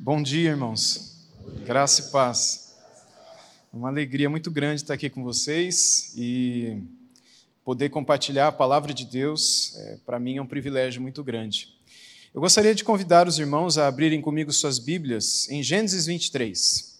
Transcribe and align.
Bom 0.00 0.22
dia, 0.22 0.50
irmãos. 0.50 1.26
Graça 1.66 2.02
e 2.02 2.10
paz. 2.12 2.72
Uma 3.72 3.88
alegria 3.88 4.30
muito 4.30 4.48
grande 4.48 4.82
estar 4.82 4.94
aqui 4.94 5.10
com 5.10 5.24
vocês 5.24 6.12
e 6.16 6.80
poder 7.64 7.88
compartilhar 7.88 8.46
a 8.46 8.52
palavra 8.52 8.94
de 8.94 9.04
Deus, 9.04 9.76
é, 9.76 9.98
para 10.06 10.20
mim 10.20 10.36
é 10.36 10.40
um 10.40 10.46
privilégio 10.46 11.02
muito 11.02 11.24
grande. 11.24 11.74
Eu 12.32 12.40
gostaria 12.40 12.76
de 12.76 12.84
convidar 12.84 13.26
os 13.26 13.40
irmãos 13.40 13.76
a 13.76 13.88
abrirem 13.88 14.20
comigo 14.20 14.52
suas 14.52 14.78
Bíblias 14.78 15.48
em 15.50 15.64
Gênesis 15.64 16.06
23. 16.06 16.96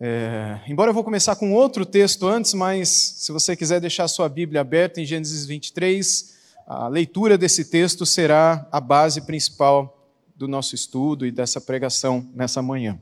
É, 0.00 0.60
embora 0.66 0.88
eu 0.88 0.94
vou 0.94 1.04
começar 1.04 1.36
com 1.36 1.52
outro 1.52 1.84
texto 1.84 2.26
antes, 2.26 2.54
mas 2.54 2.88
se 2.88 3.30
você 3.30 3.54
quiser 3.54 3.82
deixar 3.82 4.08
sua 4.08 4.30
Bíblia 4.30 4.62
aberta 4.62 4.98
em 4.98 5.04
Gênesis 5.04 5.44
23, 5.44 6.36
a 6.66 6.88
leitura 6.88 7.36
desse 7.36 7.66
texto 7.66 8.06
será 8.06 8.66
a 8.72 8.80
base 8.80 9.20
principal 9.26 9.97
do 10.38 10.46
nosso 10.46 10.76
estudo 10.76 11.26
e 11.26 11.32
dessa 11.32 11.60
pregação 11.60 12.24
nessa 12.32 12.62
manhã. 12.62 12.96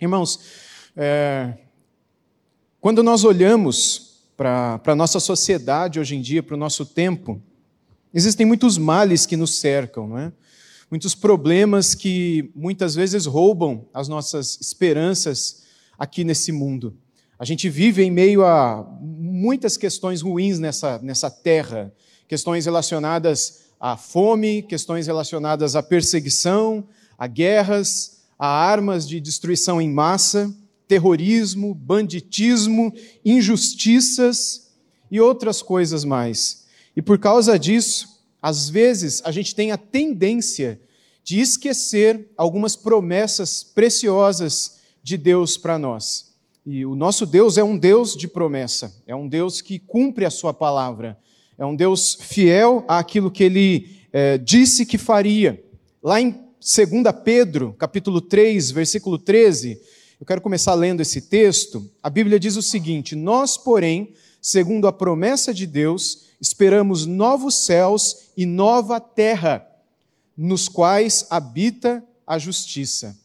Irmãos, 0.00 0.40
é, 0.96 1.58
quando 2.80 3.02
nós 3.02 3.22
olhamos 3.22 4.24
para 4.34 4.80
a 4.86 4.94
nossa 4.94 5.20
sociedade 5.20 6.00
hoje 6.00 6.16
em 6.16 6.22
dia, 6.22 6.42
para 6.42 6.54
o 6.54 6.58
nosso 6.58 6.86
tempo, 6.86 7.42
existem 8.14 8.46
muitos 8.46 8.78
males 8.78 9.26
que 9.26 9.36
nos 9.36 9.58
cercam, 9.58 10.08
não 10.08 10.18
é? 10.18 10.32
muitos 10.90 11.14
problemas 11.14 11.94
que 11.94 12.50
muitas 12.54 12.94
vezes 12.94 13.26
roubam 13.26 13.86
as 13.92 14.08
nossas 14.08 14.58
esperanças 14.58 15.64
aqui 15.98 16.24
nesse 16.24 16.50
mundo. 16.50 16.96
A 17.38 17.44
gente 17.44 17.68
vive 17.68 18.02
em 18.02 18.10
meio 18.10 18.42
a 18.42 18.88
muitas 19.00 19.76
questões 19.76 20.22
ruins 20.22 20.58
nessa, 20.58 20.98
nessa 21.00 21.30
terra, 21.30 21.92
questões 22.26 22.64
relacionadas 22.64 23.67
à 23.80 23.96
fome, 23.96 24.62
questões 24.62 25.06
relacionadas 25.06 25.76
à 25.76 25.82
perseguição, 25.82 26.86
a 27.16 27.26
guerras, 27.26 28.22
a 28.38 28.46
armas 28.46 29.06
de 29.06 29.20
destruição 29.20 29.80
em 29.80 29.90
massa, 29.90 30.54
terrorismo, 30.86 31.74
banditismo, 31.74 32.92
injustiças 33.24 34.70
e 35.10 35.20
outras 35.20 35.62
coisas 35.62 36.04
mais. 36.04 36.66
E 36.96 37.02
por 37.02 37.18
causa 37.18 37.58
disso, 37.58 38.22
às 38.40 38.68
vezes 38.68 39.20
a 39.24 39.30
gente 39.30 39.54
tem 39.54 39.72
a 39.72 39.76
tendência 39.76 40.80
de 41.22 41.40
esquecer 41.40 42.30
algumas 42.36 42.74
promessas 42.74 43.62
preciosas 43.62 44.78
de 45.02 45.16
Deus 45.16 45.56
para 45.58 45.78
nós. 45.78 46.32
E 46.64 46.84
o 46.84 46.94
nosso 46.94 47.26
Deus 47.26 47.58
é 47.58 47.64
um 47.64 47.78
Deus 47.78 48.16
de 48.16 48.28
promessa, 48.28 48.94
é 49.06 49.14
um 49.14 49.28
Deus 49.28 49.60
que 49.60 49.78
cumpre 49.78 50.24
a 50.24 50.30
sua 50.30 50.54
palavra. 50.54 51.18
É 51.58 51.66
um 51.66 51.74
Deus 51.74 52.16
fiel 52.20 52.84
àquilo 52.86 53.32
que 53.32 53.42
ele 53.42 53.98
é, 54.12 54.38
disse 54.38 54.86
que 54.86 54.96
faria. 54.96 55.60
Lá 56.00 56.20
em 56.20 56.30
2 56.30 56.46
Pedro, 57.24 57.74
capítulo 57.76 58.20
3, 58.20 58.70
versículo 58.70 59.18
13, 59.18 59.80
eu 60.20 60.24
quero 60.24 60.40
começar 60.40 60.74
lendo 60.74 61.00
esse 61.00 61.22
texto. 61.22 61.90
A 62.00 62.08
Bíblia 62.08 62.38
diz 62.38 62.54
o 62.54 62.62
seguinte: 62.62 63.16
Nós, 63.16 63.58
porém, 63.58 64.14
segundo 64.40 64.86
a 64.86 64.92
promessa 64.92 65.52
de 65.52 65.66
Deus, 65.66 66.26
esperamos 66.40 67.06
novos 67.06 67.56
céus 67.56 68.28
e 68.36 68.46
nova 68.46 69.00
terra, 69.00 69.66
nos 70.36 70.68
quais 70.68 71.26
habita 71.28 72.04
a 72.24 72.38
justiça. 72.38 73.18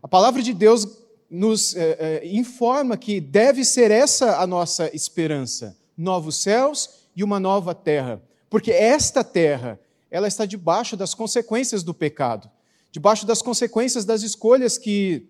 A 0.00 0.06
palavra 0.06 0.40
de 0.40 0.54
Deus 0.54 0.86
nos 1.28 1.74
é, 1.74 1.96
é, 1.98 2.28
informa 2.28 2.96
que 2.96 3.20
deve 3.20 3.64
ser 3.64 3.90
essa 3.90 4.38
a 4.38 4.46
nossa 4.46 4.88
esperança: 4.94 5.76
novos 5.98 6.36
céus 6.36 6.99
e 7.14 7.24
uma 7.24 7.40
nova 7.40 7.74
terra. 7.74 8.22
Porque 8.48 8.70
esta 8.70 9.22
terra, 9.22 9.78
ela 10.10 10.28
está 10.28 10.44
debaixo 10.44 10.96
das 10.96 11.14
consequências 11.14 11.82
do 11.82 11.94
pecado, 11.94 12.50
debaixo 12.90 13.26
das 13.26 13.40
consequências 13.40 14.04
das 14.04 14.22
escolhas 14.22 14.76
que 14.76 15.28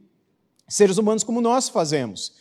seres 0.69 0.99
humanos 0.99 1.25
como 1.25 1.41
nós 1.41 1.69
fazemos. 1.69 2.33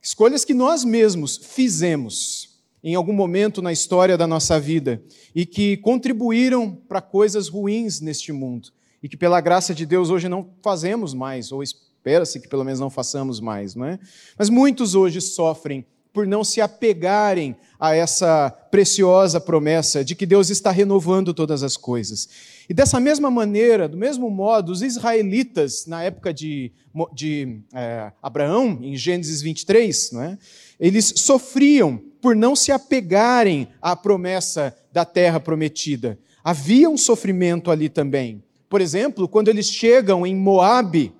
Escolhas 0.00 0.44
que 0.44 0.54
nós 0.54 0.84
mesmos 0.84 1.36
fizemos 1.36 2.60
em 2.82 2.94
algum 2.94 3.12
momento 3.12 3.60
na 3.60 3.72
história 3.72 4.16
da 4.16 4.26
nossa 4.26 4.60
vida 4.60 5.02
e 5.34 5.44
que 5.44 5.76
contribuíram 5.78 6.70
para 6.70 7.00
coisas 7.00 7.48
ruins 7.48 8.00
neste 8.00 8.30
mundo 8.30 8.70
e 9.02 9.08
que 9.08 9.16
pela 9.16 9.40
graça 9.40 9.74
de 9.74 9.84
Deus 9.84 10.10
hoje 10.10 10.28
não 10.28 10.50
fazemos 10.62 11.14
mais 11.14 11.50
ou 11.50 11.62
espera-se 11.62 12.40
que 12.40 12.48
pelo 12.48 12.64
menos 12.64 12.78
não 12.78 12.90
façamos 12.90 13.40
mais, 13.40 13.74
não 13.74 13.84
é? 13.84 13.98
Mas 14.38 14.48
muitos 14.48 14.94
hoje 14.94 15.20
sofrem 15.20 15.84
por 16.12 16.26
não 16.26 16.42
se 16.42 16.60
apegarem 16.60 17.56
a 17.78 17.94
essa 17.94 18.50
preciosa 18.70 19.40
promessa 19.40 20.04
de 20.04 20.14
que 20.14 20.26
Deus 20.26 20.50
está 20.50 20.70
renovando 20.70 21.32
todas 21.32 21.62
as 21.62 21.76
coisas. 21.76 22.28
E 22.68 22.74
dessa 22.74 22.98
mesma 22.98 23.30
maneira, 23.30 23.88
do 23.88 23.96
mesmo 23.96 24.28
modo, 24.28 24.72
os 24.72 24.82
israelitas, 24.82 25.86
na 25.86 26.02
época 26.02 26.34
de, 26.34 26.72
de 27.14 27.60
é, 27.72 28.12
Abraão, 28.22 28.78
em 28.82 28.96
Gênesis 28.96 29.40
23, 29.40 30.12
não 30.12 30.22
é? 30.22 30.38
eles 30.78 31.14
sofriam 31.16 32.02
por 32.20 32.34
não 32.34 32.56
se 32.56 32.72
apegarem 32.72 33.68
à 33.80 33.94
promessa 33.94 34.76
da 34.92 35.04
terra 35.04 35.38
prometida. 35.38 36.18
Havia 36.42 36.90
um 36.90 36.96
sofrimento 36.96 37.70
ali 37.70 37.88
também. 37.88 38.42
Por 38.68 38.80
exemplo, 38.80 39.28
quando 39.28 39.48
eles 39.48 39.66
chegam 39.66 40.26
em 40.26 40.34
Moabe, 40.34 41.12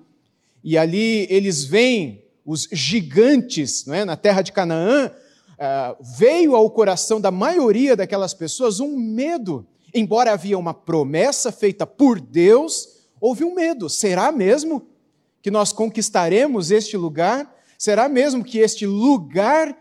e 0.63 0.77
ali 0.77 1.25
eles 1.29 1.63
veem 1.63 2.21
os 2.49 2.67
gigantes 2.71 3.87
é? 3.87 4.03
na 4.03 4.17
terra 4.17 4.41
de 4.41 4.51
Canaã, 4.51 5.11
uh, 5.11 6.03
veio 6.17 6.55
ao 6.55 6.67
coração 6.71 7.21
da 7.21 7.29
maioria 7.29 7.95
daquelas 7.95 8.33
pessoas 8.33 8.79
um 8.79 8.97
medo. 8.97 9.67
Embora 9.93 10.31
havia 10.31 10.57
uma 10.57 10.73
promessa 10.73 11.51
feita 11.51 11.85
por 11.85 12.19
Deus, 12.19 12.89
houve 13.21 13.43
um 13.43 13.53
medo. 13.53 13.87
Será 13.87 14.31
mesmo 14.31 14.87
que 15.43 15.51
nós 15.51 15.71
conquistaremos 15.71 16.71
este 16.71 16.97
lugar? 16.97 17.55
Será 17.77 18.09
mesmo 18.09 18.43
que 18.43 18.57
este 18.57 18.87
lugar 18.87 19.77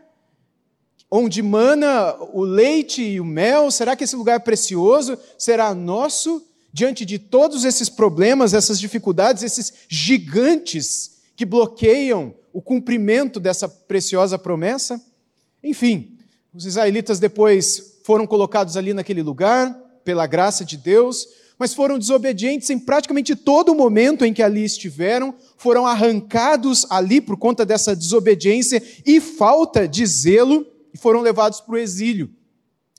onde 1.10 1.40
mana 1.40 2.18
o 2.34 2.42
leite 2.42 3.02
e 3.02 3.18
o 3.18 3.24
mel, 3.24 3.70
será 3.70 3.96
que 3.96 4.04
esse 4.04 4.14
lugar 4.14 4.40
precioso 4.40 5.16
será 5.38 5.74
nosso 5.74 6.44
diante 6.70 7.06
de 7.06 7.18
todos 7.18 7.64
esses 7.64 7.88
problemas, 7.88 8.52
essas 8.52 8.78
dificuldades, 8.78 9.42
esses 9.42 9.72
gigantes 9.88 11.22
que 11.34 11.46
bloqueiam 11.46 12.34
o 12.58 12.60
cumprimento 12.60 13.38
dessa 13.38 13.69
preciosa 13.69 14.36
promessa. 14.36 15.00
Enfim, 15.62 16.19
os 16.52 16.66
israelitas 16.66 17.20
depois 17.20 18.00
foram 18.02 18.26
colocados 18.26 18.76
ali 18.76 18.92
naquele 18.92 19.22
lugar, 19.22 19.72
pela 20.02 20.26
graça 20.26 20.64
de 20.64 20.76
Deus, 20.76 21.28
mas 21.56 21.72
foram 21.72 21.97
desobedientes 21.97 22.68
em 22.68 22.76
praticamente 22.76 23.36
todo 23.36 23.70
o 23.70 23.76
momento 23.76 24.24
em 24.24 24.34
que 24.34 24.42
ali 24.42 24.64
estiveram, 24.64 25.32
foram 25.56 25.86
arrancados 25.86 26.84
ali 26.91 27.20
por 27.20 27.36
conta 27.36 27.64
dessa 27.64 27.94
desobediência 27.94 28.82
e 29.06 29.20
falta 29.20 29.86
de 29.86 30.04
zelo 30.04 30.66
e 30.92 30.98
foram 30.98 31.20
levados 31.20 31.60
para 31.60 31.76
o 31.76 31.78
exílio. 31.78 32.28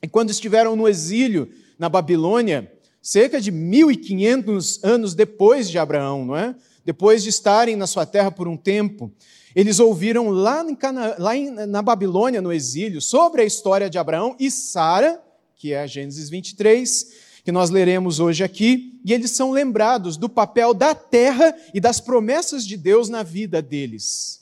E 0.02 0.08
quando 0.08 0.30
estiveram 0.30 0.74
no 0.74 0.88
exílio 0.88 1.50
na 1.78 1.90
Babilônia, 1.90 2.72
cerca 3.02 3.42
de 3.42 3.52
1500 3.52 4.82
anos 4.86 5.14
depois 5.14 5.70
de 5.70 5.78
Abraão, 5.78 6.24
não 6.24 6.38
é? 6.38 6.56
depois 6.86 7.22
de 7.22 7.30
estarem 7.30 7.76
na 7.76 7.86
sua 7.86 8.06
terra 8.06 8.32
por 8.32 8.48
um 8.48 8.58
tempo, 8.58 9.12
eles 9.56 9.80
ouviram 9.80 10.30
lá, 10.30 10.64
Cana... 10.76 11.16
lá 11.18 11.36
em... 11.36 11.50
na 11.50 11.82
Babilônia, 11.82 12.42
no 12.42 12.54
exílio, 12.54 13.02
sobre 13.02 13.42
a 13.42 13.46
história 13.46 13.90
de 13.90 13.98
Abraão 13.98 14.36
e 14.40 14.50
Sara, 14.52 15.22
que 15.56 15.74
é 15.74 15.82
a 15.82 15.88
Gênesis 15.88 16.30
23, 16.30 17.08
que 17.44 17.52
nós 17.52 17.70
leremos 17.70 18.20
hoje 18.20 18.44
aqui, 18.44 19.00
e 19.04 19.14
eles 19.14 19.32
são 19.32 19.52
lembrados 19.52 20.18
do 20.18 20.30
papel 20.30 20.74
da 20.74 20.94
terra 20.94 21.56
e 21.74 21.80
das 21.80 22.00
promessas 22.00 22.66
de 22.66 22.78
Deus 22.78 23.10
na 23.10 23.24
vida 23.24 23.62
deles. 23.62 24.40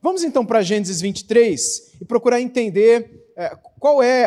Vamos 0.00 0.22
então 0.22 0.46
para 0.46 0.62
Gênesis 0.62 1.00
23 1.00 1.94
e 2.00 2.04
procurar 2.04 2.40
entender 2.40 3.26
é, 3.36 3.56
qual 3.78 4.02
é 4.02 4.26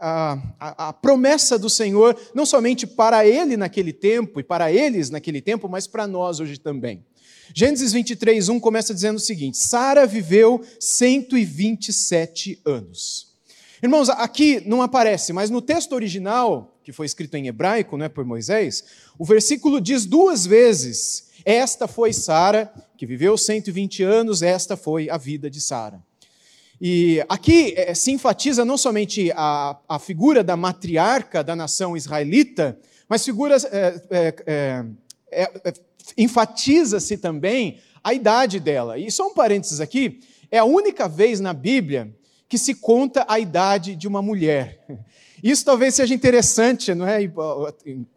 a, 0.00 0.38
a, 0.58 0.88
a, 0.88 0.92
promessa 0.92 1.58
do 1.58 1.70
Senhor, 1.70 2.18
não 2.34 2.44
somente 2.44 2.86
para 2.86 3.26
ele 3.26 3.56
naquele 3.56 3.92
tempo 3.92 4.40
e 4.40 4.42
para 4.42 4.72
eles 4.72 5.10
naquele 5.10 5.40
tempo, 5.40 5.68
mas 5.68 5.86
para 5.86 6.06
nós 6.06 6.40
hoje 6.40 6.58
também. 6.58 7.04
Gênesis 7.52 7.92
23, 7.92 8.48
1 8.48 8.60
começa 8.60 8.94
dizendo 8.94 9.16
o 9.16 9.20
seguinte: 9.20 9.58
Sara 9.58 10.06
viveu 10.06 10.64
127 10.78 12.60
anos. 12.64 13.34
Irmãos, 13.82 14.08
aqui 14.08 14.62
não 14.64 14.80
aparece, 14.80 15.32
mas 15.32 15.50
no 15.50 15.60
texto 15.60 15.92
original, 15.92 16.78
que 16.82 16.92
foi 16.92 17.06
escrito 17.06 17.34
em 17.36 17.48
hebraico, 17.48 17.98
né, 17.98 18.08
por 18.08 18.24
Moisés, 18.24 18.84
o 19.18 19.24
versículo 19.24 19.80
diz 19.80 20.06
duas 20.06 20.46
vezes: 20.46 21.28
Esta 21.44 21.86
foi 21.86 22.12
Sara, 22.12 22.72
que 22.96 23.04
viveu 23.04 23.36
120 23.36 24.02
anos, 24.02 24.42
esta 24.42 24.76
foi 24.76 25.10
a 25.10 25.18
vida 25.18 25.50
de 25.50 25.60
Sara. 25.60 26.00
E 26.80 27.24
aqui 27.28 27.72
é, 27.76 27.94
se 27.94 28.10
enfatiza 28.10 28.64
não 28.64 28.76
somente 28.76 29.32
a, 29.34 29.76
a, 29.88 29.98
figura 29.98 30.42
da 30.42 30.56
matriarca 30.56 31.42
da 31.42 31.54
nação 31.54 31.96
israelita, 31.96 32.78
mas 33.08 33.24
figuras, 33.24 33.64
é, 33.64 34.02
é, 34.10 34.34
é, 35.32 35.74
enfatiza-se 36.16 37.16
também 37.16 37.78
a 38.02 38.12
idade 38.12 38.60
dela. 38.60 38.98
E 38.98 39.10
só 39.10 39.28
um 39.28 39.34
parênteses 39.34 39.80
aqui: 39.80 40.20
é 40.50 40.58
a 40.58 40.64
única 40.64 41.08
vez 41.08 41.40
na 41.40 41.52
Bíblia 41.52 42.14
que 42.48 42.58
se 42.58 42.74
conta 42.74 43.24
a 43.28 43.40
idade 43.40 43.96
de 43.96 44.06
uma 44.06 44.22
mulher. 44.22 44.84
Isso 45.44 45.62
talvez 45.62 45.94
seja 45.94 46.14
interessante, 46.14 46.94
não 46.94 47.06
é? 47.06 47.18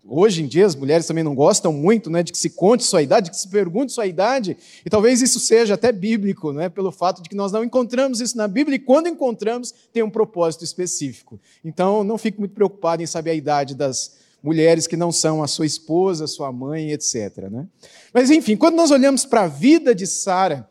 Hoje 0.06 0.44
em 0.44 0.48
dia 0.48 0.66
as 0.66 0.76
mulheres 0.76 1.06
também 1.06 1.26
não 1.26 1.36
gostam 1.36 1.74
muito, 1.74 2.10
né, 2.10 2.24
de 2.24 2.32
que 2.32 2.38
se 2.38 2.52
conte 2.52 2.86
sua 2.86 3.02
idade, 3.02 3.26
de 3.26 3.32
que 3.32 3.38
se 3.38 3.50
pergunte 3.50 3.92
sua 3.92 4.06
idade, 4.06 4.56
e 4.86 4.90
talvez 4.90 5.22
isso 5.22 5.38
seja 5.38 5.74
até 5.74 5.92
bíblico, 5.92 6.54
não 6.54 6.62
é? 6.62 6.70
Pelo 6.70 6.90
fato 6.90 7.22
de 7.22 7.28
que 7.28 7.36
nós 7.36 7.52
não 7.52 7.66
encontramos 7.66 8.22
isso 8.22 8.38
na 8.38 8.48
Bíblia 8.48 8.78
e 8.78 8.80
quando 8.80 9.10
encontramos 9.10 9.74
tem 9.92 10.04
um 10.04 10.10
propósito 10.10 10.64
específico. 10.64 11.38
Então 11.66 12.02
não 12.02 12.18
fique 12.18 12.40
muito 12.40 12.54
preocupado 12.54 13.04
em 13.04 13.06
saber 13.06 13.32
a 13.32 13.36
idade 13.36 13.76
das 13.76 14.16
mulheres 14.42 14.88
que 14.88 14.96
não 14.96 15.12
são 15.12 15.44
a 15.44 15.48
sua 15.48 15.66
esposa, 15.66 16.26
a 16.26 16.28
sua 16.28 16.52
mãe, 16.52 16.92
etc. 16.92 17.50
Né? 17.52 17.68
Mas 18.14 18.30
enfim, 18.30 18.56
quando 18.56 18.76
nós 18.76 18.92
olhamos 18.92 19.26
para 19.26 19.44
a 19.44 19.48
vida 19.48 19.94
de 19.94 20.06
Sara 20.08 20.70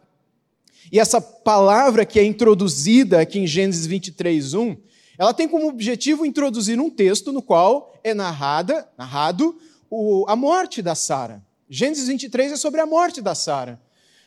e 0.90 1.00
essa 1.00 1.20
palavra 1.20 2.04
que 2.04 2.18
é 2.18 2.24
introduzida 2.24 3.20
aqui 3.20 3.40
em 3.40 3.46
Gênesis 3.46 3.86
23, 3.86 4.54
1, 4.54 4.76
ela 5.18 5.34
tem 5.34 5.48
como 5.48 5.68
objetivo 5.68 6.24
introduzir 6.24 6.78
um 6.78 6.90
texto 6.90 7.32
no 7.32 7.42
qual 7.42 7.94
é 8.04 8.14
narrada, 8.14 8.88
narrado 8.96 9.58
o, 9.90 10.24
a 10.28 10.36
morte 10.36 10.82
da 10.82 10.94
Sara. 10.94 11.42
Gênesis 11.68 12.08
23 12.08 12.52
é 12.52 12.56
sobre 12.56 12.80
a 12.80 12.86
morte 12.86 13.20
da 13.20 13.34
Sara. 13.34 13.80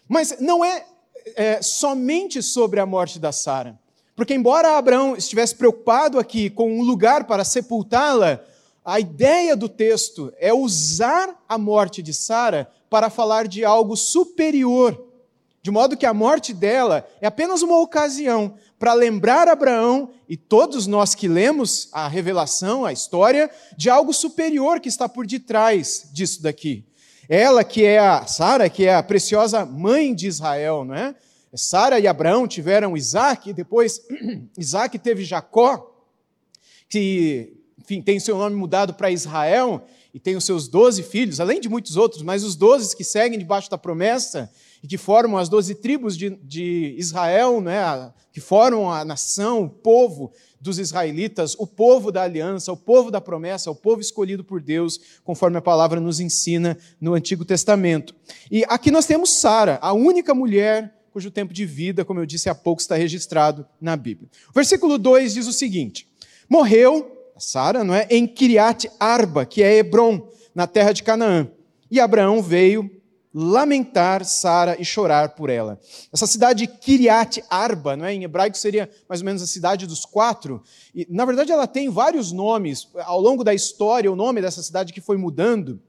Mas 0.08 0.38
não 0.40 0.66
é, 0.66 0.86
é 1.36 1.62
somente 1.62 2.42
sobre 2.42 2.80
a 2.80 2.86
morte 2.86 3.20
da 3.20 3.32
Sara. 3.32 3.80
Porque, 4.16 4.34
embora 4.34 4.78
Abraão 4.78 5.16
estivesse 5.16 5.56
preocupado 5.56 6.20
aqui 6.20 6.50
com 6.50 6.80
um 6.80 6.82
lugar 6.82 7.26
para 7.26 7.46
sepultá-la, 7.46 8.44
a 8.84 9.00
ideia 9.00 9.56
do 9.56 9.70
texto 9.70 10.34
é 10.38 10.54
usar 10.54 11.44
a 11.48 11.58
morte 11.58 12.02
de 12.02 12.14
Sara 12.14 12.72
para 12.90 13.10
falar 13.10 13.48
de 13.48 13.64
algo 13.64 13.96
superior. 13.96 15.06
De 15.62 15.70
modo 15.70 15.98
que 15.98 16.06
a 16.06 16.14
morte 16.14 16.54
dela 16.54 17.06
é 17.22 17.28
apenas 17.28 17.62
uma 17.62 17.78
ocasião 17.78 18.56
para 18.80 18.94
lembrar 18.94 19.48
Abraão 19.48 20.10
e 20.28 20.38
todos 20.38 20.88
nós 20.88 21.14
que 21.14 21.28
lemos 21.28 21.90
a 21.92 22.08
revelação, 22.08 22.86
a 22.86 22.94
história, 22.94 23.52
de 23.76 23.90
algo 23.90 24.14
superior 24.14 24.80
que 24.80 24.88
está 24.88 25.10
por 25.10 25.28
detrás 25.28 26.10
disso 26.14 26.42
daqui. 26.42 26.86
Ela 27.28 27.64
que 27.64 27.84
é 27.84 28.00
a 28.00 28.26
Sara, 28.26 28.70
que 28.70 28.86
é 28.86 28.96
a 28.96 29.04
preciosa 29.04 29.66
mãe 29.66 30.16
de 30.16 30.28
Israel, 30.28 30.86
não 30.86 30.96
é? 30.96 31.14
Sara 31.54 32.00
e 32.00 32.08
Abraão 32.08 32.48
tiveram 32.48 32.96
Isaac, 32.96 33.50
e 33.50 33.54
depois 33.54 34.02
Isaac 34.58 34.98
teve 34.98 35.24
Jacó, 35.26 35.96
que 36.88 37.59
enfim, 37.90 38.04
tem 38.04 38.20
seu 38.20 38.38
nome 38.38 38.56
mudado 38.56 38.94
para 38.94 39.10
Israel, 39.10 39.84
e 40.14 40.20
tem 40.20 40.36
os 40.36 40.44
seus 40.44 40.68
doze 40.68 41.02
filhos, 41.02 41.40
além 41.40 41.60
de 41.60 41.68
muitos 41.68 41.98
outros, 41.98 42.22
mas 42.22 42.44
os 42.44 42.56
doze 42.56 42.96
que 42.96 43.04
seguem 43.04 43.40
debaixo 43.40 43.70
da 43.70 43.80
promessa, 43.80 44.52
e 44.84 44.88
que 44.88 44.96
formam 44.96 45.40
as 45.40 45.50
doze 45.50 45.74
tribos 45.74 46.16
de, 46.16 46.30
de 46.44 46.96
Israel, 47.00 47.60
né, 47.60 48.12
que 48.32 48.40
formam 48.40 48.92
a 48.92 49.04
nação, 49.04 49.64
o 49.64 49.70
povo 49.70 50.32
dos 50.62 50.78
israelitas, 50.78 51.56
o 51.58 51.66
povo 51.66 52.12
da 52.12 52.22
aliança, 52.22 52.72
o 52.72 52.78
povo 52.78 53.10
da 53.10 53.20
promessa, 53.20 53.72
o 53.72 53.76
povo 53.76 54.02
escolhido 54.02 54.44
por 54.44 54.62
Deus, 54.62 55.00
conforme 55.24 55.58
a 55.58 55.62
palavra 55.62 56.00
nos 56.00 56.20
ensina 56.20 56.78
no 57.02 57.16
Antigo 57.16 57.44
Testamento. 57.44 58.14
E 58.52 58.64
aqui 58.68 58.92
nós 58.92 59.08
temos 59.08 59.40
Sara, 59.40 59.80
a 59.82 59.94
única 59.94 60.36
mulher 60.36 60.96
cujo 61.12 61.32
tempo 61.32 61.52
de 61.52 61.66
vida, 61.66 62.06
como 62.06 62.20
eu 62.20 62.26
disse 62.26 62.50
há 62.50 62.56
pouco, 62.56 62.82
está 62.82 62.96
registrado 62.96 63.66
na 63.82 63.98
Bíblia. 63.98 64.30
O 64.50 64.54
versículo 64.54 64.98
2 65.00 65.34
diz 65.34 65.48
o 65.48 65.54
seguinte: 65.54 66.08
Morreu 66.48 67.19
Sara, 67.40 67.84
não 67.84 67.94
é, 67.94 68.08
em 68.10 68.28
Kiriat 68.28 68.90
Arba, 69.00 69.46
que 69.46 69.64
é 69.64 69.78
Hebron, 69.78 70.28
na 70.54 70.68
terra 70.68 70.92
de 70.92 71.04
Canaã. 71.04 71.48
E 71.90 72.00
Abraão 72.00 72.42
veio 72.42 72.90
lamentar 73.34 74.26
Sara 74.26 74.76
e 74.80 74.86
chorar 74.86 75.30
por 75.30 75.50
ela. 75.50 75.80
Essa 76.12 76.26
cidade 76.26 76.68
Kiriat 76.68 77.44
Arba, 77.50 77.96
não 77.96 78.06
é? 78.06 78.14
em 78.14 78.24
hebraico 78.24 78.58
seria 78.58 78.90
mais 79.08 79.22
ou 79.22 79.26
menos 79.26 79.42
a 79.42 79.48
cidade 79.48 79.86
dos 79.86 80.06
quatro. 80.06 80.64
E, 80.94 81.06
na 81.10 81.26
verdade, 81.26 81.52
ela 81.52 81.68
tem 81.68 81.90
vários 81.90 82.32
nomes. 82.32 82.88
Ao 82.96 83.20
longo 83.20 83.44
da 83.44 83.54
história, 83.54 84.12
o 84.12 84.16
nome 84.16 84.42
dessa 84.42 84.64
cidade 84.64 84.94
que 84.94 85.02
foi 85.02 85.18
mudando. 85.18 85.80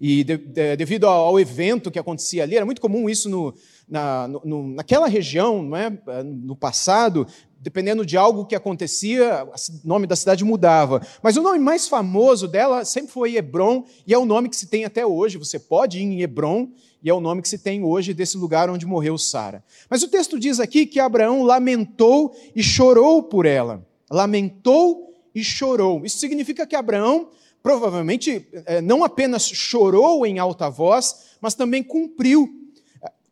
E 0.00 0.22
de, 0.24 0.36
de, 0.36 0.76
devido 0.76 1.06
ao 1.06 1.40
evento 1.40 1.90
que 1.90 1.98
acontecia 1.98 2.42
ali, 2.42 2.54
era 2.54 2.66
muito 2.66 2.80
comum 2.80 3.08
isso 3.08 3.28
no, 3.28 3.54
na, 3.88 4.28
no, 4.28 4.68
naquela 4.68 5.08
região, 5.08 5.62
não 5.62 5.76
é? 5.76 5.90
no 6.22 6.54
passado, 6.54 7.26
dependendo 7.66 8.06
de 8.06 8.16
algo 8.16 8.46
que 8.46 8.54
acontecia, 8.54 9.44
o 9.44 9.88
nome 9.88 10.06
da 10.06 10.14
cidade 10.14 10.44
mudava. 10.44 11.04
Mas 11.20 11.36
o 11.36 11.42
nome 11.42 11.58
mais 11.58 11.88
famoso 11.88 12.46
dela 12.46 12.84
sempre 12.84 13.10
foi 13.10 13.34
Hebron, 13.34 13.84
e 14.06 14.14
é 14.14 14.18
o 14.18 14.24
nome 14.24 14.48
que 14.48 14.54
se 14.54 14.68
tem 14.68 14.84
até 14.84 15.04
hoje. 15.04 15.36
Você 15.36 15.58
pode 15.58 15.98
ir 15.98 16.02
em 16.02 16.22
Hebron, 16.22 16.68
e 17.02 17.10
é 17.10 17.12
o 17.12 17.18
nome 17.18 17.42
que 17.42 17.48
se 17.48 17.58
tem 17.58 17.82
hoje 17.82 18.14
desse 18.14 18.36
lugar 18.38 18.70
onde 18.70 18.86
morreu 18.86 19.18
Sara. 19.18 19.64
Mas 19.90 20.04
o 20.04 20.08
texto 20.08 20.38
diz 20.38 20.60
aqui 20.60 20.86
que 20.86 21.00
Abraão 21.00 21.42
lamentou 21.42 22.32
e 22.54 22.62
chorou 22.62 23.20
por 23.20 23.46
ela. 23.46 23.84
Lamentou 24.08 25.12
e 25.34 25.42
chorou. 25.42 26.06
Isso 26.06 26.18
significa 26.18 26.64
que 26.68 26.76
Abraão 26.76 27.30
provavelmente 27.64 28.46
eh, 28.52 28.80
não 28.80 29.02
apenas 29.02 29.44
chorou 29.44 30.24
em 30.24 30.38
alta 30.38 30.70
voz, 30.70 31.32
mas 31.40 31.56
também 31.56 31.82
cumpriu 31.82 32.48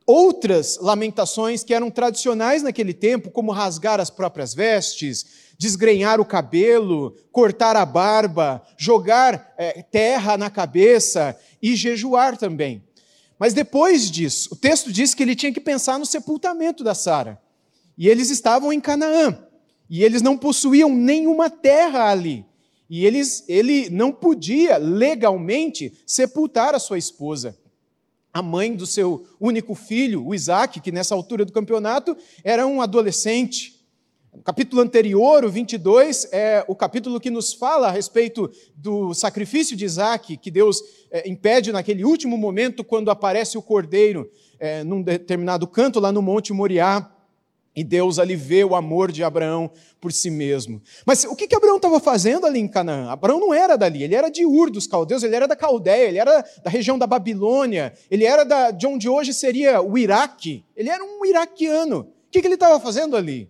outras 0.06 0.79
lamentações 0.81 1.65
que 1.65 1.75
eram 1.75 1.91
tradicionais 1.91 2.62
naquele 2.62 2.93
tempo, 2.93 3.31
como 3.31 3.53
rasgar 3.53 4.01
as 4.01 4.11
próprias 4.11 4.55
vestes, 4.55 5.27
desgrenhar 5.59 6.21
o 6.21 6.25
cabelo, 6.25 7.17
cortar 7.33 7.77
a 7.77 7.87
barba, 7.87 8.62
jogar 8.77 9.55
é, 9.56 9.83
terra 9.83 10.37
na 10.37 10.51
cabeça 10.51 11.39
e 11.62 11.75
jejuar 11.75 12.37
também. 12.37 12.83
Mas 13.39 13.55
depois 13.55 14.11
disso, 14.11 14.51
o 14.53 14.56
texto 14.56 14.93
diz 14.93 15.15
que 15.15 15.23
ele 15.23 15.35
tinha 15.35 15.53
que 15.53 15.61
pensar 15.61 15.99
no 15.99 16.07
sepultamento 16.07 16.85
da 16.85 16.95
Sara. 16.95 17.41
E 17.97 18.09
eles 18.09 18.31
estavam 18.31 18.73
em 18.73 18.81
Canaã. 18.81 19.39
E 19.89 20.03
eles 20.03 20.23
não 20.23 20.37
possuíam 20.37 20.95
nenhuma 20.95 21.50
terra 21.50 22.11
ali. 22.11 22.45
E 22.89 23.05
eles, 23.05 23.45
ele 23.49 23.89
não 23.91 24.12
podia 24.12 24.77
legalmente 24.77 25.93
sepultar 26.07 26.75
a 26.75 26.79
sua 26.79 26.99
esposa 26.99 27.59
a 28.35 28.43
mãe 28.43 28.75
do 28.75 28.85
seu 28.85 29.25
único 29.41 29.77
filho, 29.77 30.27
o 30.27 30.35
Isaac, 30.35 30.81
que 30.81 30.91
nessa 30.91 31.15
altura 31.15 31.45
do 31.45 31.53
campeonato 31.53 32.17
era 32.43 32.67
um 32.67 32.83
adolescente. 32.83 33.81
O 34.33 34.43
capítulo 34.43 34.83
anterior, 34.83 35.45
o 35.45 35.49
22, 35.49 36.27
é 36.33 36.65
o 36.67 36.75
capítulo 36.75 37.21
que 37.21 37.31
nos 37.31 37.53
fala 37.53 37.87
a 37.87 37.91
respeito 37.93 38.51
do 38.75 39.15
sacrifício 39.15 39.77
de 39.77 39.85
Isaac, 39.85 40.37
que 40.37 40.51
Deus 40.51 40.83
é, 41.13 41.29
impede 41.29 41.71
naquele 41.71 42.05
último 42.05 42.37
momento, 42.37 42.83
quando 42.83 43.09
aparece 43.09 43.57
o 43.57 43.63
cordeiro 43.63 44.29
é, 44.59 44.83
num 44.83 45.01
determinado 45.01 45.69
canto 45.69 46.01
lá 46.01 46.11
no 46.11 46.21
Monte 46.21 46.53
Moriá. 46.53 47.13
E 47.76 47.82
Deus 47.82 48.19
ali 48.21 48.37
vê 48.37 48.62
o 48.65 48.76
amor 48.76 49.11
de 49.11 49.25
Abraão 49.25 49.71
por 50.00 50.12
si 50.12 50.31
mesmo. 50.31 50.81
Mas 51.05 51.25
o 51.25 51.35
que, 51.35 51.49
que 51.49 51.56
Abraão 51.56 51.76
estava 51.76 51.99
fazendo 51.99 52.47
ali 52.47 52.61
em 52.61 52.69
Canaã? 52.69 53.11
Abraão 53.11 53.41
não 53.41 53.53
era 53.53 53.76
dali, 53.76 54.05
ele 54.05 54.15
era 54.15 54.29
de 54.29 54.47
Ur 54.47 54.71
dos 54.71 54.87
caldeus, 54.87 55.25
ele 55.25 55.35
era 55.35 55.49
da 55.49 55.56
Caldeia, 55.56 56.09
ele 56.09 56.19
era 56.19 56.44
da 56.62 56.71
região 56.71 56.97
da 56.97 57.06
Babilônia, 57.06 57.93
ele 58.09 58.25
era 58.25 58.44
da, 58.44 58.71
de 58.71 58.87
onde 58.87 59.09
hoje 59.09 59.35
seria 59.35 59.82
o 59.82 59.99
Iraque. 59.99 60.64
Ele 60.76 60.88
era 60.88 61.02
um 61.02 61.25
iraquiano. 61.25 62.00
O 62.00 62.31
que, 62.31 62.40
que 62.40 62.47
ele 62.47 62.54
estava 62.54 62.78
fazendo 62.78 63.16
ali? 63.16 63.49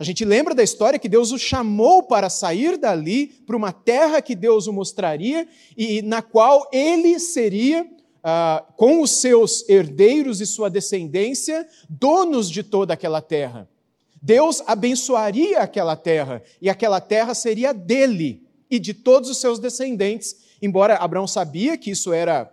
A 0.00 0.04
gente 0.04 0.24
lembra 0.24 0.54
da 0.54 0.62
história 0.62 0.98
que 0.98 1.10
Deus 1.10 1.30
o 1.30 1.38
chamou 1.38 2.02
para 2.02 2.30
sair 2.30 2.78
dali 2.78 3.26
para 3.46 3.54
uma 3.54 3.70
terra 3.70 4.22
que 4.22 4.34
Deus 4.34 4.66
o 4.66 4.72
mostraria 4.72 5.46
e 5.76 6.00
na 6.00 6.22
qual 6.22 6.66
ele 6.72 7.20
seria 7.20 7.86
ah, 8.22 8.64
com 8.76 9.00
os 9.00 9.10
seus 9.12 9.68
herdeiros 9.68 10.40
e 10.40 10.46
sua 10.46 10.68
descendência, 10.68 11.66
donos 11.88 12.50
de 12.50 12.62
toda 12.62 12.94
aquela 12.94 13.20
terra. 13.20 13.68
Deus 14.22 14.62
abençoaria 14.66 15.60
aquela 15.60 15.96
terra, 15.96 16.42
e 16.60 16.68
aquela 16.68 17.00
terra 17.00 17.34
seria 17.34 17.72
dele 17.72 18.46
e 18.70 18.78
de 18.78 18.92
todos 18.92 19.30
os 19.30 19.38
seus 19.38 19.58
descendentes, 19.58 20.36
embora 20.60 20.96
Abraão 20.96 21.26
sabia 21.26 21.76
que 21.76 21.90
isso 21.90 22.12
era 22.12 22.52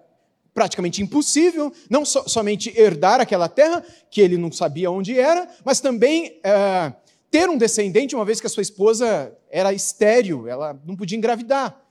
praticamente 0.53 1.03
impossível, 1.03 1.71
não 1.89 2.03
so, 2.03 2.27
somente 2.27 2.73
herdar 2.75 3.21
aquela 3.21 3.47
terra, 3.47 3.83
que 4.09 4.21
ele 4.21 4.37
não 4.37 4.51
sabia 4.51 4.89
onde 4.89 5.19
era, 5.19 5.47
mas 5.63 5.79
também 5.79 6.39
ah, 6.43 6.93
ter 7.29 7.49
um 7.49 7.57
descendente, 7.57 8.15
uma 8.15 8.25
vez 8.25 8.39
que 8.41 8.47
a 8.47 8.49
sua 8.49 8.63
esposa 8.63 9.31
era 9.51 9.71
estéril, 9.73 10.47
ela 10.47 10.79
não 10.85 10.95
podia 10.95 11.17
engravidar 11.17 11.86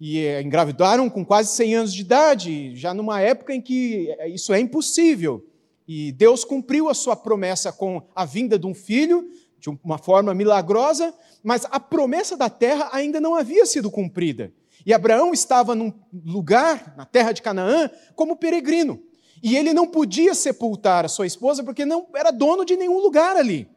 e 0.00 0.18
eh, 0.18 0.40
engravidaram 0.40 1.10
com 1.10 1.24
quase 1.24 1.54
100 1.54 1.74
anos 1.74 1.92
de 1.92 2.00
idade, 2.00 2.74
já 2.74 2.94
numa 2.94 3.20
época 3.20 3.54
em 3.54 3.60
que 3.60 4.08
eh, 4.18 4.30
isso 4.30 4.52
é 4.54 4.58
impossível. 4.58 5.46
E 5.86 6.10
Deus 6.12 6.44
cumpriu 6.44 6.88
a 6.88 6.94
sua 6.94 7.14
promessa 7.14 7.70
com 7.70 8.02
a 8.14 8.24
vinda 8.24 8.58
de 8.58 8.66
um 8.66 8.72
filho, 8.72 9.28
de 9.58 9.68
uma 9.84 9.98
forma 9.98 10.32
milagrosa, 10.32 11.12
mas 11.42 11.66
a 11.70 11.78
promessa 11.78 12.36
da 12.36 12.48
terra 12.48 12.88
ainda 12.92 13.20
não 13.20 13.34
havia 13.34 13.66
sido 13.66 13.90
cumprida. 13.90 14.52
E 14.86 14.94
Abraão 14.94 15.34
estava 15.34 15.74
num 15.74 15.92
lugar, 16.24 16.94
na 16.96 17.04
terra 17.04 17.32
de 17.32 17.42
Canaã, 17.42 17.90
como 18.14 18.36
peregrino. 18.36 19.02
E 19.42 19.56
ele 19.56 19.74
não 19.74 19.86
podia 19.86 20.34
sepultar 20.34 21.04
a 21.04 21.08
sua 21.08 21.26
esposa 21.26 21.62
porque 21.62 21.84
não 21.84 22.06
era 22.14 22.30
dono 22.30 22.64
de 22.64 22.76
nenhum 22.76 22.98
lugar 22.98 23.36
ali. 23.36 23.68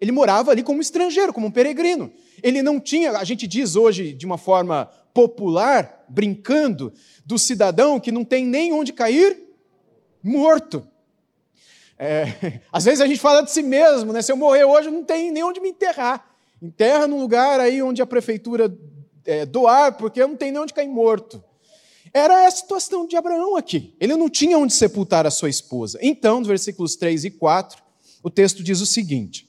Ele 0.00 0.10
morava 0.10 0.50
ali 0.50 0.62
como 0.62 0.80
estrangeiro, 0.80 1.32
como 1.32 1.46
um 1.46 1.50
peregrino. 1.50 2.10
Ele 2.42 2.62
não 2.62 2.80
tinha, 2.80 3.12
a 3.12 3.24
gente 3.24 3.46
diz 3.46 3.76
hoje 3.76 4.12
de 4.12 4.26
uma 4.26 4.36
forma 4.36 4.90
popular, 5.14 6.04
brincando, 6.08 6.92
do 7.24 7.38
cidadão 7.38 8.00
que 8.00 8.12
não 8.12 8.24
tem 8.24 8.44
nem 8.44 8.72
onde 8.72 8.92
cair 8.92 9.40
morto. 10.22 10.86
É, 11.96 12.60
às 12.72 12.84
vezes 12.84 13.00
a 13.00 13.06
gente 13.06 13.20
fala 13.20 13.42
de 13.42 13.50
si 13.50 13.62
mesmo, 13.62 14.12
né? 14.12 14.20
Se 14.20 14.32
eu 14.32 14.36
morrer 14.36 14.64
hoje, 14.64 14.88
eu 14.88 14.92
não 14.92 15.04
tenho 15.04 15.32
nem 15.32 15.44
onde 15.44 15.60
me 15.60 15.70
enterrar. 15.70 16.36
enterra 16.60 17.06
num 17.06 17.20
lugar 17.20 17.60
aí 17.60 17.80
onde 17.80 18.02
a 18.02 18.06
prefeitura 18.06 18.76
é, 19.24 19.46
doar, 19.46 19.96
porque 19.96 20.20
não 20.20 20.36
tem 20.36 20.50
nem 20.50 20.60
onde 20.60 20.74
cair 20.74 20.88
morto. 20.88 21.42
Era 22.12 22.46
a 22.46 22.50
situação 22.50 23.06
de 23.06 23.16
Abraão 23.16 23.56
aqui. 23.56 23.94
Ele 23.98 24.14
não 24.16 24.28
tinha 24.28 24.58
onde 24.58 24.72
sepultar 24.72 25.26
a 25.26 25.30
sua 25.30 25.48
esposa. 25.48 25.98
Então, 26.02 26.38
nos 26.38 26.48
versículos 26.48 26.96
3 26.96 27.24
e 27.24 27.30
4, 27.30 27.82
o 28.22 28.30
texto 28.30 28.62
diz 28.62 28.80
o 28.80 28.86
seguinte: 28.86 29.48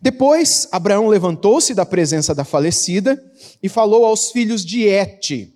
Depois, 0.00 0.68
Abraão 0.72 1.08
levantou-se 1.08 1.74
da 1.74 1.86
presença 1.86 2.34
da 2.34 2.44
falecida 2.44 3.22
e 3.62 3.68
falou 3.68 4.04
aos 4.04 4.30
filhos 4.30 4.64
de 4.64 4.82
Et. 4.82 5.52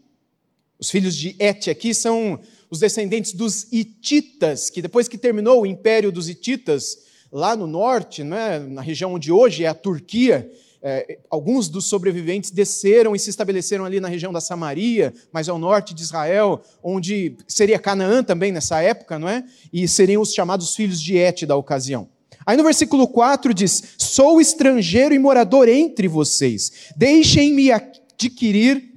Os 0.79 0.91
filhos 0.91 1.17
de 1.17 1.37
Et 1.39 1.71
aqui 1.71 1.93
são 1.93 2.39
os 2.71 2.79
descendentes 2.79 3.33
dos 3.33 3.67
Hititas, 3.73 4.71
que 4.71 4.83
depois 4.83 5.09
que 5.09 5.19
terminou 5.19 5.63
o 5.63 5.67
império 5.67 6.13
dos 6.13 6.29
Hititas, 6.29 6.99
lá 7.33 7.57
no 7.57 7.67
norte, 7.67 8.23
né, 8.23 8.59
na 8.59 8.81
região 8.81 9.15
onde 9.15 9.33
hoje 9.33 9.65
é 9.65 9.69
a 9.69 9.75
Turquia, 9.75 10.51
é, 10.81 11.19
alguns 11.29 11.69
dos 11.69 11.87
sobreviventes 11.87 12.51
desceram 12.51 13.15
e 13.15 13.19
se 13.19 13.31
estabeleceram 13.31 13.85
ali 13.85 13.99
na 13.99 14.09
região 14.09 14.33
da 14.33 14.41
Samaria, 14.41 15.13
mais 15.33 15.49
ao 15.49 15.59
norte 15.59 15.93
de 15.93 16.03
Israel, 16.03 16.63
onde 16.83 17.37
seria 17.49 17.79
Canaã 17.79 18.23
também 18.23 18.53
nessa 18.53 18.81
época, 18.81 19.19
não 19.19 19.29
é? 19.29 19.45
E 19.73 19.89
seriam 19.89 20.23
os 20.23 20.33
chamados 20.33 20.77
filhos 20.77 21.01
de 21.01 21.17
Et 21.17 21.45
da 21.47 21.57
ocasião. 21.57 22.09
Aí 22.49 22.57
no 22.57 22.65
versículo 22.65 23.07
4 23.07 23.53
diz: 23.53 23.83
Sou 23.99 24.41
estrangeiro 24.41 25.15
e 25.15 25.19
morador 25.19 25.69
entre 25.69 26.09
vocês, 26.09 26.73
deixem-me 26.97 27.71
adquirir 27.71 28.95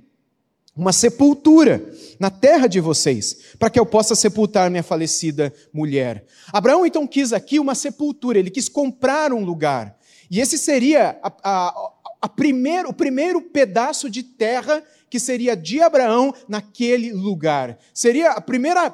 uma 0.73 0.93
sepultura 0.93 1.83
na 2.17 2.29
terra 2.29 2.65
de 2.65 2.79
vocês, 2.79 3.35
para 3.59 3.69
que 3.69 3.77
eu 3.77 3.85
possa 3.85 4.15
sepultar 4.15 4.71
minha 4.71 4.81
falecida 4.81 5.53
mulher. 5.73 6.23
Abraão 6.53 6.85
então 6.85 7.05
quis 7.05 7.33
aqui 7.33 7.59
uma 7.59 7.75
sepultura, 7.75 8.39
ele 8.39 8.49
quis 8.49 8.69
comprar 8.69 9.33
um 9.33 9.43
lugar. 9.43 9.97
E 10.29 10.39
esse 10.39 10.57
seria 10.57 11.19
a, 11.21 11.33
a, 11.43 11.91
a 12.21 12.29
primeiro, 12.29 12.87
o 12.87 12.93
primeiro 12.93 13.41
pedaço 13.41 14.09
de 14.09 14.23
terra 14.23 14.81
que 15.09 15.19
seria 15.19 15.57
de 15.57 15.81
Abraão 15.81 16.33
naquele 16.47 17.11
lugar. 17.11 17.77
Seria 17.93 18.31
a 18.31 18.39
primeira 18.39 18.89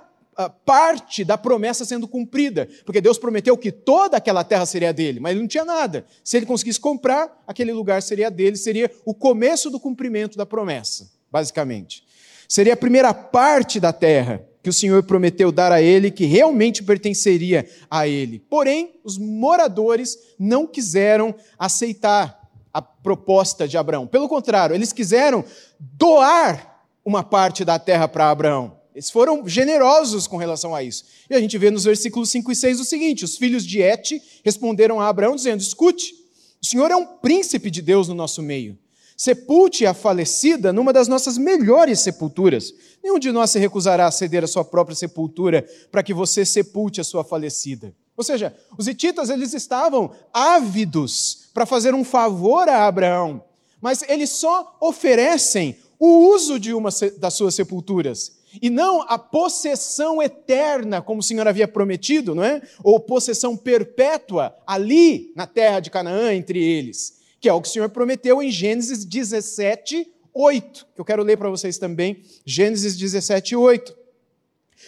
parte 0.65 1.23
da 1.23 1.37
promessa 1.37 1.83
sendo 1.83 2.07
cumprida, 2.07 2.67
porque 2.85 3.01
Deus 3.01 3.17
prometeu 3.17 3.57
que 3.57 3.71
toda 3.71 4.17
aquela 4.17 4.43
terra 4.43 4.65
seria 4.65 4.93
dele, 4.93 5.19
mas 5.19 5.31
ele 5.31 5.41
não 5.41 5.47
tinha 5.47 5.65
nada. 5.65 6.05
Se 6.23 6.37
ele 6.37 6.45
conseguisse 6.45 6.79
comprar, 6.79 7.43
aquele 7.47 7.73
lugar 7.73 8.01
seria 8.01 8.29
dele, 8.29 8.55
seria 8.55 8.91
o 9.05 9.13
começo 9.13 9.69
do 9.69 9.79
cumprimento 9.79 10.37
da 10.37 10.45
promessa, 10.45 11.09
basicamente. 11.31 12.03
Seria 12.47 12.73
a 12.73 12.77
primeira 12.77 13.13
parte 13.13 13.79
da 13.79 13.91
terra 13.91 14.45
que 14.61 14.69
o 14.69 14.73
Senhor 14.73 15.01
prometeu 15.03 15.51
dar 15.51 15.71
a 15.71 15.81
ele, 15.81 16.11
que 16.11 16.25
realmente 16.25 16.83
pertenceria 16.83 17.67
a 17.89 18.07
ele. 18.07 18.39
Porém, 18.39 18.99
os 19.03 19.17
moradores 19.17 20.17
não 20.37 20.67
quiseram 20.67 21.33
aceitar 21.57 22.47
a 22.73 22.81
proposta 22.81 23.67
de 23.67 23.77
Abraão. 23.77 24.05
Pelo 24.05 24.29
contrário, 24.29 24.75
eles 24.75 24.93
quiseram 24.93 25.43
doar 25.79 26.83
uma 27.03 27.23
parte 27.23 27.65
da 27.65 27.79
terra 27.79 28.07
para 28.07 28.29
Abraão. 28.29 28.76
Eles 28.97 29.11
foram 29.11 29.47
generosos 29.47 30.25
com 30.25 30.37
relação 30.37 30.73
a 30.73 30.81
isso. 30.81 31.05
E 31.29 31.35
a 31.35 31.39
gente 31.39 31.55
vê 31.55 31.69
nos 31.69 31.83
versículos 31.83 32.31
5 32.31 32.51
e 32.51 32.55
6 32.55 32.79
o 32.79 32.83
seguinte: 32.83 33.23
os 33.23 33.37
filhos 33.37 33.63
de 33.63 33.79
Et 33.79 34.19
responderam 34.43 34.99
a 34.99 35.07
Abraão, 35.07 35.35
dizendo: 35.35 35.61
Escute, 35.61 36.15
o 36.59 36.65
Senhor 36.65 36.89
é 36.89 36.95
um 36.95 37.05
príncipe 37.05 37.69
de 37.69 37.79
Deus 37.83 38.07
no 38.07 38.15
nosso 38.15 38.41
meio. 38.41 38.75
Sepulte 39.15 39.85
a 39.85 39.93
falecida 39.93 40.73
numa 40.73 40.91
das 40.91 41.07
nossas 41.07 41.37
melhores 41.37 41.99
sepulturas. 41.99 42.73
Nenhum 43.03 43.19
de 43.19 43.31
nós 43.31 43.51
se 43.51 43.59
recusará 43.59 44.07
a 44.07 44.11
ceder 44.11 44.43
a 44.43 44.47
sua 44.47 44.65
própria 44.65 44.95
sepultura 44.95 45.63
para 45.91 46.01
que 46.01 46.11
você 46.11 46.43
sepulte 46.43 46.99
a 46.99 47.03
sua 47.03 47.23
falecida. 47.23 47.93
Ou 48.15 48.23
seja, 48.23 48.55
os 48.79 48.87
hititas 48.87 49.29
eles 49.29 49.53
estavam 49.53 50.09
ávidos 50.33 51.49
para 51.53 51.67
fazer 51.67 51.93
um 51.93 52.03
favor 52.03 52.67
a 52.67 52.87
Abraão, 52.87 53.43
mas 53.79 54.01
eles 54.09 54.31
só 54.31 54.75
oferecem 54.81 55.77
o 55.99 56.33
uso 56.33 56.59
de 56.59 56.73
uma 56.73 56.89
das 57.19 57.35
suas 57.35 57.53
sepulturas 57.53 58.36
e 58.61 58.69
não 58.69 59.01
a 59.01 59.17
possessão 59.17 60.21
eterna, 60.21 61.01
como 61.01 61.19
o 61.19 61.23
Senhor 61.23 61.47
havia 61.47 61.67
prometido, 61.67 62.33
não 62.33 62.43
é? 62.43 62.61
Ou 62.83 62.99
possessão 62.99 63.55
perpétua 63.55 64.55
ali 64.65 65.31
na 65.35 65.45
terra 65.45 65.79
de 65.79 65.89
Canaã 65.89 66.33
entre 66.33 66.63
eles 66.63 67.17
que 67.39 67.49
é 67.49 67.53
o 67.53 67.61
que 67.61 67.67
o 67.67 67.71
Senhor 67.71 67.89
prometeu 67.89 68.41
em 68.41 68.49
Gênesis 68.49 69.05
17, 69.05 70.07
8, 70.33 70.87
que 70.93 71.01
eu 71.01 71.05
quero 71.05 71.23
ler 71.23 71.37
para 71.37 71.49
vocês 71.49 71.77
também, 71.77 72.21
Gênesis 72.45 72.97
17, 72.97 73.55
8. 73.55 73.95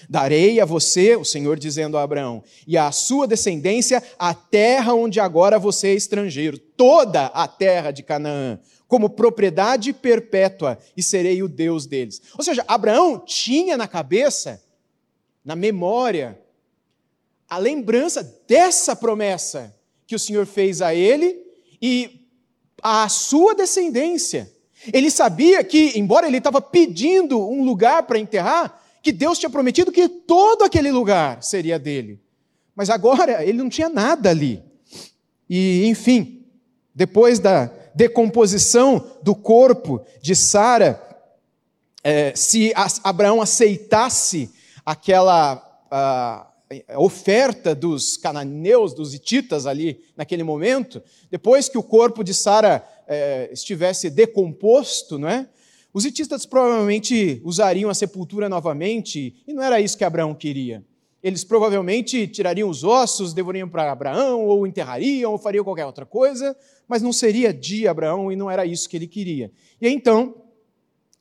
Darei 0.09 0.59
a 0.59 0.65
você, 0.65 1.15
o 1.15 1.25
Senhor 1.25 1.57
dizendo 1.57 1.97
a 1.97 2.03
Abraão, 2.03 2.43
e 2.67 2.77
à 2.77 2.91
sua 2.91 3.27
descendência 3.27 4.01
a 4.17 4.33
terra 4.33 4.93
onde 4.93 5.19
agora 5.19 5.59
você 5.59 5.89
é 5.89 5.93
estrangeiro, 5.93 6.57
toda 6.57 7.25
a 7.27 7.47
terra 7.47 7.91
de 7.91 8.03
Canaã, 8.03 8.59
como 8.89 9.11
propriedade 9.11 9.93
perpétua, 9.93 10.79
e 10.97 11.03
serei 11.03 11.43
o 11.43 11.47
Deus 11.47 11.85
deles. 11.85 12.19
Ou 12.35 12.43
seja, 12.43 12.65
Abraão 12.67 13.19
tinha 13.19 13.77
na 13.77 13.87
cabeça, 13.87 14.61
na 15.45 15.55
memória, 15.55 16.41
a 17.47 17.59
lembrança 17.59 18.23
dessa 18.47 18.95
promessa 18.95 19.75
que 20.07 20.15
o 20.15 20.19
Senhor 20.19 20.47
fez 20.47 20.81
a 20.81 20.93
ele 20.95 21.39
e 21.79 22.25
à 22.81 23.07
sua 23.07 23.53
descendência. 23.53 24.51
Ele 24.91 25.11
sabia 25.11 25.63
que, 25.63 25.93
embora 25.95 26.25
ele 26.25 26.37
estava 26.37 26.59
pedindo 26.59 27.39
um 27.47 27.63
lugar 27.63 28.03
para 28.03 28.17
enterrar, 28.17 28.83
que 29.03 29.11
Deus 29.11 29.37
tinha 29.37 29.51
prometido 29.51 29.91
que 29.91 30.09
todo 30.09 30.63
aquele 30.63 30.91
lugar 30.91 31.43
seria 31.43 31.77
dele. 31.77 32.19
Mas 32.75 32.89
agora 32.89 33.43
ele 33.45 33.59
não 33.59 33.69
tinha 33.69 33.87
nada 33.87 34.31
ali. 34.31 34.63
E, 35.47 35.85
enfim, 35.85 36.43
depois 36.95 37.37
da 37.37 37.71
decomposição 37.93 39.17
do 39.21 39.35
corpo 39.35 40.01
de 40.21 40.35
Sara, 40.35 41.01
é, 42.03 42.33
se 42.35 42.71
Abraão 43.03 43.41
aceitasse 43.41 44.51
aquela 44.85 45.65
oferta 46.97 47.73
dos 47.73 48.15
cananeus, 48.15 48.93
dos 48.93 49.13
hititas 49.13 49.65
ali 49.65 50.03
naquele 50.15 50.43
momento, 50.43 51.01
depois 51.29 51.67
que 51.67 51.77
o 51.77 51.83
corpo 51.83 52.23
de 52.23 52.33
Sara 52.33 52.83
é, 53.07 53.49
estivesse 53.51 54.09
decomposto, 54.09 55.17
não 55.17 55.27
é? 55.27 55.47
Os 55.91 56.05
hititas 56.05 56.45
provavelmente 56.45 57.41
usariam 57.43 57.89
a 57.89 57.95
sepultura 57.95 58.47
novamente, 58.47 59.35
e 59.47 59.53
não 59.53 59.63
era 59.63 59.81
isso 59.81 59.97
que 59.97 60.03
Abraão 60.03 60.35
queria. 60.35 60.83
Eles 61.21 61.43
provavelmente 61.43 62.27
tirariam 62.27 62.69
os 62.69 62.83
ossos, 62.83 63.33
devorariam 63.33 63.67
para 63.67 63.91
Abraão, 63.91 64.45
ou 64.45 64.65
enterrariam, 64.65 65.31
ou 65.31 65.37
fariam 65.37 65.63
qualquer 65.63 65.85
outra 65.85 66.05
coisa, 66.05 66.55
mas 66.87 67.01
não 67.01 67.11
seria 67.11 67.53
de 67.53 67.87
Abraão 67.87 68.31
e 68.31 68.35
não 68.35 68.49
era 68.49 68.65
isso 68.65 68.87
que 68.87 68.95
ele 68.95 69.07
queria. 69.07 69.51
E 69.81 69.89
então, 69.89 70.33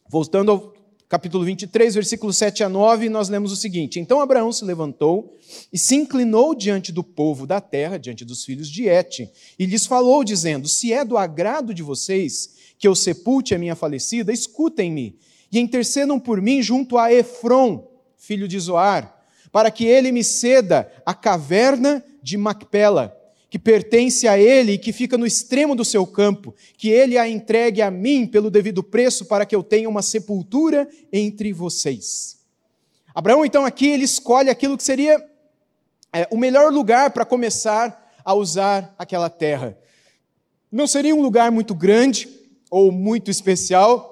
voltando 0.09 0.53
ao 0.53 0.73
capítulo 1.09 1.45
23, 1.45 1.95
versículos 1.95 2.37
7 2.37 2.63
a 2.63 2.69
9, 2.69 3.09
nós 3.09 3.29
lemos 3.29 3.51
o 3.51 3.57
seguinte: 3.57 3.99
Então 3.99 4.21
Abraão 4.21 4.53
se 4.53 4.65
levantou 4.65 5.37
e 5.73 5.79
se 5.79 5.97
inclinou 5.97 6.55
diante 6.55 6.93
do 6.93 7.03
povo 7.03 7.47
da 7.47 7.61
terra, 7.61 7.99
diante 7.99 8.25
dos 8.25 8.45
filhos 8.45 8.69
de 8.69 8.87
Et, 8.87 9.29
e 9.59 9.67
lhes 9.67 9.85
falou, 9.85 10.23
dizendo: 10.23 10.69
Se 10.69 10.93
é 10.93 11.05
do 11.05 11.17
agrado 11.17 11.75
de 11.75 11.83
vocês 11.83 12.57
que 12.79 12.87
eu 12.87 12.95
sepulte 12.95 13.55
a 13.55 13.59
minha 13.59 13.75
falecida, 13.75 14.33
escutem-me 14.33 15.19
e 15.51 15.59
intercedam 15.59 16.21
por 16.21 16.41
mim 16.41 16.63
junto 16.63 16.97
a 16.99 17.13
Efron, 17.13 17.91
filho 18.17 18.47
de 18.47 18.59
Zoar, 18.61 19.18
para 19.51 19.71
que 19.71 19.85
ele 19.85 20.13
me 20.13 20.23
ceda 20.23 20.91
a 21.05 21.15
caverna 21.15 22.05
de 22.23 22.37
Macpela 22.37 23.19
que 23.51 23.59
pertence 23.59 24.29
a 24.29 24.39
ele 24.39 24.73
e 24.73 24.79
que 24.79 24.93
fica 24.93 25.17
no 25.17 25.27
extremo 25.27 25.75
do 25.75 25.85
seu 25.85 26.07
campo, 26.07 26.55
que 26.77 26.91
ele 26.91 27.17
a 27.17 27.27
entregue 27.27 27.81
a 27.81 27.91
mim 27.91 28.27
pelo 28.27 28.51
devido 28.51 28.83
preço 28.83 29.25
para 29.25 29.47
que 29.47 29.57
eu 29.57 29.63
tenha 29.63 29.89
uma 29.89 30.03
sepultura 30.03 30.89
entre 31.13 31.53
vocês. 31.53 32.39
Abraão, 33.15 33.45
então, 33.45 33.65
aqui 33.65 33.87
ele 33.89 34.05
escolhe 34.05 34.51
aquilo 34.51 34.77
que 34.77 34.83
seria 34.83 35.25
é, 36.13 36.29
o 36.31 36.37
melhor 36.37 36.73
lugar 36.73 37.11
para 37.11 37.25
começar 37.25 38.13
a 38.23 38.35
usar 38.35 38.95
aquela 38.99 39.31
terra. 39.31 39.77
Não 40.71 40.87
seria 40.87 41.15
um 41.15 41.23
lugar 41.23 41.51
muito 41.51 41.75
grande 41.75 42.29
ou 42.71 42.93
muito 42.93 43.31
especial, 43.31 44.08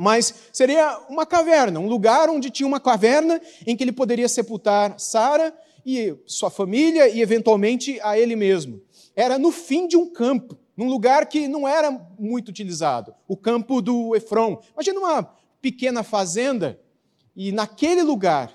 mas 0.00 0.34
seria 0.52 0.98
uma 1.08 1.26
caverna, 1.26 1.80
um 1.80 1.88
lugar 1.88 2.28
onde 2.28 2.50
tinha 2.50 2.66
uma 2.66 2.80
caverna 2.80 3.40
em 3.66 3.76
que 3.76 3.84
ele 3.84 3.92
poderia 3.92 4.28
sepultar 4.28 4.98
Sara 4.98 5.54
e 5.84 6.16
sua 6.26 6.50
família 6.50 7.08
e, 7.08 7.20
eventualmente, 7.20 8.00
a 8.02 8.18
ele 8.18 8.34
mesmo. 8.34 8.80
Era 9.14 9.38
no 9.38 9.50
fim 9.50 9.86
de 9.86 9.96
um 9.96 10.10
campo, 10.10 10.58
num 10.76 10.88
lugar 10.88 11.26
que 11.26 11.48
não 11.48 11.66
era 11.66 11.90
muito 12.18 12.48
utilizado 12.48 13.14
o 13.26 13.36
campo 13.36 13.80
do 13.80 14.14
Efron. 14.14 14.60
Imagina 14.74 14.98
uma 14.98 15.22
pequena 15.62 16.02
fazenda, 16.02 16.80
e 17.34 17.52
naquele 17.52 18.02
lugar, 18.02 18.52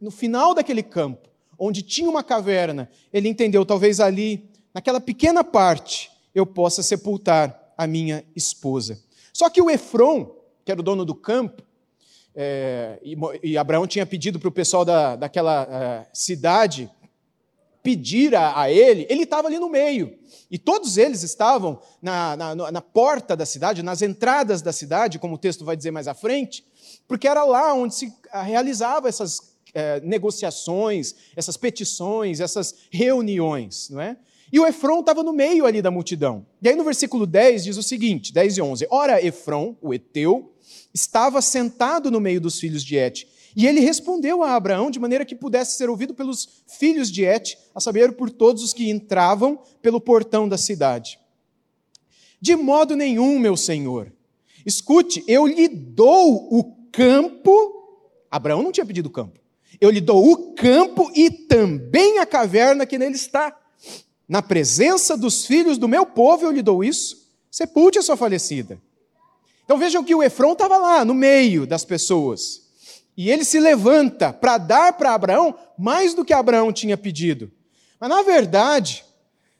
no 0.00 0.10
final 0.10 0.54
daquele 0.54 0.82
campo, 0.82 1.28
onde 1.58 1.82
tinha 1.82 2.08
uma 2.08 2.22
caverna, 2.22 2.90
ele 3.12 3.28
entendeu, 3.28 3.64
talvez 3.64 4.00
ali, 4.00 4.48
naquela 4.74 5.00
pequena 5.00 5.42
parte, 5.42 6.10
eu 6.34 6.44
possa 6.44 6.82
sepultar 6.82 7.72
a 7.76 7.86
minha 7.86 8.24
esposa. 8.34 9.02
Só 9.32 9.48
que 9.48 9.60
o 9.60 9.70
Efron, 9.70 10.35
que 10.66 10.72
era 10.72 10.80
o 10.80 10.84
dono 10.84 11.04
do 11.04 11.14
campo, 11.14 11.62
é, 12.34 12.98
e, 13.02 13.16
e, 13.42 13.56
Abraão 13.56 13.86
tinha 13.86 14.04
pedido 14.04 14.38
para 14.38 14.48
o 14.48 14.52
pessoal 14.52 14.84
da, 14.84 15.16
daquela 15.16 15.62
é, 15.62 16.06
cidade 16.12 16.90
pedir 17.82 18.34
a, 18.34 18.60
a 18.60 18.70
ele, 18.70 19.06
ele 19.08 19.22
estava 19.22 19.46
ali 19.46 19.60
no 19.60 19.70
meio. 19.70 20.18
E 20.50 20.58
todos 20.58 20.98
eles 20.98 21.22
estavam 21.22 21.80
na, 22.02 22.36
na, 22.36 22.54
na, 22.72 22.82
porta 22.82 23.36
da 23.36 23.46
cidade, 23.46 23.80
nas 23.80 24.02
entradas 24.02 24.60
da 24.60 24.72
cidade, 24.72 25.20
como 25.20 25.36
o 25.36 25.38
texto 25.38 25.64
vai 25.64 25.76
dizer 25.76 25.92
mais 25.92 26.08
à 26.08 26.14
frente, 26.14 26.66
porque 27.06 27.28
era 27.28 27.44
lá 27.44 27.72
onde 27.72 27.94
se 27.94 28.12
ah, 28.32 28.42
realizava 28.42 29.08
essas 29.08 29.56
é, 29.72 30.00
negociações, 30.00 31.14
essas 31.36 31.56
petições, 31.56 32.40
essas 32.40 32.74
reuniões, 32.90 33.88
não 33.88 34.00
é? 34.00 34.16
E 34.52 34.60
o 34.60 34.66
Efron 34.66 35.00
estava 35.00 35.22
no 35.22 35.32
meio 35.32 35.64
ali 35.64 35.80
da 35.80 35.90
multidão. 35.90 36.44
E 36.60 36.68
aí 36.68 36.76
no 36.76 36.84
versículo 36.84 37.26
10 37.26 37.64
diz 37.64 37.76
o 37.76 37.82
seguinte, 37.82 38.32
10 38.32 38.58
e 38.58 38.62
11, 38.62 38.86
Ora, 38.90 39.24
Efron, 39.24 39.76
o 39.80 39.94
Eteu, 39.94 40.52
estava 40.96 41.42
sentado 41.42 42.10
no 42.10 42.18
meio 42.18 42.40
dos 42.40 42.58
filhos 42.58 42.82
de 42.82 42.96
Et, 42.96 43.28
e 43.54 43.66
ele 43.66 43.80
respondeu 43.80 44.42
a 44.42 44.54
Abraão 44.54 44.90
de 44.90 44.98
maneira 44.98 45.24
que 45.24 45.34
pudesse 45.34 45.76
ser 45.76 45.88
ouvido 45.90 46.14
pelos 46.14 46.64
filhos 46.66 47.10
de 47.10 47.22
Et, 47.22 47.56
a 47.74 47.80
saber, 47.80 48.12
por 48.12 48.30
todos 48.30 48.62
os 48.62 48.72
que 48.72 48.90
entravam 48.90 49.60
pelo 49.82 50.00
portão 50.00 50.48
da 50.48 50.56
cidade. 50.56 51.18
De 52.40 52.56
modo 52.56 52.96
nenhum, 52.96 53.38
meu 53.38 53.56
senhor. 53.56 54.12
Escute, 54.64 55.22
eu 55.28 55.46
lhe 55.46 55.68
dou 55.68 56.48
o 56.50 56.64
campo. 56.90 57.52
Abraão 58.30 58.62
não 58.62 58.72
tinha 58.72 58.86
pedido 58.86 59.06
o 59.06 59.12
campo. 59.12 59.38
Eu 59.80 59.90
lhe 59.90 60.00
dou 60.00 60.32
o 60.32 60.54
campo 60.54 61.10
e 61.14 61.30
também 61.30 62.18
a 62.18 62.26
caverna 62.26 62.86
que 62.86 62.98
nele 62.98 63.16
está. 63.16 63.54
Na 64.28 64.42
presença 64.42 65.16
dos 65.16 65.44
filhos 65.44 65.78
do 65.78 65.88
meu 65.88 66.06
povo 66.06 66.46
eu 66.46 66.50
lhe 66.50 66.62
dou 66.62 66.82
isso. 66.82 67.30
Sepulte 67.50 67.98
a 67.98 68.02
sua 68.02 68.16
falecida. 68.16 68.80
Então 69.66 69.76
vejam 69.76 70.04
que 70.04 70.14
o 70.14 70.22
Efron 70.22 70.52
estava 70.52 70.78
lá, 70.78 71.04
no 71.04 71.12
meio 71.12 71.66
das 71.66 71.84
pessoas. 71.84 72.62
E 73.16 73.28
ele 73.30 73.44
se 73.44 73.58
levanta 73.58 74.32
para 74.32 74.58
dar 74.58 74.92
para 74.92 75.12
Abraão 75.12 75.54
mais 75.76 76.14
do 76.14 76.24
que 76.24 76.32
Abraão 76.32 76.72
tinha 76.72 76.96
pedido. 76.96 77.50
Mas, 77.98 78.08
na 78.08 78.22
verdade, 78.22 79.04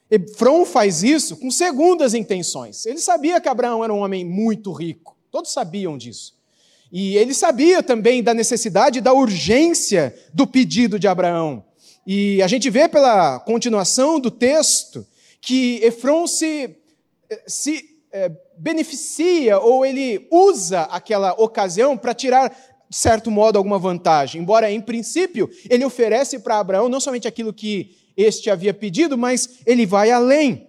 Efron 0.08 0.64
faz 0.64 1.02
isso 1.02 1.36
com 1.36 1.50
segundas 1.50 2.14
intenções. 2.14 2.86
Ele 2.86 3.00
sabia 3.00 3.40
que 3.40 3.48
Abraão 3.48 3.82
era 3.82 3.92
um 3.92 3.98
homem 3.98 4.24
muito 4.24 4.72
rico, 4.72 5.16
todos 5.30 5.52
sabiam 5.52 5.98
disso. 5.98 6.36
E 6.92 7.16
ele 7.16 7.34
sabia 7.34 7.82
também 7.82 8.22
da 8.22 8.32
necessidade, 8.32 9.00
da 9.00 9.12
urgência 9.12 10.16
do 10.32 10.46
pedido 10.46 11.00
de 11.00 11.08
Abraão. 11.08 11.64
E 12.06 12.40
a 12.42 12.46
gente 12.46 12.70
vê 12.70 12.86
pela 12.88 13.40
continuação 13.40 14.20
do 14.20 14.30
texto 14.30 15.04
que 15.40 15.80
Efron 15.82 16.28
se, 16.28 16.76
se 17.44 17.95
é, 18.12 18.30
beneficia 18.56 19.58
ou 19.58 19.84
ele 19.84 20.26
usa 20.30 20.82
aquela 20.82 21.32
ocasião 21.32 21.96
para 21.96 22.14
tirar 22.14 22.54
de 22.88 22.96
certo 22.96 23.30
modo, 23.30 23.56
alguma 23.56 23.78
vantagem. 23.78 24.40
Embora, 24.40 24.70
em 24.70 24.80
princípio, 24.80 25.50
ele 25.68 25.84
oferece 25.84 26.38
para 26.38 26.58
Abraão 26.58 26.88
não 26.88 27.00
somente 27.00 27.26
aquilo 27.26 27.52
que 27.52 27.96
este 28.16 28.48
havia 28.48 28.72
pedido, 28.72 29.18
mas 29.18 29.58
ele 29.66 29.84
vai 29.84 30.10
além. 30.10 30.68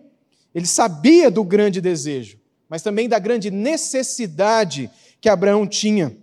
Ele 0.53 0.65
sabia 0.65 1.29
do 1.29 1.43
grande 1.43 1.79
desejo, 1.79 2.39
mas 2.67 2.81
também 2.81 3.07
da 3.07 3.19
grande 3.19 3.51
necessidade 3.51 4.89
que 5.21 5.29
Abraão 5.29 5.67
tinha. 5.67 6.17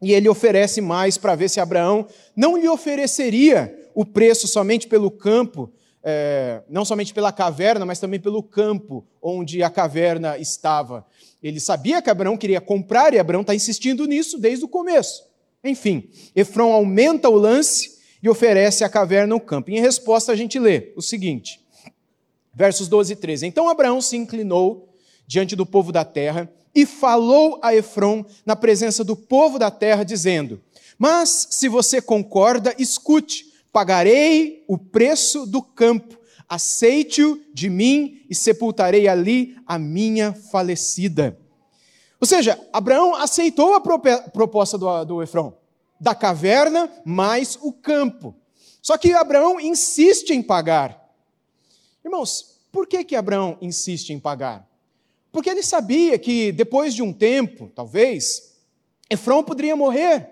E 0.00 0.12
ele 0.12 0.28
oferece 0.28 0.80
mais 0.80 1.18
para 1.18 1.34
ver 1.34 1.48
se 1.48 1.60
Abraão 1.60 2.06
não 2.34 2.56
lhe 2.56 2.68
ofereceria 2.68 3.90
o 3.94 4.04
preço 4.04 4.48
somente 4.48 4.86
pelo 4.86 5.10
campo, 5.10 5.70
é, 6.04 6.62
não 6.68 6.84
somente 6.84 7.14
pela 7.14 7.32
caverna, 7.32 7.86
mas 7.86 8.00
também 8.00 8.18
pelo 8.18 8.42
campo 8.42 9.06
onde 9.20 9.62
a 9.62 9.70
caverna 9.70 10.36
estava. 10.36 11.06
Ele 11.42 11.60
sabia 11.60 12.02
que 12.02 12.10
Abraão 12.10 12.36
queria 12.36 12.60
comprar 12.60 13.14
e 13.14 13.18
Abraão 13.18 13.42
está 13.42 13.54
insistindo 13.54 14.06
nisso 14.06 14.38
desde 14.38 14.64
o 14.64 14.68
começo. 14.68 15.24
Enfim, 15.64 16.10
Efron 16.34 16.72
aumenta 16.72 17.28
o 17.28 17.36
lance 17.36 17.98
e 18.22 18.28
oferece 18.28 18.84
a 18.84 18.88
caverna 18.88 19.34
no 19.34 19.40
campo. 19.40 19.70
Em 19.70 19.80
resposta, 19.80 20.32
a 20.32 20.36
gente 20.36 20.58
lê 20.58 20.92
o 20.96 21.02
seguinte, 21.02 21.60
versos 22.54 22.88
12 22.88 23.12
e 23.12 23.16
13. 23.16 23.46
Então 23.46 23.68
Abraão 23.68 24.00
se 24.00 24.16
inclinou 24.16 24.94
diante 25.26 25.54
do 25.54 25.64
povo 25.64 25.92
da 25.92 26.04
terra 26.04 26.52
e 26.74 26.86
falou 26.86 27.60
a 27.62 27.74
Efron 27.74 28.24
na 28.44 28.56
presença 28.56 29.04
do 29.04 29.14
povo 29.14 29.58
da 29.58 29.70
terra, 29.70 30.04
dizendo: 30.04 30.60
Mas 30.98 31.48
se 31.50 31.68
você 31.68 32.00
concorda, 32.00 32.74
escute, 32.78 33.51
pagarei 33.72 34.64
o 34.68 34.76
preço 34.76 35.46
do 35.46 35.62
campo, 35.62 36.18
aceite-o 36.48 37.40
de 37.54 37.70
mim 37.70 38.22
e 38.28 38.34
sepultarei 38.34 39.08
ali 39.08 39.56
a 39.66 39.78
minha 39.78 40.34
falecida. 40.34 41.38
Ou 42.20 42.26
seja, 42.26 42.60
Abraão 42.72 43.14
aceitou 43.14 43.74
a 43.74 43.80
proposta 43.80 44.76
do, 44.78 45.04
do 45.04 45.22
Efron, 45.22 45.54
da 45.98 46.14
caverna 46.14 46.90
mais 47.04 47.58
o 47.60 47.72
campo. 47.72 48.34
Só 48.82 48.98
que 48.98 49.12
Abraão 49.12 49.58
insiste 49.58 50.30
em 50.30 50.42
pagar. 50.42 51.00
Irmãos, 52.04 52.60
por 52.70 52.86
que, 52.86 53.04
que 53.04 53.16
Abraão 53.16 53.56
insiste 53.60 54.10
em 54.10 54.20
pagar? 54.20 54.68
Porque 55.30 55.48
ele 55.48 55.62
sabia 55.62 56.18
que 56.18 56.52
depois 56.52 56.94
de 56.94 57.02
um 57.02 57.12
tempo, 57.12 57.70
talvez, 57.74 58.54
Efron 59.08 59.42
poderia 59.42 59.74
morrer. 59.74 60.28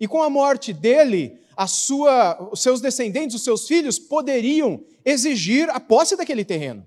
E 0.00 0.08
com 0.08 0.22
a 0.22 0.30
morte 0.30 0.72
dele, 0.72 1.38
sua, 1.66 2.50
os 2.52 2.60
seus 2.60 2.80
descendentes, 2.80 3.34
os 3.34 3.42
seus 3.42 3.66
filhos, 3.66 3.98
poderiam 3.98 4.80
exigir 5.04 5.68
a 5.70 5.80
posse 5.80 6.16
daquele 6.16 6.44
terreno. 6.44 6.86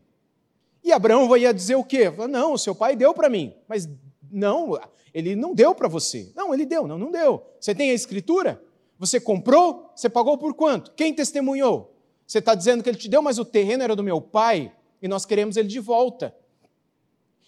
E 0.84 0.92
Abraão 0.92 1.36
ia 1.36 1.54
dizer 1.54 1.76
o 1.76 1.84
quê? 1.84 2.10
Não, 2.30 2.54
o 2.54 2.58
seu 2.58 2.74
pai 2.74 2.96
deu 2.96 3.14
para 3.14 3.30
mim, 3.30 3.54
mas 3.68 3.88
não, 4.32 4.80
ele 5.14 5.36
não 5.36 5.54
deu 5.54 5.76
para 5.76 5.88
você. 5.88 6.32
Não, 6.36 6.54
ele 6.54 6.66
deu. 6.66 6.88
Não, 6.88 6.98
não 6.98 7.12
deu. 7.12 7.44
Você 7.60 7.76
tem 7.76 7.92
a 7.92 7.94
escritura? 7.94 8.64
Você 8.98 9.20
comprou? 9.20 9.92
Você 9.96 10.10
pagou 10.10 10.38
por 10.38 10.54
quanto? 10.54 10.92
Quem 10.92 11.14
testemunhou? 11.14 11.94
Você 12.26 12.40
está 12.40 12.56
dizendo 12.56 12.82
que 12.82 12.90
ele 12.90 12.98
te 12.98 13.10
deu, 13.10 13.22
mas 13.22 13.38
o 13.38 13.46
terreno 13.46 13.84
era 13.84 13.96
do 13.96 14.04
meu 14.04 14.22
pai 14.22 14.72
e 15.02 15.08
nós 15.08 15.26
queremos 15.26 15.58
ele 15.58 15.68
de 15.68 15.80
volta. 15.80 16.34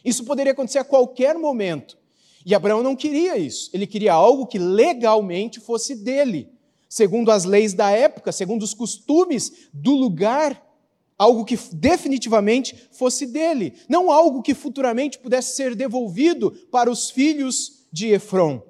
Isso 0.04 0.26
poderia 0.26 0.52
acontecer 0.52 0.80
a 0.80 0.84
qualquer 0.84 1.38
momento. 1.38 1.98
E 2.46 2.54
Abraão 2.54 2.84
não 2.84 2.96
queria 2.96 3.38
isso. 3.38 3.70
Ele 3.74 3.88
queria 3.88 4.14
algo 4.14 4.46
que 4.46 4.60
legalmente 4.60 5.62
fosse 5.62 5.96
dele, 5.96 6.50
segundo 6.94 7.32
as 7.32 7.44
leis 7.44 7.74
da 7.74 7.90
época, 7.90 8.32
segundo 8.32 8.62
os 8.62 8.76
costumes 8.76 9.68
do 9.74 9.96
lugar 9.96 10.64
algo 11.18 11.44
que 11.44 11.58
definitivamente 11.72 12.88
fosse 12.92 13.26
dele, 13.26 13.74
não 13.90 14.12
algo 14.12 14.44
que 14.44 14.54
futuramente 14.54 15.18
pudesse 15.18 15.56
ser 15.56 15.74
devolvido 15.74 16.52
para 16.72 16.92
os 16.92 17.10
filhos 17.10 17.88
de 17.92 18.10
Efron. 18.10 18.62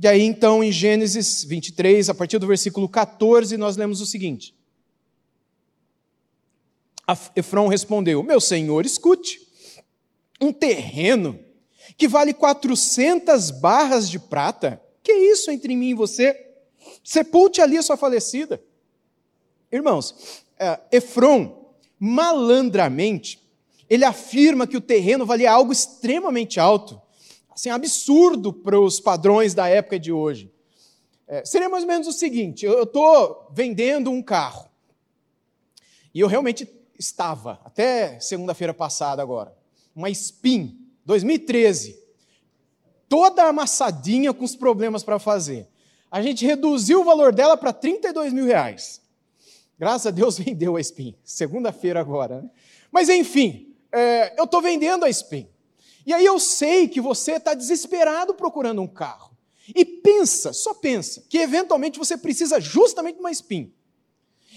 E 0.00 0.06
aí, 0.06 0.22
então, 0.22 0.62
em 0.62 0.70
Gênesis 0.70 1.42
23, 1.42 2.08
a 2.08 2.14
partir 2.14 2.38
do 2.38 2.46
versículo 2.46 2.88
14, 2.88 3.56
nós 3.56 3.76
lemos 3.76 4.00
o 4.00 4.06
seguinte: 4.06 4.54
Efron 7.34 7.66
respondeu: 7.66 8.22
Meu 8.22 8.40
senhor, 8.40 8.86
escute, 8.86 9.40
um 10.40 10.52
terreno 10.52 11.36
que 11.96 12.06
vale 12.06 12.32
400 12.32 13.50
barras 13.50 14.08
de 14.08 14.20
prata, 14.20 14.80
que 15.02 15.10
é 15.10 15.32
isso 15.32 15.50
entre 15.50 15.74
mim 15.74 15.88
e 15.88 15.94
você? 15.94 16.45
Sepulte 17.06 17.60
ali 17.60 17.78
a 17.78 17.82
sua 17.82 17.96
falecida. 17.96 18.60
Irmãos, 19.70 20.42
é, 20.58 20.80
Efron, 20.90 21.72
malandramente, 22.00 23.40
ele 23.88 24.04
afirma 24.04 24.66
que 24.66 24.76
o 24.76 24.80
terreno 24.80 25.24
valia 25.24 25.52
algo 25.52 25.70
extremamente 25.70 26.58
alto, 26.58 27.00
assim, 27.48 27.70
absurdo 27.70 28.52
para 28.52 28.80
os 28.80 28.98
padrões 28.98 29.54
da 29.54 29.68
época 29.68 30.00
de 30.00 30.10
hoje. 30.10 30.52
É, 31.28 31.44
seria 31.44 31.68
mais 31.68 31.84
ou 31.84 31.88
menos 31.88 32.08
o 32.08 32.12
seguinte: 32.12 32.66
eu 32.66 32.82
estou 32.82 33.52
vendendo 33.52 34.10
um 34.10 34.20
carro, 34.20 34.68
e 36.12 36.18
eu 36.18 36.26
realmente 36.26 36.68
estava, 36.98 37.60
até 37.64 38.18
segunda-feira 38.18 38.74
passada 38.74 39.22
agora, 39.22 39.56
uma 39.94 40.10
Spin 40.10 40.76
2013, 41.04 41.96
toda 43.08 43.44
amassadinha 43.44 44.34
com 44.34 44.44
os 44.44 44.56
problemas 44.56 45.04
para 45.04 45.20
fazer. 45.20 45.68
A 46.10 46.22
gente 46.22 46.44
reduziu 46.46 47.00
o 47.00 47.04
valor 47.04 47.32
dela 47.32 47.56
para 47.56 47.72
32 47.72 48.32
mil 48.32 48.46
reais. 48.46 49.00
Graças 49.78 50.06
a 50.06 50.10
Deus 50.10 50.38
vendeu 50.40 50.76
a 50.76 50.80
SPIN. 50.80 51.14
Segunda-feira 51.24 52.00
agora. 52.00 52.42
Né? 52.42 52.50
Mas 52.90 53.08
enfim, 53.08 53.74
é, 53.92 54.38
eu 54.38 54.44
estou 54.44 54.62
vendendo 54.62 55.04
a 55.04 55.10
SPIN. 55.10 55.48
E 56.04 56.12
aí 56.12 56.24
eu 56.24 56.38
sei 56.38 56.86
que 56.86 57.00
você 57.00 57.32
está 57.32 57.52
desesperado 57.52 58.34
procurando 58.34 58.80
um 58.80 58.86
carro. 58.86 59.36
E 59.74 59.84
pensa, 59.84 60.52
só 60.52 60.72
pensa, 60.72 61.24
que 61.28 61.38
eventualmente 61.38 61.98
você 61.98 62.16
precisa 62.16 62.60
justamente 62.60 63.16
de 63.16 63.20
uma 63.20 63.32
SPIN. 63.34 63.72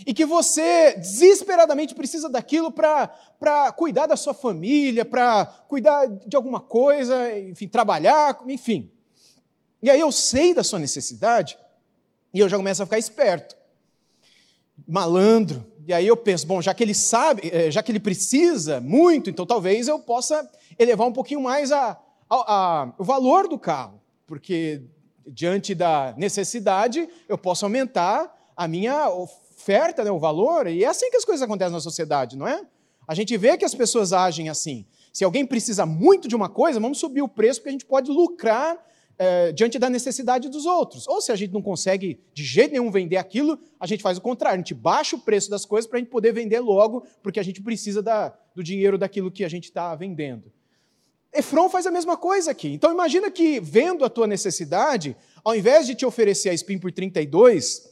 E 0.05 0.13
que 0.13 0.25
você 0.25 0.93
desesperadamente 0.93 1.95
precisa 1.95 2.29
daquilo 2.29 2.71
para 2.71 3.71
cuidar 3.75 4.05
da 4.05 4.15
sua 4.15 4.33
família, 4.33 5.03
para 5.03 5.45
cuidar 5.67 6.05
de 6.05 6.35
alguma 6.35 6.59
coisa, 6.59 7.37
enfim, 7.39 7.67
trabalhar, 7.67 8.39
enfim. 8.47 8.91
E 9.81 9.89
aí 9.89 9.99
eu 9.99 10.11
sei 10.11 10.53
da 10.53 10.63
sua 10.63 10.79
necessidade 10.79 11.57
e 12.33 12.39
eu 12.39 12.49
já 12.49 12.57
começo 12.57 12.83
a 12.83 12.85
ficar 12.85 12.99
esperto 12.99 13.59
malandro. 14.87 15.65
E 15.87 15.93
aí 15.93 16.05
eu 16.05 16.15
penso, 16.15 16.45
bom, 16.45 16.61
já 16.61 16.73
que 16.73 16.83
ele 16.83 16.93
sabe, 16.93 17.49
eh, 17.51 17.71
já 17.71 17.81
que 17.81 17.91
ele 17.91 17.99
precisa 17.99 18.79
muito, 18.79 19.29
então 19.29 19.45
talvez 19.45 19.87
eu 19.87 19.99
possa 19.99 20.47
elevar 20.77 21.07
um 21.07 21.13
pouquinho 21.13 21.41
mais 21.41 21.71
a, 21.71 21.99
a, 22.29 22.53
a, 22.53 22.93
o 22.97 23.03
valor 23.03 23.47
do 23.47 23.57
carro, 23.57 23.99
porque 24.27 24.83
diante 25.25 25.73
da 25.73 26.13
necessidade 26.17 27.09
eu 27.27 27.37
posso 27.37 27.65
aumentar 27.65 28.35
a 28.55 28.67
minha 28.67 29.09
oferta, 29.09 30.03
né, 30.03 30.11
o 30.11 30.19
valor, 30.19 30.67
e 30.67 30.83
é 30.83 30.87
assim 30.87 31.09
que 31.09 31.17
as 31.17 31.25
coisas 31.25 31.41
acontecem 31.41 31.73
na 31.73 31.79
sociedade, 31.79 32.37
não 32.37 32.47
é? 32.47 32.61
A 33.07 33.15
gente 33.15 33.35
vê 33.37 33.57
que 33.57 33.65
as 33.65 33.73
pessoas 33.73 34.13
agem 34.13 34.49
assim. 34.49 34.85
Se 35.11 35.23
alguém 35.23 35.43
precisa 35.43 35.85
muito 35.85 36.27
de 36.27 36.35
uma 36.35 36.47
coisa, 36.47 36.79
vamos 36.79 36.99
subir 36.99 37.23
o 37.23 37.27
preço 37.27 37.59
porque 37.59 37.69
a 37.69 37.71
gente 37.71 37.85
pode 37.85 38.11
lucrar 38.11 38.77
é, 39.19 39.51
diante 39.51 39.77
da 39.77 39.89
necessidade 39.89 40.47
dos 40.47 40.65
outros. 40.65 41.05
Ou 41.05 41.21
se 41.21 41.29
a 41.29 41.35
gente 41.35 41.51
não 41.51 41.61
consegue 41.61 42.21
de 42.33 42.43
jeito 42.43 42.71
nenhum 42.71 42.89
vender 42.89 43.17
aquilo, 43.17 43.59
a 43.77 43.85
gente 43.85 44.01
faz 44.01 44.17
o 44.17 44.21
contrário, 44.21 44.55
a 44.55 44.57
gente 44.59 44.73
baixa 44.73 45.17
o 45.17 45.19
preço 45.19 45.49
das 45.49 45.65
coisas 45.65 45.87
para 45.87 45.97
a 45.97 45.99
gente 45.99 46.09
poder 46.09 46.31
vender 46.31 46.61
logo, 46.61 47.05
porque 47.21 47.37
a 47.37 47.43
gente 47.43 47.61
precisa 47.61 48.01
da, 48.01 48.33
do 48.55 48.63
dinheiro 48.63 48.97
daquilo 48.97 49.29
que 49.29 49.43
a 49.43 49.49
gente 49.49 49.65
está 49.65 49.93
vendendo. 49.93 50.49
Efron 51.33 51.69
faz 51.69 51.85
a 51.85 51.91
mesma 51.91 52.15
coisa 52.15 52.49
aqui. 52.49 52.69
Então 52.69 52.91
imagina 52.91 53.29
que, 53.29 53.59
vendo 53.59 54.05
a 54.05 54.09
tua 54.09 54.25
necessidade, 54.25 55.15
ao 55.43 55.53
invés 55.53 55.85
de 55.85 55.93
te 55.93 56.05
oferecer 56.05 56.49
a 56.49 56.53
spin 56.53 56.79
por 56.79 56.91
32, 56.91 57.91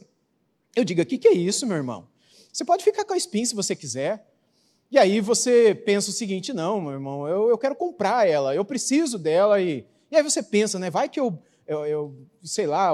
eu 0.76 0.84
digo: 0.84 1.02
o 1.02 1.06
que, 1.06 1.18
que 1.18 1.28
é 1.28 1.34
isso, 1.34 1.68
meu 1.68 1.78
irmão? 1.78 2.08
Você 2.52 2.66
pode 2.66 2.84
ficar 2.84 3.04
com 3.04 3.14
a 3.14 3.18
spin 3.18 3.46
se 3.46 3.54
você 3.54 3.76
quiser. 3.76 4.26
E 4.90 4.98
aí 4.98 5.20
você 5.20 5.76
pensa 5.76 6.10
o 6.10 6.14
seguinte: 6.14 6.52
não, 6.52 6.82
meu 6.82 6.94
irmão, 6.94 7.28
eu, 7.28 7.50
eu 7.50 7.58
quero 7.58 7.76
comprar 7.76 8.28
ela, 8.28 8.56
eu 8.56 8.66
preciso 8.66 9.20
dela. 9.20 9.62
E, 9.62 9.86
e 10.12 10.16
aí 10.16 10.24
você 10.24 10.42
pensa, 10.42 10.80
né? 10.80 10.90
Vai 10.90 11.10
que 11.10 11.20
eu, 11.20 11.38
eu, 11.68 11.86
eu 11.86 12.28
sei 12.44 12.66
lá, 12.66 12.92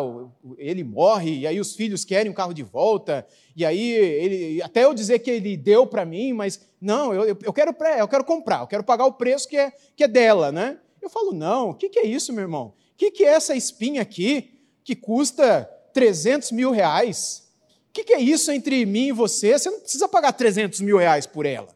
ele 0.58 0.84
morre, 0.84 1.40
e 1.40 1.48
aí 1.48 1.60
os 1.60 1.76
filhos 1.76 2.04
querem 2.04 2.32
o 2.32 2.36
carro 2.36 2.54
de 2.54 2.64
volta, 2.64 3.26
e 3.56 3.64
aí 3.66 3.92
ele, 3.92 4.62
até 4.62 4.84
eu 4.84 4.94
dizer 4.94 5.20
que 5.20 5.30
ele 5.30 5.56
deu 5.56 5.86
para 5.86 6.06
mim, 6.06 6.34
mas 6.34 6.60
não, 6.82 7.14
eu, 7.14 7.38
eu, 7.44 7.54
quero, 7.54 7.76
eu 7.98 8.08
quero 8.08 8.24
comprar, 8.24 8.62
eu 8.62 8.68
quero 8.68 8.84
pagar 8.84 9.06
o 9.06 9.14
preço 9.14 9.48
que 9.48 9.58
é, 9.58 9.72
que 9.96 10.04
é 10.04 10.08
dela, 10.08 10.52
né? 10.52 10.80
Eu 11.02 11.10
falo, 11.10 11.34
não, 11.34 11.70
o 11.72 11.74
que, 11.74 11.90
que 11.90 12.00
é 12.00 12.06
isso, 12.06 12.34
meu 12.34 12.44
irmão? 12.44 12.74
O 12.94 12.98
que, 12.98 13.12
que 13.12 13.24
é 13.24 13.30
essa 13.30 13.56
espinha 13.56 14.02
aqui 14.02 14.60
que 14.84 14.96
custa 14.96 15.70
300 15.94 16.52
mil 16.52 16.72
reais? 16.72 17.50
O 17.90 17.94
que, 17.94 18.04
que 18.04 18.14
é 18.14 18.20
isso 18.20 18.52
entre 18.52 18.86
mim 18.86 19.08
e 19.08 19.12
você? 19.12 19.58
Você 19.58 19.70
não 19.70 19.82
precisa 19.82 20.08
pagar 20.08 20.32
300 20.32 20.82
mil 20.82 20.98
reais 20.98 21.28
por 21.28 21.46
ela. 21.46 21.70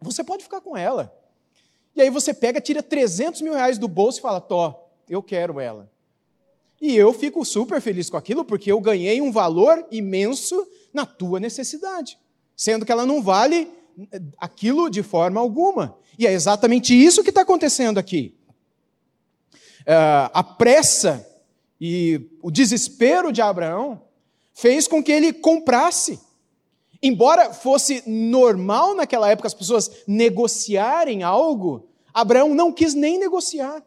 Você 0.00 0.24
pode 0.24 0.42
ficar 0.42 0.60
com 0.60 0.76
ela. 0.76 1.14
E 1.94 2.00
aí 2.00 2.10
você 2.10 2.32
pega, 2.32 2.60
tira 2.60 2.82
300 2.82 3.42
mil 3.42 3.54
reais 3.54 3.78
do 3.78 3.88
bolso 3.88 4.18
e 4.18 4.22
fala, 4.22 4.40
Tó, 4.40 4.88
eu 5.08 5.22
quero 5.22 5.60
ela. 5.60 5.90
E 6.80 6.96
eu 6.96 7.12
fico 7.12 7.44
super 7.44 7.80
feliz 7.80 8.10
com 8.10 8.16
aquilo, 8.16 8.44
porque 8.44 8.72
eu 8.72 8.80
ganhei 8.80 9.20
um 9.20 9.30
valor 9.30 9.86
imenso 9.90 10.66
na 10.92 11.06
tua 11.06 11.38
necessidade, 11.38 12.18
sendo 12.56 12.84
que 12.84 12.90
ela 12.90 13.06
não 13.06 13.22
vale 13.22 13.70
eh, 14.10 14.20
aquilo 14.38 14.90
de 14.90 15.02
forma 15.02 15.40
alguma. 15.40 15.96
E 16.18 16.26
é 16.26 16.32
exatamente 16.32 16.92
isso 16.92 17.22
que 17.22 17.30
está 17.30 17.42
acontecendo 17.42 17.98
aqui. 17.98 18.34
Uh, 19.82 20.30
a 20.32 20.42
pressa 20.42 21.26
e 21.80 22.20
o 22.40 22.50
desespero 22.50 23.32
de 23.32 23.42
Abraão 23.42 24.02
fez 24.52 24.86
com 24.86 25.02
que 25.02 25.10
ele 25.10 25.32
comprasse. 25.32 26.20
Embora 27.02 27.52
fosse 27.52 28.02
normal 28.06 28.94
naquela 28.94 29.28
época 29.28 29.48
as 29.48 29.54
pessoas 29.54 29.90
negociarem 30.06 31.22
algo, 31.22 31.88
Abraão 32.14 32.54
não 32.54 32.72
quis 32.72 32.94
nem 32.94 33.18
negociar. 33.18 33.82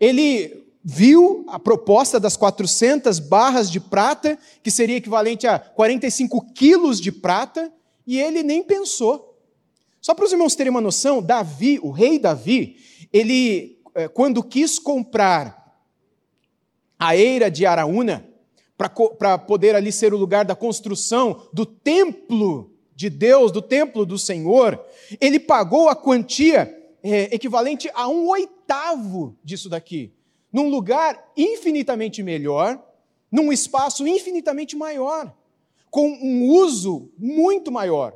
Ele 0.00 0.66
viu 0.82 1.44
a 1.46 1.58
proposta 1.60 2.18
das 2.18 2.36
400 2.36 3.20
barras 3.20 3.70
de 3.70 3.78
prata, 3.78 4.36
que 4.62 4.70
seria 4.70 4.96
equivalente 4.96 5.46
a 5.46 5.58
45 5.58 6.52
quilos 6.52 7.00
de 7.00 7.12
prata, 7.12 7.72
e 8.04 8.20
ele 8.20 8.42
nem 8.42 8.64
pensou. 8.64 9.38
Só 10.00 10.12
para 10.12 10.24
os 10.24 10.32
irmãos 10.32 10.56
terem 10.56 10.70
uma 10.70 10.80
noção, 10.80 11.22
Davi, 11.22 11.78
o 11.80 11.90
rei 11.90 12.18
Davi, 12.18 12.76
ele, 13.12 13.78
eh, 13.94 14.08
quando 14.08 14.42
quis 14.42 14.80
comprar 14.80 15.62
a 16.98 17.16
eira 17.16 17.48
de 17.48 17.64
Araúna, 17.64 18.28
para 18.88 19.38
poder 19.38 19.74
ali 19.74 19.92
ser 19.92 20.14
o 20.14 20.18
lugar 20.18 20.44
da 20.44 20.54
construção 20.54 21.48
do 21.52 21.66
templo 21.66 22.70
de 22.94 23.08
Deus, 23.10 23.50
do 23.50 23.62
templo 23.62 24.06
do 24.06 24.18
Senhor, 24.18 24.82
ele 25.20 25.40
pagou 25.40 25.88
a 25.88 25.96
quantia 25.96 26.78
é, 27.02 27.34
equivalente 27.34 27.90
a 27.94 28.08
um 28.08 28.28
oitavo 28.28 29.36
disso 29.42 29.68
daqui 29.68 30.12
num 30.52 30.68
lugar 30.68 31.32
infinitamente 31.36 32.22
melhor, 32.22 32.80
num 33.30 33.50
espaço 33.50 34.06
infinitamente 34.06 34.76
maior, 34.76 35.34
com 35.90 36.06
um 36.06 36.44
uso 36.44 37.10
muito 37.16 37.72
maior. 37.72 38.14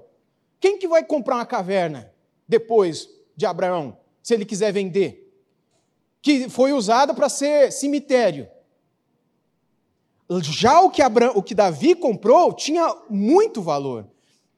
Quem 0.61 0.79
que 0.79 0.87
vai 0.87 1.03
comprar 1.03 1.37
uma 1.37 1.47
caverna 1.47 2.13
depois 2.47 3.09
de 3.35 3.47
Abraão, 3.47 3.97
se 4.23 4.35
ele 4.35 4.45
quiser 4.45 4.73
vender? 4.73 5.33
Que 6.21 6.49
foi 6.51 6.73
usada 6.73 7.15
para 7.15 7.29
ser 7.29 7.73
cemitério. 7.73 8.49
Já 10.43 10.81
o 10.81 10.91
que, 10.91 11.03
Abraão, 11.03 11.33
o 11.37 11.43
que 11.43 11.55
Davi 11.55 11.95
comprou 11.95 12.53
tinha 12.53 12.95
muito 13.09 13.63
valor. 13.63 14.07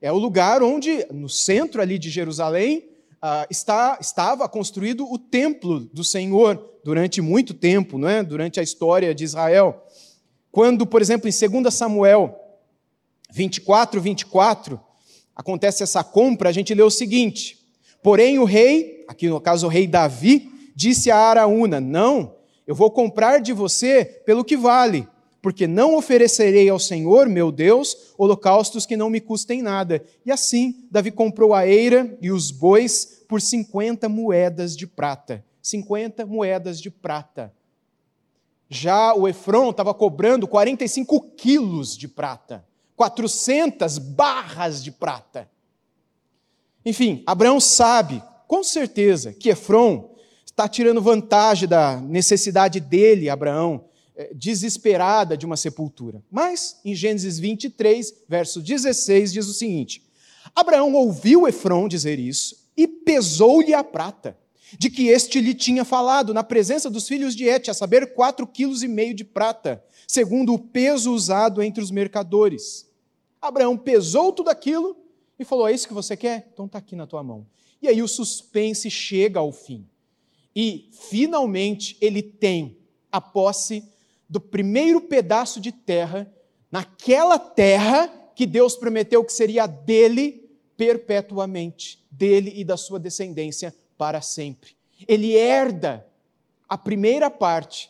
É 0.01 0.11
o 0.11 0.17
lugar 0.17 0.63
onde, 0.63 1.05
no 1.11 1.29
centro 1.29 1.81
ali 1.81 1.99
de 1.99 2.09
Jerusalém, 2.09 2.89
ah, 3.21 3.45
está, 3.49 3.97
estava 4.01 4.47
construído 4.47 5.05
o 5.11 5.19
templo 5.19 5.81
do 5.81 6.03
Senhor 6.03 6.79
durante 6.83 7.21
muito 7.21 7.53
tempo, 7.53 8.03
é? 8.07 8.23
durante 8.23 8.59
a 8.59 8.63
história 8.63 9.13
de 9.13 9.23
Israel. 9.23 9.85
Quando, 10.51 10.87
por 10.87 11.01
exemplo, 11.01 11.29
em 11.29 11.61
2 11.61 11.73
Samuel 11.73 12.35
24, 13.31 14.01
24, 14.01 14.79
acontece 15.35 15.83
essa 15.83 16.03
compra, 16.03 16.49
a 16.49 16.53
gente 16.53 16.73
lê 16.73 16.81
o 16.81 16.89
seguinte: 16.89 17.59
Porém, 18.01 18.39
o 18.39 18.45
rei, 18.45 19.05
aqui 19.07 19.27
no 19.27 19.39
caso 19.39 19.67
o 19.67 19.69
rei 19.69 19.85
Davi, 19.85 20.49
disse 20.73 21.11
a 21.11 21.17
Araúna: 21.17 21.79
Não, 21.79 22.33
eu 22.65 22.73
vou 22.73 22.89
comprar 22.89 23.39
de 23.39 23.53
você 23.53 24.05
pelo 24.25 24.43
que 24.43 24.57
vale 24.57 25.07
porque 25.41 25.67
não 25.67 25.95
oferecerei 25.95 26.69
ao 26.69 26.79
Senhor, 26.79 27.27
meu 27.29 27.51
Deus, 27.51 28.13
holocaustos 28.17 28.85
que 28.85 28.97
não 28.97 29.09
me 29.09 29.21
custem 29.21 29.61
nada. 29.61 30.03
E 30.25 30.31
assim, 30.31 30.87
Davi 30.91 31.11
comprou 31.11 31.53
a 31.53 31.65
eira 31.65 32.17
e 32.21 32.31
os 32.31 32.51
bois 32.51 33.23
por 33.27 33.41
50 33.41 34.09
moedas 34.09 34.75
de 34.75 34.85
prata. 34.85 35.43
50 35.61 36.25
moedas 36.25 36.81
de 36.81 36.89
prata. 36.89 37.53
Já 38.69 39.13
o 39.15 39.27
Efron 39.27 39.71
estava 39.71 39.93
cobrando 39.93 40.47
45 40.47 41.21
quilos 41.35 41.97
de 41.97 42.07
prata, 42.07 42.63
400 42.95 43.97
barras 43.97 44.83
de 44.83 44.91
prata. 44.91 45.49
Enfim, 46.85 47.23
Abraão 47.25 47.59
sabe, 47.59 48.21
com 48.47 48.63
certeza, 48.63 49.33
que 49.33 49.49
Efron 49.49 50.11
está 50.45 50.67
tirando 50.67 51.01
vantagem 51.01 51.67
da 51.67 51.97
necessidade 51.97 52.79
dele, 52.79 53.29
Abraão, 53.29 53.85
desesperada 54.33 55.37
de 55.37 55.45
uma 55.45 55.57
sepultura. 55.57 56.23
Mas, 56.29 56.79
em 56.83 56.93
Gênesis 56.93 57.39
23, 57.39 58.13
verso 58.27 58.61
16, 58.61 59.33
diz 59.33 59.47
o 59.47 59.53
seguinte: 59.53 60.03
Abraão 60.55 60.93
ouviu 60.93 61.47
Efron 61.47 61.87
dizer 61.87 62.19
isso 62.19 62.67
e 62.75 62.87
pesou-lhe 62.87 63.73
a 63.73 63.83
prata, 63.83 64.37
de 64.77 64.89
que 64.89 65.07
este 65.07 65.41
lhe 65.41 65.53
tinha 65.53 65.83
falado 65.83 66.33
na 66.33 66.43
presença 66.43 66.89
dos 66.89 67.07
filhos 67.07 67.35
de 67.35 67.45
Et, 67.45 67.69
a 67.69 67.73
saber, 67.73 68.13
quatro 68.13 68.45
quilos 68.45 68.83
e 68.83 68.87
meio 68.87 69.13
de 69.13 69.23
prata, 69.23 69.83
segundo 70.07 70.53
o 70.53 70.59
peso 70.59 71.13
usado 71.13 71.61
entre 71.61 71.83
os 71.83 71.91
mercadores. 71.91 72.87
Abraão 73.41 73.77
pesou 73.77 74.31
tudo 74.31 74.49
aquilo 74.49 74.97
e 75.37 75.45
falou: 75.45 75.67
É 75.67 75.73
isso 75.73 75.87
que 75.87 75.93
você 75.93 76.15
quer? 76.15 76.49
Então 76.53 76.65
está 76.65 76.77
aqui 76.77 76.95
na 76.95 77.07
tua 77.07 77.23
mão. 77.23 77.47
E 77.81 77.87
aí 77.87 78.01
o 78.01 78.07
suspense 78.07 78.89
chega 78.89 79.39
ao 79.39 79.51
fim. 79.51 79.87
E, 80.55 80.89
finalmente, 80.91 81.95
ele 82.01 82.21
tem 82.21 82.77
a 83.11 83.21
posse 83.21 83.83
do 84.29 84.39
primeiro 84.39 85.01
pedaço 85.01 85.59
de 85.59 85.71
terra, 85.71 86.31
naquela 86.71 87.39
terra 87.39 88.07
que 88.35 88.45
Deus 88.45 88.75
prometeu 88.75 89.23
que 89.23 89.33
seria 89.33 89.65
dele 89.65 90.49
perpetuamente, 90.77 92.05
dele 92.11 92.53
e 92.55 92.63
da 92.63 92.77
sua 92.77 92.99
descendência 92.99 93.73
para 93.97 94.21
sempre. 94.21 94.77
Ele 95.07 95.33
herda 95.35 96.05
a 96.67 96.77
primeira 96.77 97.29
parte, 97.29 97.89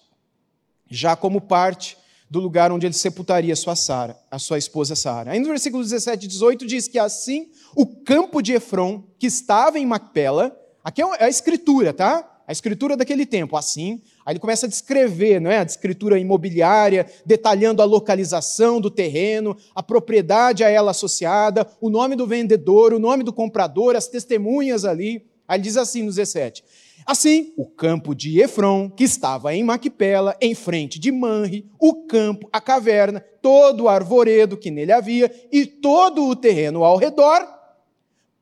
já 0.90 1.16
como 1.16 1.42
parte 1.42 1.98
do 2.30 2.40
lugar 2.40 2.72
onde 2.72 2.86
ele 2.86 2.94
sepultaria 2.94 3.56
sua 3.56 3.76
Sara, 3.76 4.18
a 4.30 4.40
sua 4.40 4.58
esposa 4.58 4.96
Sara. 4.96 5.32
Aí 5.32 5.40
no 5.40 5.48
versículo 5.48 5.84
17 5.84 6.26
e 6.26 6.28
18 6.28 6.66
diz 6.66 6.88
que 6.88 7.00
assim 7.00 7.52
o 7.76 7.86
campo 7.86 8.42
de 8.42 8.54
Efron, 8.54 9.04
que 9.18 9.28
estava 9.28 9.80
em 9.80 9.86
Macpela, 9.86 10.56
aqui 10.84 11.02
é 11.02 11.24
a 11.24 11.30
escritura, 11.30 11.94
tá? 11.94 12.39
A 12.50 12.52
escritura 12.52 12.98
daquele 12.98 13.28
tempo, 13.28 13.56
assim, 13.56 14.02
aí 14.26 14.34
ele 14.34 14.40
começa 14.40 14.66
a 14.66 14.70
descrever, 14.70 15.40
não 15.40 15.52
é? 15.52 15.60
A 15.60 15.64
escritura 15.64 16.18
imobiliária, 16.18 17.06
detalhando 17.24 17.80
a 17.80 17.86
localização 17.86 18.82
do 18.82 18.90
terreno, 18.90 19.56
a 19.76 19.84
propriedade 19.84 20.64
a 20.64 20.68
ela 20.68 20.90
associada, 20.90 21.68
o 21.80 21.92
nome 21.92 22.16
do 22.16 22.26
vendedor, 22.26 22.92
o 22.92 22.98
nome 22.98 23.24
do 23.24 23.32
comprador, 23.32 23.96
as 23.96 24.08
testemunhas 24.08 24.84
ali. 24.84 25.28
Aí 25.48 25.58
ele 25.58 25.64
diz 25.64 25.78
assim 25.78 26.02
no 26.02 26.08
17: 26.08 26.64
Assim, 27.06 27.54
o 27.56 27.68
campo 27.68 28.16
de 28.16 28.42
Efron, 28.42 28.90
que 28.90 29.04
estava 29.04 29.54
em 29.54 29.64
Maquipela, 29.64 30.36
em 30.42 30.56
frente 30.56 30.98
de 31.00 31.12
Manre, 31.12 31.70
o 31.80 32.08
campo, 32.08 32.50
a 32.52 32.60
caverna, 32.60 33.24
todo 33.44 33.84
o 33.84 33.90
arvoredo 33.90 34.58
que 34.58 34.72
nele 34.72 34.92
havia 34.92 35.32
e 35.52 35.68
todo 35.68 36.26
o 36.26 36.36
terreno 36.36 36.84
ao 36.84 36.98
redor, 36.98 37.48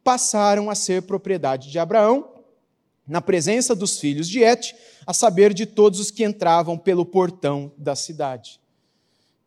passaram 0.02 0.70
a 0.70 0.76
ser 0.76 1.02
propriedade 1.02 1.70
de 1.70 1.78
Abraão 1.78 2.37
na 3.08 3.22
presença 3.22 3.74
dos 3.74 4.00
filhos 4.00 4.28
de 4.28 4.43
Et, 4.43 4.76
a 5.06 5.13
saber 5.13 5.54
de 5.54 5.65
todos 5.65 6.00
os 6.00 6.12
que 6.12 6.24
entravam 6.24 6.78
pelo 6.78 7.06
portão 7.06 7.72
da 7.78 7.96
cidade. 7.96 8.60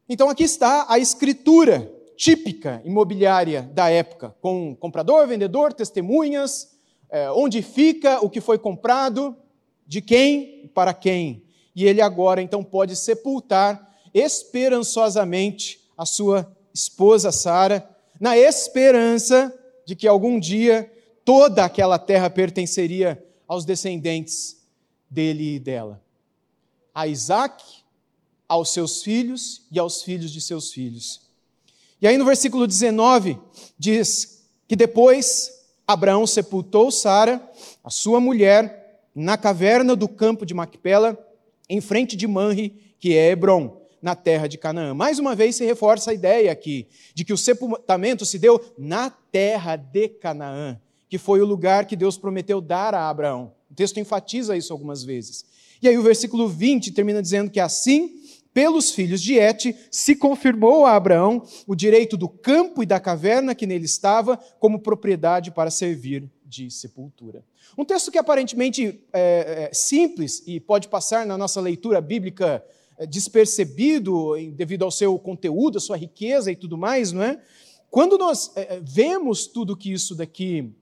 Então 0.08 0.30
aqui 0.30 0.44
está 0.44 0.86
a 0.88 0.98
escritura 0.98 1.92
típica 2.16 2.82
imobiliária 2.84 3.62
da 3.72 3.90
época, 3.90 4.34
com 4.40 4.74
comprador, 4.74 5.26
vendedor, 5.26 5.72
testemunhas, 5.72 6.70
é, 7.10 7.30
onde 7.30 7.62
fica 7.62 8.24
o 8.24 8.30
que 8.30 8.40
foi 8.40 8.58
comprado, 8.58 9.36
de 9.86 10.00
quem 10.00 10.70
para 10.74 10.94
quem. 10.94 11.42
E 11.74 11.86
ele 11.86 12.00
agora 12.00 12.42
então 12.42 12.62
pode 12.62 12.96
sepultar 12.96 13.96
esperançosamente 14.12 15.80
a 15.96 16.04
sua 16.04 16.50
esposa 16.74 17.32
Sara, 17.32 17.88
na 18.20 18.36
esperança 18.36 19.52
de 19.86 19.96
que 19.96 20.06
algum 20.06 20.38
dia 20.38 20.90
toda 21.24 21.64
aquela 21.64 21.98
terra 21.98 22.28
pertenceria 22.28 23.22
aos 23.50 23.64
descendentes 23.64 24.58
dele 25.10 25.56
e 25.56 25.58
dela. 25.58 26.00
A 26.94 27.08
Isaac, 27.08 27.64
aos 28.48 28.72
seus 28.72 29.02
filhos 29.02 29.66
e 29.72 29.78
aos 29.80 30.04
filhos 30.04 30.30
de 30.30 30.40
seus 30.40 30.72
filhos. 30.72 31.22
E 32.00 32.06
aí 32.06 32.16
no 32.16 32.24
versículo 32.24 32.64
19 32.64 33.40
diz 33.76 34.44
que 34.68 34.76
depois 34.76 35.50
Abraão 35.84 36.28
sepultou 36.28 36.92
Sara, 36.92 37.42
a 37.82 37.90
sua 37.90 38.20
mulher, 38.20 39.08
na 39.12 39.36
caverna 39.36 39.96
do 39.96 40.06
campo 40.06 40.46
de 40.46 40.54
Macpela, 40.54 41.18
em 41.68 41.80
frente 41.80 42.16
de 42.16 42.28
Manre, 42.28 42.94
que 43.00 43.16
é 43.16 43.30
Hebron, 43.32 43.80
na 44.00 44.14
terra 44.14 44.46
de 44.46 44.58
Canaã. 44.58 44.94
Mais 44.94 45.18
uma 45.18 45.34
vez 45.34 45.56
se 45.56 45.64
reforça 45.64 46.12
a 46.12 46.14
ideia 46.14 46.52
aqui 46.52 46.86
de 47.16 47.24
que 47.24 47.32
o 47.32 47.38
sepultamento 47.38 48.24
se 48.24 48.38
deu 48.38 48.60
na 48.78 49.10
terra 49.10 49.74
de 49.74 50.08
Canaã, 50.08 50.80
que 51.10 51.18
foi 51.18 51.42
o 51.42 51.44
lugar 51.44 51.86
que 51.86 51.96
Deus 51.96 52.16
prometeu 52.16 52.60
dar 52.60 52.94
a 52.94 53.10
Abraão. 53.10 53.52
O 53.68 53.74
texto 53.74 53.98
enfatiza 53.98 54.56
isso 54.56 54.72
algumas 54.72 55.02
vezes. 55.02 55.44
E 55.82 55.88
aí 55.88 55.98
o 55.98 56.02
versículo 56.02 56.48
20 56.48 56.92
termina 56.92 57.20
dizendo 57.20 57.50
que 57.50 57.58
assim 57.58 58.20
pelos 58.54 58.92
filhos 58.92 59.20
de 59.20 59.34
Et, 59.34 59.76
se 59.90 60.16
confirmou 60.16 60.84
a 60.84 60.94
Abraão 60.94 61.42
o 61.66 61.74
direito 61.74 62.16
do 62.16 62.28
campo 62.28 62.82
e 62.82 62.86
da 62.86 62.98
caverna 62.98 63.54
que 63.54 63.66
nele 63.66 63.84
estava 63.84 64.36
como 64.58 64.80
propriedade 64.80 65.50
para 65.50 65.70
servir 65.70 66.28
de 66.44 66.70
sepultura. 66.70 67.44
Um 67.78 67.84
texto 67.84 68.10
que 68.10 68.18
aparentemente 68.18 69.00
é, 69.12 69.68
é 69.70 69.70
simples 69.72 70.42
e 70.46 70.58
pode 70.58 70.88
passar 70.88 71.24
na 71.24 71.38
nossa 71.38 71.60
leitura 71.60 72.00
bíblica 72.00 72.64
é, 72.98 73.06
despercebido 73.06 74.34
devido 74.52 74.84
ao 74.84 74.90
seu 74.90 75.16
conteúdo, 75.18 75.78
a 75.78 75.80
sua 75.80 75.96
riqueza 75.96 76.50
e 76.50 76.56
tudo 76.56 76.76
mais, 76.76 77.12
não 77.12 77.22
é? 77.22 77.40
Quando 77.90 78.16
nós 78.16 78.52
é, 78.54 78.76
é, 78.76 78.80
vemos 78.80 79.48
tudo 79.48 79.76
que 79.76 79.92
isso 79.92 80.14
daqui 80.14 80.72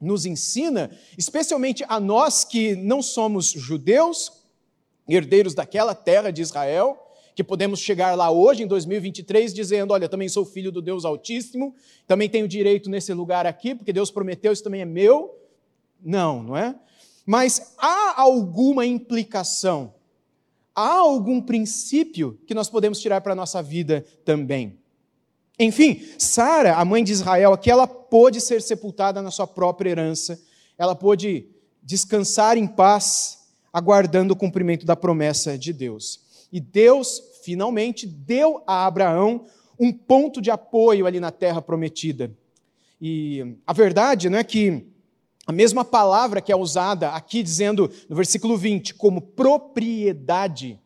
nos 0.00 0.24
ensina, 0.24 0.90
especialmente 1.18 1.84
a 1.86 2.00
nós 2.00 2.44
que 2.44 2.74
não 2.74 3.02
somos 3.02 3.50
judeus, 3.50 4.32
herdeiros 5.08 5.54
daquela 5.54 5.94
terra 5.94 6.30
de 6.30 6.40
Israel, 6.40 6.96
que 7.34 7.44
podemos 7.44 7.80
chegar 7.80 8.14
lá 8.16 8.30
hoje, 8.30 8.62
em 8.62 8.66
2023, 8.66 9.52
dizendo: 9.52 9.92
Olha, 9.92 10.08
também 10.08 10.28
sou 10.28 10.44
filho 10.44 10.72
do 10.72 10.82
Deus 10.82 11.04
Altíssimo, 11.04 11.74
também 12.06 12.28
tenho 12.28 12.48
direito 12.48 12.88
nesse 12.88 13.12
lugar 13.12 13.46
aqui, 13.46 13.74
porque 13.74 13.92
Deus 13.92 14.10
prometeu, 14.10 14.52
isso 14.52 14.64
também 14.64 14.80
é 14.80 14.86
meu. 14.86 15.36
Não, 16.02 16.42
não 16.42 16.56
é? 16.56 16.74
Mas 17.26 17.74
há 17.78 18.20
alguma 18.20 18.86
implicação, 18.86 19.94
há 20.74 20.94
algum 20.94 21.40
princípio 21.40 22.38
que 22.46 22.54
nós 22.54 22.68
podemos 22.68 22.98
tirar 23.00 23.20
para 23.20 23.32
a 23.32 23.36
nossa 23.36 23.62
vida 23.62 24.04
também. 24.24 24.78
Enfim, 25.62 26.02
Sara, 26.16 26.76
a 26.76 26.84
mãe 26.86 27.04
de 27.04 27.12
Israel, 27.12 27.52
aqui 27.52 27.70
ela 27.70 27.86
pôde 27.86 28.40
ser 28.40 28.62
sepultada 28.62 29.20
na 29.20 29.30
sua 29.30 29.46
própria 29.46 29.90
herança, 29.90 30.40
ela 30.78 30.94
pôde 30.94 31.48
descansar 31.82 32.56
em 32.56 32.66
paz 32.66 33.40
aguardando 33.70 34.32
o 34.32 34.36
cumprimento 34.36 34.86
da 34.86 34.96
promessa 34.96 35.58
de 35.58 35.74
Deus. 35.74 36.46
E 36.50 36.58
Deus, 36.58 37.22
finalmente, 37.44 38.06
deu 38.06 38.62
a 38.66 38.86
Abraão 38.86 39.44
um 39.78 39.92
ponto 39.92 40.40
de 40.40 40.50
apoio 40.50 41.06
ali 41.06 41.20
na 41.20 41.30
terra 41.30 41.60
prometida. 41.60 42.34
E 42.98 43.56
a 43.66 43.74
verdade 43.74 44.30
não 44.30 44.38
é 44.38 44.44
que 44.44 44.86
a 45.46 45.52
mesma 45.52 45.84
palavra 45.84 46.40
que 46.40 46.50
é 46.50 46.56
usada 46.56 47.10
aqui, 47.10 47.42
dizendo 47.42 47.90
no 48.08 48.16
versículo 48.16 48.56
20, 48.56 48.94
como 48.94 49.20
propriedade 49.20 50.80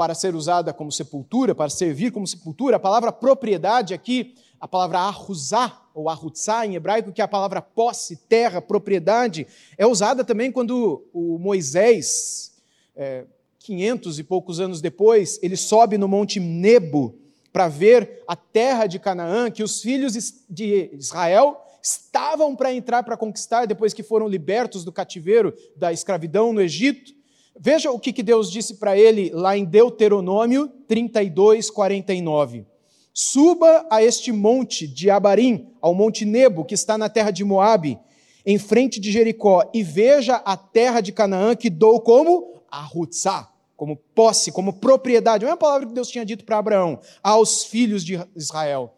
para 0.00 0.14
ser 0.14 0.34
usada 0.34 0.72
como 0.72 0.90
sepultura, 0.90 1.54
para 1.54 1.68
servir 1.68 2.10
como 2.10 2.26
sepultura, 2.26 2.76
a 2.76 2.80
palavra 2.80 3.12
propriedade 3.12 3.92
aqui, 3.92 4.34
a 4.58 4.66
palavra 4.66 4.98
arruzá, 4.98 5.78
ou 5.92 6.08
arrutzá 6.08 6.64
em 6.64 6.74
hebraico, 6.74 7.12
que 7.12 7.20
é 7.20 7.24
a 7.24 7.28
palavra 7.28 7.60
posse, 7.60 8.16
terra, 8.16 8.62
propriedade, 8.62 9.46
é 9.76 9.86
usada 9.86 10.24
também 10.24 10.50
quando 10.50 11.06
o 11.12 11.38
Moisés, 11.38 12.54
é, 12.96 13.26
500 13.58 14.18
e 14.18 14.24
poucos 14.24 14.58
anos 14.58 14.80
depois, 14.80 15.38
ele 15.42 15.54
sobe 15.54 15.98
no 15.98 16.08
Monte 16.08 16.40
Nebo 16.40 17.18
para 17.52 17.68
ver 17.68 18.22
a 18.26 18.34
terra 18.34 18.86
de 18.86 18.98
Canaã, 18.98 19.50
que 19.50 19.62
os 19.62 19.82
filhos 19.82 20.14
de 20.48 20.90
Israel 20.94 21.62
estavam 21.82 22.56
para 22.56 22.72
entrar 22.72 23.02
para 23.02 23.18
conquistar 23.18 23.66
depois 23.66 23.92
que 23.92 24.02
foram 24.02 24.26
libertos 24.26 24.82
do 24.82 24.92
cativeiro 24.92 25.54
da 25.76 25.92
escravidão 25.92 26.54
no 26.54 26.62
Egito. 26.62 27.19
Veja 27.62 27.90
o 27.90 28.00
que 28.00 28.22
Deus 28.22 28.50
disse 28.50 28.76
para 28.76 28.96
ele 28.96 29.28
lá 29.34 29.54
em 29.54 29.66
Deuteronômio 29.66 30.66
32, 30.88 31.68
49. 31.68 32.64
Suba 33.12 33.86
a 33.90 34.02
este 34.02 34.32
monte 34.32 34.88
de 34.88 35.10
Abarim, 35.10 35.68
ao 35.78 35.94
monte 35.94 36.24
Nebo, 36.24 36.64
que 36.64 36.72
está 36.72 36.96
na 36.96 37.10
terra 37.10 37.30
de 37.30 37.44
Moabe, 37.44 37.98
em 38.46 38.58
frente 38.58 38.98
de 38.98 39.12
Jericó, 39.12 39.68
e 39.74 39.82
veja 39.82 40.36
a 40.36 40.56
terra 40.56 41.02
de 41.02 41.12
Canaã 41.12 41.54
que 41.54 41.68
dou 41.68 42.00
como 42.00 42.62
Arrutzá, 42.70 43.52
como 43.76 43.94
posse, 44.14 44.50
como 44.50 44.72
propriedade. 44.72 45.44
Não 45.44 45.50
é 45.50 45.54
a 45.54 45.58
palavra 45.58 45.86
que 45.86 45.92
Deus 45.92 46.08
tinha 46.08 46.24
dito 46.24 46.46
para 46.46 46.56
Abraão, 46.56 46.98
aos 47.22 47.64
filhos 47.64 48.02
de 48.02 48.18
Israel. 48.34 48.94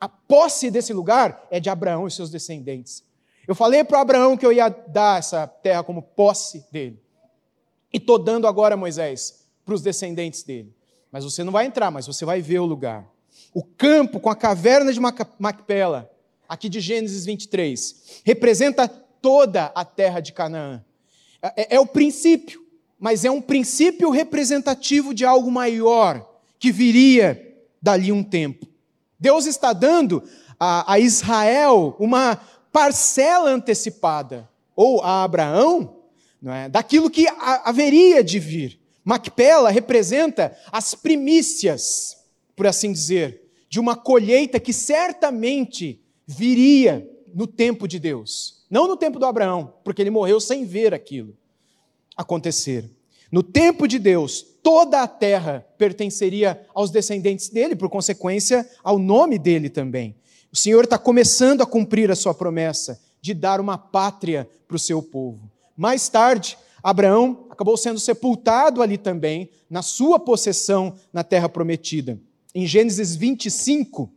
A 0.00 0.08
posse 0.08 0.70
desse 0.70 0.94
lugar 0.94 1.46
é 1.50 1.60
de 1.60 1.68
Abraão 1.68 2.06
e 2.06 2.10
seus 2.10 2.30
descendentes. 2.30 3.04
Eu 3.46 3.54
falei 3.54 3.84
para 3.84 4.00
Abraão 4.00 4.38
que 4.38 4.46
eu 4.46 4.52
ia 4.54 4.70
dar 4.70 5.18
essa 5.18 5.46
terra 5.46 5.84
como 5.84 6.00
posse 6.00 6.64
dele. 6.72 7.04
E 7.96 7.98
estou 7.98 8.18
dando 8.18 8.46
agora, 8.46 8.76
Moisés, 8.76 9.46
para 9.64 9.74
os 9.74 9.80
descendentes 9.80 10.42
dele. 10.42 10.76
Mas 11.10 11.24
você 11.24 11.42
não 11.42 11.52
vai 11.52 11.64
entrar, 11.64 11.90
mas 11.90 12.06
você 12.06 12.26
vai 12.26 12.42
ver 12.42 12.58
o 12.58 12.66
lugar 12.66 13.10
o 13.56 13.62
campo 13.62 14.20
com 14.20 14.28
a 14.28 14.36
caverna 14.36 14.92
de 14.92 15.00
Macpela, 15.00 16.10
aqui 16.46 16.68
de 16.68 16.78
Gênesis 16.78 17.24
23, 17.24 18.20
representa 18.22 18.86
toda 18.86 19.72
a 19.74 19.82
terra 19.82 20.20
de 20.20 20.34
Canaã. 20.34 20.84
É, 21.40 21.62
é, 21.62 21.76
é, 21.76 21.80
o 21.80 21.86
princípio, 21.86 22.62
mas 23.00 23.24
é 23.24 23.30
um 23.30 23.40
princípio 23.40 24.10
representativo 24.10 25.14
de 25.14 25.24
algo 25.24 25.50
maior 25.50 26.38
que 26.58 26.70
viria 26.70 27.58
dali 27.80 28.12
um 28.12 28.22
tempo. 28.22 28.66
Deus 29.18 29.46
está 29.46 29.72
dando 29.72 30.22
a, 30.60 30.92
a 30.92 30.98
Israel 30.98 31.96
uma 31.98 32.38
parcela 32.70 33.48
antecipada, 33.48 34.46
ou 34.74 35.00
a 35.02 35.24
Abraão, 35.24 35.95
não 36.40 36.52
é, 36.52 36.68
daquilo 36.68 37.10
que 37.10 37.26
haveria 37.64 38.22
de 38.22 38.38
vir. 38.38 38.80
Macpela 39.04 39.70
representa 39.70 40.56
as 40.70 40.94
primícias, 40.94 42.16
por 42.54 42.66
assim 42.66 42.92
dizer, 42.92 43.42
de 43.68 43.78
uma 43.78 43.96
colheita 43.96 44.58
que 44.58 44.72
certamente 44.72 46.00
viria 46.26 47.08
no 47.34 47.46
tempo 47.46 47.86
de 47.86 47.98
Deus. 47.98 48.64
Não 48.68 48.88
no 48.88 48.96
tempo 48.96 49.18
do 49.18 49.26
Abraão, 49.26 49.74
porque 49.84 50.02
ele 50.02 50.10
morreu 50.10 50.40
sem 50.40 50.64
ver 50.64 50.92
aquilo 50.92 51.36
acontecer. 52.16 52.90
No 53.30 53.42
tempo 53.42 53.86
de 53.86 53.98
Deus, 53.98 54.42
toda 54.62 55.02
a 55.02 55.08
terra 55.08 55.66
pertenceria 55.76 56.66
aos 56.74 56.90
descendentes 56.90 57.48
dele, 57.48 57.76
por 57.76 57.90
consequência, 57.90 58.68
ao 58.82 58.98
nome 58.98 59.38
dele 59.38 59.68
também. 59.68 60.16
O 60.52 60.56
Senhor 60.56 60.84
está 60.84 60.96
começando 60.98 61.60
a 61.60 61.66
cumprir 61.66 62.10
a 62.10 62.16
sua 62.16 62.32
promessa 62.32 63.00
de 63.20 63.34
dar 63.34 63.60
uma 63.60 63.76
pátria 63.76 64.48
para 64.66 64.76
o 64.76 64.80
seu 64.80 65.02
povo. 65.02 65.50
Mais 65.76 66.08
tarde, 66.08 66.56
Abraão 66.82 67.46
acabou 67.50 67.76
sendo 67.76 67.98
sepultado 67.98 68.80
ali 68.82 68.96
também, 68.96 69.50
na 69.68 69.82
sua 69.82 70.18
possessão 70.18 70.94
na 71.12 71.24
terra 71.24 71.48
prometida. 71.48 72.18
Em 72.54 72.66
Gênesis 72.66 73.16
25, 73.16 74.10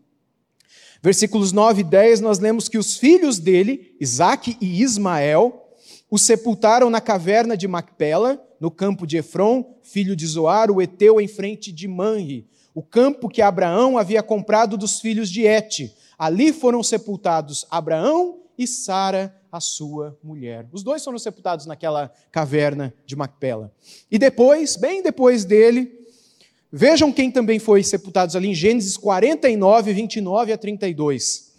versículos 1.02 1.52
9 1.52 1.82
e 1.82 1.84
10, 1.84 2.22
nós 2.22 2.39
lemos 2.39 2.69
que 2.69 2.78
os 2.78 2.95
filhos 2.95 3.39
dele, 3.39 3.95
Isaac 4.00 4.58
e 4.62 4.82
Ismael, 4.82 5.67
o 6.10 6.17
sepultaram 6.17 6.89
na 6.89 7.02
caverna 7.02 7.58
de 7.58 7.67
Macpela, 7.67 8.41
no 8.60 8.69
campo 8.69 9.06
de 9.08 9.17
Efron, 9.17 9.78
filho 9.82 10.15
de 10.15 10.26
Zoar, 10.26 10.72
o 10.72 10.82
Eteu, 10.82 11.19
em 11.19 11.28
frente 11.28 11.72
de 11.72 11.88
Manre, 11.88 12.48
o 12.74 12.82
campo 12.82 13.30
que 13.30 13.41
Abraão 13.41 13.98
havia 13.98 14.22
comprado 14.22 14.78
dos 14.78 15.00
filhos 15.00 15.30
de 15.30 15.43
Et. 15.43 15.93
Ali 16.17 16.52
foram 16.52 16.84
sepultados 16.84 17.65
Abraão 17.69 18.39
e 18.58 18.67
Sara, 18.67 19.36
a 19.51 19.59
sua 19.59 20.17
mulher. 20.23 20.67
Os 20.71 20.83
dois 20.83 21.03
foram 21.03 21.17
sepultados 21.17 21.65
naquela 21.65 22.12
caverna 22.31 22.93
de 23.05 23.15
Macpela. 23.15 23.71
E 24.09 24.17
depois, 24.17 24.75
bem 24.75 25.01
depois 25.01 25.45
dele, 25.45 25.99
Vejam 26.71 27.12
quem 27.12 27.31
também 27.31 27.57
foi 27.57 27.81
sepultados 27.83 28.35
ali 28.35 28.49
em 28.49 28.53
Gênesis 28.53 28.95
49, 28.95 29.91
29 29.91 30.53
a 30.53 30.57
32. 30.57 31.51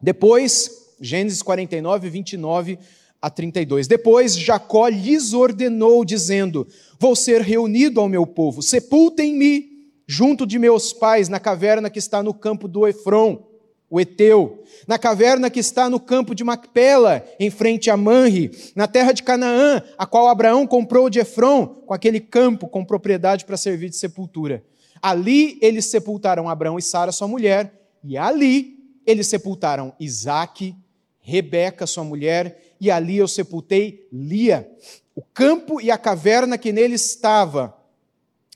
Depois, 0.00 0.94
Gênesis 1.00 1.42
49, 1.42 2.08
29 2.08 2.78
a 3.20 3.28
32. 3.28 3.88
Depois, 3.88 4.38
Jacó 4.38 4.86
lhes 4.86 5.32
ordenou, 5.32 6.04
dizendo: 6.04 6.68
Vou 7.00 7.16
ser 7.16 7.40
reunido 7.40 8.00
ao 8.00 8.08
meu 8.08 8.24
povo, 8.24 8.62
sepultem-me 8.62 9.74
junto 10.06 10.46
de 10.46 10.56
meus 10.56 10.92
pais, 10.92 11.28
na 11.28 11.40
caverna 11.40 11.90
que 11.90 11.98
está 11.98 12.22
no 12.22 12.32
campo 12.32 12.68
do 12.68 12.86
Efron, 12.86 13.44
o 13.88 14.00
Eteu, 14.00 14.64
na 14.86 14.98
caverna 14.98 15.48
que 15.48 15.60
está 15.60 15.88
no 15.88 16.00
campo 16.00 16.34
de 16.34 16.42
Macpela, 16.42 17.24
em 17.38 17.50
frente 17.50 17.88
a 17.88 17.96
Manre, 17.96 18.50
na 18.74 18.88
terra 18.88 19.12
de 19.12 19.22
Canaã, 19.22 19.82
a 19.96 20.04
qual 20.04 20.28
Abraão 20.28 20.66
comprou 20.66 21.08
de 21.08 21.20
Efron, 21.20 21.66
com 21.66 21.94
aquele 21.94 22.18
campo 22.20 22.68
com 22.68 22.84
propriedade 22.84 23.44
para 23.44 23.56
servir 23.56 23.88
de 23.88 23.96
sepultura. 23.96 24.64
Ali 25.00 25.58
eles 25.62 25.86
sepultaram 25.86 26.48
Abraão 26.48 26.78
e 26.78 26.82
Sara, 26.82 27.12
sua 27.12 27.28
mulher, 27.28 27.72
e 28.02 28.18
ali 28.18 28.76
eles 29.06 29.28
sepultaram 29.28 29.94
Isaque, 30.00 30.74
Rebeca, 31.20 31.86
sua 31.86 32.02
mulher, 32.04 32.74
e 32.80 32.90
ali 32.90 33.16
eu 33.16 33.28
sepultei 33.28 34.08
Lia. 34.12 34.68
O 35.14 35.22
campo 35.22 35.80
e 35.80 35.90
a 35.90 35.98
caverna 35.98 36.58
que 36.58 36.72
nele 36.72 36.94
estava, 36.94 37.76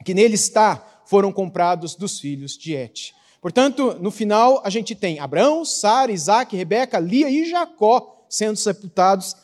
que 0.05 0.13
nele 0.13 0.35
está, 0.35 1.03
foram 1.07 1.33
comprados 1.33 1.95
dos 1.95 2.19
filhos 2.19 2.57
de 2.57 2.75
Et. 2.75 3.15
Portanto, 3.41 3.97
no 4.01 4.11
final, 4.11 4.61
a 4.65 4.71
gente 4.71 4.95
tem 4.95 5.19
Abraão, 5.19 5.65
Sara, 5.65 6.13
Isaac, 6.13 6.55
Rebeca, 6.55 6.99
Lia 6.99 7.31
e 7.31 7.49
Jacó 7.49 8.27
sendo 8.29 8.57
sepultados 8.57 9.35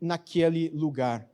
naquele 0.00 0.68
lugar. 0.70 1.26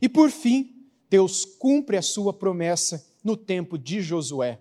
E 0.00 0.08
por 0.08 0.30
fim, 0.30 0.74
Deus 1.08 1.44
cumpre 1.44 1.96
a 1.96 2.02
sua 2.02 2.32
promessa 2.32 3.04
no 3.22 3.36
tempo 3.36 3.78
de 3.78 4.02
Josué. 4.02 4.58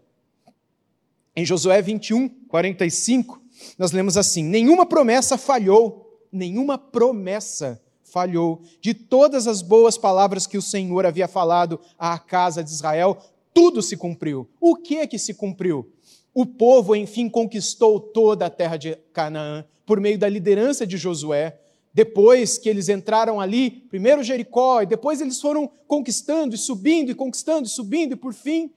Em 1.35 1.45
Josué 1.45 1.81
21, 1.81 2.29
45, 2.47 3.41
nós 3.77 3.91
lemos 3.91 4.17
assim: 4.17 4.43
Nenhuma 4.43 4.85
promessa 4.85 5.37
falhou, 5.37 6.19
nenhuma 6.31 6.77
promessa 6.77 7.81
falhou. 8.03 8.61
De 8.79 8.93
todas 8.93 9.47
as 9.47 9.61
boas 9.61 9.97
palavras 9.97 10.45
que 10.45 10.57
o 10.57 10.61
Senhor 10.61 11.05
havia 11.05 11.27
falado 11.27 11.79
à 11.97 12.19
casa 12.19 12.63
de 12.63 12.69
Israel, 12.69 13.17
tudo 13.53 13.81
se 13.81 13.97
cumpriu. 13.97 14.47
O 14.59 14.75
que 14.75 14.97
é 14.97 15.07
que 15.07 15.17
se 15.17 15.33
cumpriu? 15.33 15.91
O 16.33 16.45
povo, 16.45 16.95
enfim, 16.95 17.29
conquistou 17.29 17.99
toda 17.99 18.45
a 18.45 18.49
terra 18.49 18.77
de 18.77 18.95
Canaã 19.13 19.65
por 19.85 19.99
meio 19.99 20.17
da 20.17 20.29
liderança 20.29 20.87
de 20.87 20.97
Josué. 20.97 21.59
Depois 21.93 22.57
que 22.57 22.69
eles 22.69 22.87
entraram 22.87 23.41
ali, 23.41 23.69
primeiro 23.69 24.23
Jericó, 24.23 24.81
e 24.81 24.85
depois 24.85 25.19
eles 25.19 25.41
foram 25.41 25.69
conquistando 25.87 26.55
e 26.55 26.57
subindo 26.57 27.11
e 27.11 27.15
conquistando 27.15 27.67
e 27.67 27.69
subindo, 27.69 28.13
e 28.13 28.15
por 28.15 28.33
fim, 28.33 28.71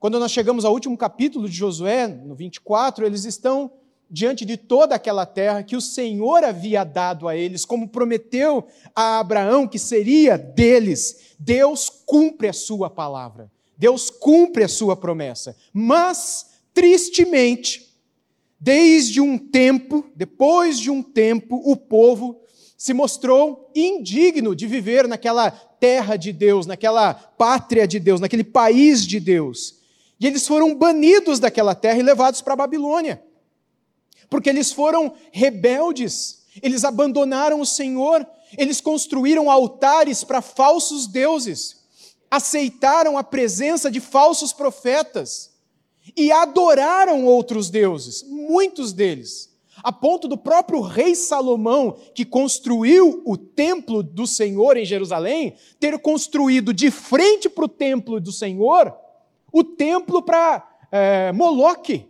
quando 0.00 0.18
nós 0.18 0.32
chegamos 0.32 0.64
ao 0.64 0.72
último 0.72 0.96
capítulo 0.96 1.48
de 1.48 1.54
Josué, 1.54 2.08
no 2.08 2.34
24, 2.34 3.06
eles 3.06 3.24
estão 3.24 3.70
diante 4.10 4.44
de 4.44 4.56
toda 4.56 4.94
aquela 4.96 5.24
terra 5.24 5.62
que 5.62 5.74
o 5.76 5.80
Senhor 5.80 6.44
havia 6.44 6.84
dado 6.84 7.28
a 7.28 7.36
eles, 7.36 7.64
como 7.64 7.88
prometeu 7.88 8.66
a 8.94 9.20
Abraão 9.20 9.66
que 9.66 9.78
seria 9.78 10.36
deles. 10.36 11.34
Deus 11.38 11.88
cumpre 11.88 12.48
a 12.48 12.52
sua 12.52 12.90
palavra. 12.90 13.50
Deus 13.78 14.10
cumpre 14.10 14.64
a 14.64 14.68
sua 14.68 14.94
promessa. 14.96 15.56
Mas, 15.72 16.51
tristemente, 16.72 17.94
desde 18.58 19.20
um 19.20 19.36
tempo, 19.36 20.04
depois 20.14 20.78
de 20.78 20.90
um 20.90 21.02
tempo, 21.02 21.60
o 21.64 21.76
povo 21.76 22.40
se 22.76 22.92
mostrou 22.92 23.70
indigno 23.74 24.54
de 24.54 24.66
viver 24.66 25.06
naquela 25.06 25.50
terra 25.50 26.16
de 26.16 26.32
Deus, 26.32 26.66
naquela 26.66 27.14
pátria 27.14 27.86
de 27.86 27.98
Deus, 27.98 28.20
naquele 28.20 28.44
país 28.44 29.06
de 29.06 29.20
Deus. 29.20 29.80
E 30.18 30.26
eles 30.26 30.46
foram 30.46 30.74
banidos 30.74 31.38
daquela 31.38 31.74
terra 31.74 31.98
e 31.98 32.02
levados 32.02 32.40
para 32.40 32.54
a 32.54 32.56
Babilônia. 32.56 33.22
Porque 34.30 34.48
eles 34.48 34.72
foram 34.72 35.12
rebeldes, 35.30 36.44
eles 36.62 36.84
abandonaram 36.84 37.60
o 37.60 37.66
Senhor, 37.66 38.26
eles 38.56 38.80
construíram 38.80 39.50
altares 39.50 40.24
para 40.24 40.40
falsos 40.40 41.06
deuses 41.06 41.82
aceitaram 42.32 43.18
a 43.18 43.22
presença 43.22 43.90
de 43.90 44.00
falsos 44.00 44.54
profetas 44.54 45.51
e 46.16 46.32
adoraram 46.32 47.24
outros 47.24 47.70
deuses, 47.70 48.22
muitos 48.22 48.92
deles, 48.92 49.52
a 49.82 49.92
ponto 49.92 50.28
do 50.28 50.36
próprio 50.36 50.80
rei 50.80 51.14
Salomão, 51.14 51.96
que 52.14 52.24
construiu 52.24 53.22
o 53.24 53.36
templo 53.36 54.02
do 54.02 54.26
Senhor 54.26 54.76
em 54.76 54.84
Jerusalém, 54.84 55.54
ter 55.80 55.98
construído 55.98 56.72
de 56.72 56.90
frente 56.90 57.48
para 57.48 57.64
o 57.64 57.68
templo 57.68 58.20
do 58.20 58.32
Senhor 58.32 58.94
o 59.52 59.62
templo 59.62 60.22
para 60.22 60.66
é, 60.90 61.30
Moloque. 61.32 62.06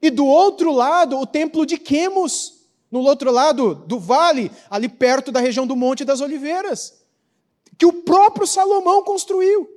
E 0.00 0.08
do 0.08 0.24
outro 0.24 0.72
lado, 0.72 1.18
o 1.18 1.26
templo 1.26 1.66
de 1.66 1.76
Quemos, 1.76 2.66
no 2.90 3.00
outro 3.00 3.30
lado 3.30 3.74
do 3.74 3.98
vale, 3.98 4.50
ali 4.70 4.88
perto 4.88 5.30
da 5.30 5.40
região 5.40 5.66
do 5.66 5.76
Monte 5.76 6.04
das 6.04 6.20
Oliveiras 6.20 7.02
que 7.82 7.86
o 7.86 7.92
próprio 7.92 8.46
Salomão 8.46 9.02
construiu. 9.02 9.68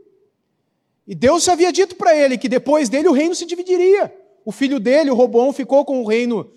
E 1.08 1.14
Deus 1.14 1.48
havia 1.48 1.72
dito 1.72 1.96
para 1.96 2.16
ele 2.16 2.38
que 2.38 2.50
depois 2.50 2.90
dele 2.90 3.08
o 3.08 3.14
reino 3.14 3.36
se 3.36 3.46
dividiria. 3.46 4.14
O 4.44 4.52
filho 4.52 4.80
dele, 4.80 5.12
o 5.12 5.16
Robão, 5.16 5.54
ficou 5.54 5.86
com 5.86 6.02
o 6.02 6.08
reino 6.08 6.50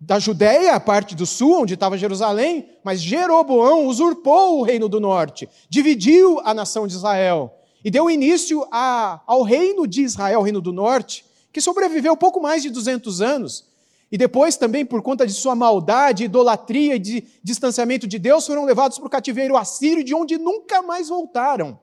da 0.00 0.18
Judéia, 0.18 0.74
a 0.74 0.80
parte 0.80 1.14
do 1.14 1.26
sul, 1.26 1.62
onde 1.62 1.74
estava 1.74 1.98
Jerusalém, 1.98 2.68
mas 2.82 3.00
Jeroboão 3.00 3.86
usurpou 3.86 4.58
o 4.58 4.62
reino 4.62 4.88
do 4.88 4.98
norte, 4.98 5.48
dividiu 5.68 6.40
a 6.40 6.54
nação 6.54 6.86
de 6.86 6.94
Israel 6.94 7.54
e 7.84 7.90
deu 7.90 8.10
início 8.10 8.66
a, 8.70 9.20
ao 9.26 9.42
reino 9.42 9.86
de 9.86 10.02
Israel, 10.02 10.40
o 10.40 10.42
reino 10.42 10.60
do 10.60 10.72
norte, 10.72 11.24
que 11.52 11.60
sobreviveu 11.60 12.16
pouco 12.16 12.40
mais 12.40 12.62
de 12.62 12.70
200 12.70 13.20
anos, 13.20 13.68
e 14.12 14.18
depois 14.18 14.56
também, 14.56 14.84
por 14.84 15.02
conta 15.02 15.26
de 15.26 15.32
sua 15.32 15.54
maldade, 15.54 16.24
idolatria 16.24 16.96
e 16.96 16.98
de 16.98 17.24
distanciamento 17.42 18.06
de 18.06 18.18
Deus, 18.18 18.46
foram 18.46 18.64
levados 18.64 18.98
para 18.98 19.06
o 19.06 19.10
cativeiro 19.10 19.56
assírio, 19.56 20.02
de 20.02 20.14
onde 20.14 20.36
nunca 20.36 20.82
mais 20.82 21.08
voltaram. 21.08 21.78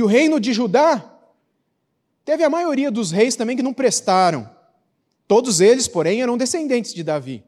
E 0.00 0.02
o 0.02 0.06
reino 0.06 0.40
de 0.40 0.54
Judá 0.54 1.14
teve 2.24 2.42
a 2.42 2.48
maioria 2.48 2.90
dos 2.90 3.10
reis 3.10 3.36
também 3.36 3.54
que 3.54 3.62
não 3.62 3.74
prestaram. 3.74 4.48
Todos 5.28 5.60
eles, 5.60 5.86
porém, 5.86 6.22
eram 6.22 6.38
descendentes 6.38 6.94
de 6.94 7.04
Davi. 7.04 7.44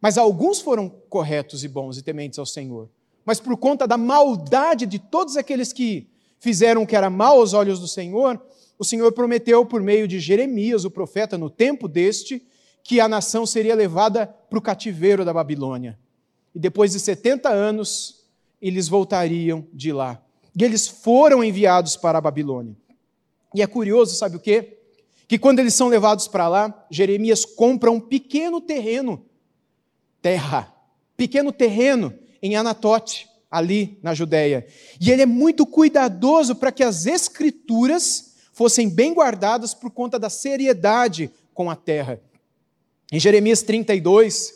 Mas 0.00 0.18
alguns 0.18 0.60
foram 0.60 0.88
corretos 1.08 1.62
e 1.62 1.68
bons 1.68 1.96
e 1.96 2.02
tementes 2.02 2.40
ao 2.40 2.44
Senhor. 2.44 2.88
Mas 3.24 3.38
por 3.38 3.56
conta 3.56 3.86
da 3.86 3.96
maldade 3.96 4.84
de 4.84 4.98
todos 4.98 5.36
aqueles 5.36 5.72
que 5.72 6.08
fizeram 6.40 6.82
o 6.82 6.86
que 6.88 6.96
era 6.96 7.08
mal 7.08 7.38
aos 7.38 7.52
olhos 7.52 7.78
do 7.78 7.86
Senhor, 7.86 8.44
o 8.76 8.84
Senhor 8.84 9.12
prometeu 9.12 9.64
por 9.64 9.80
meio 9.80 10.08
de 10.08 10.18
Jeremias, 10.18 10.84
o 10.84 10.90
profeta, 10.90 11.38
no 11.38 11.48
tempo 11.48 11.86
deste, 11.86 12.44
que 12.82 12.98
a 12.98 13.06
nação 13.06 13.46
seria 13.46 13.76
levada 13.76 14.26
para 14.26 14.58
o 14.58 14.62
cativeiro 14.62 15.24
da 15.24 15.32
Babilônia. 15.32 15.96
E 16.52 16.58
depois 16.58 16.90
de 16.90 16.98
70 16.98 17.48
anos, 17.48 18.24
eles 18.60 18.88
voltariam 18.88 19.64
de 19.72 19.92
lá. 19.92 20.20
E 20.58 20.64
eles 20.64 20.88
foram 20.88 21.42
enviados 21.44 21.96
para 21.96 22.18
a 22.18 22.20
Babilônia. 22.20 22.76
E 23.54 23.62
é 23.62 23.66
curioso, 23.66 24.14
sabe 24.14 24.36
o 24.36 24.40
quê? 24.40 24.78
Que 25.26 25.38
quando 25.38 25.60
eles 25.60 25.74
são 25.74 25.88
levados 25.88 26.26
para 26.26 26.48
lá, 26.48 26.86
Jeremias 26.90 27.44
compra 27.44 27.90
um 27.90 28.00
pequeno 28.00 28.60
terreno, 28.60 29.24
terra, 30.20 30.74
pequeno 31.16 31.52
terreno 31.52 32.12
em 32.42 32.56
Anatote, 32.56 33.28
ali 33.50 33.98
na 34.02 34.14
Judéia. 34.14 34.66
E 35.00 35.10
ele 35.10 35.22
é 35.22 35.26
muito 35.26 35.66
cuidadoso 35.66 36.54
para 36.54 36.70
que 36.70 36.82
as 36.82 37.06
escrituras 37.06 38.34
fossem 38.52 38.88
bem 38.88 39.12
guardadas 39.12 39.74
por 39.74 39.90
conta 39.90 40.18
da 40.18 40.30
seriedade 40.30 41.30
com 41.52 41.70
a 41.70 41.76
terra. 41.76 42.20
Em 43.10 43.18
Jeremias 43.18 43.62
32, 43.62 44.54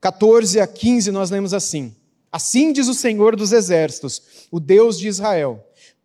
14 0.00 0.60
a 0.60 0.66
15, 0.66 1.10
nós 1.10 1.30
lemos 1.30 1.52
assim: 1.52 1.94
Assim 2.32 2.72
diz 2.72 2.86
o 2.86 2.94
Senhor 2.94 3.34
dos 3.34 3.52
Exércitos, 3.52 4.22
o 4.50 4.60
Deus 4.60 4.98
de 4.98 5.08
Israel. 5.08 5.64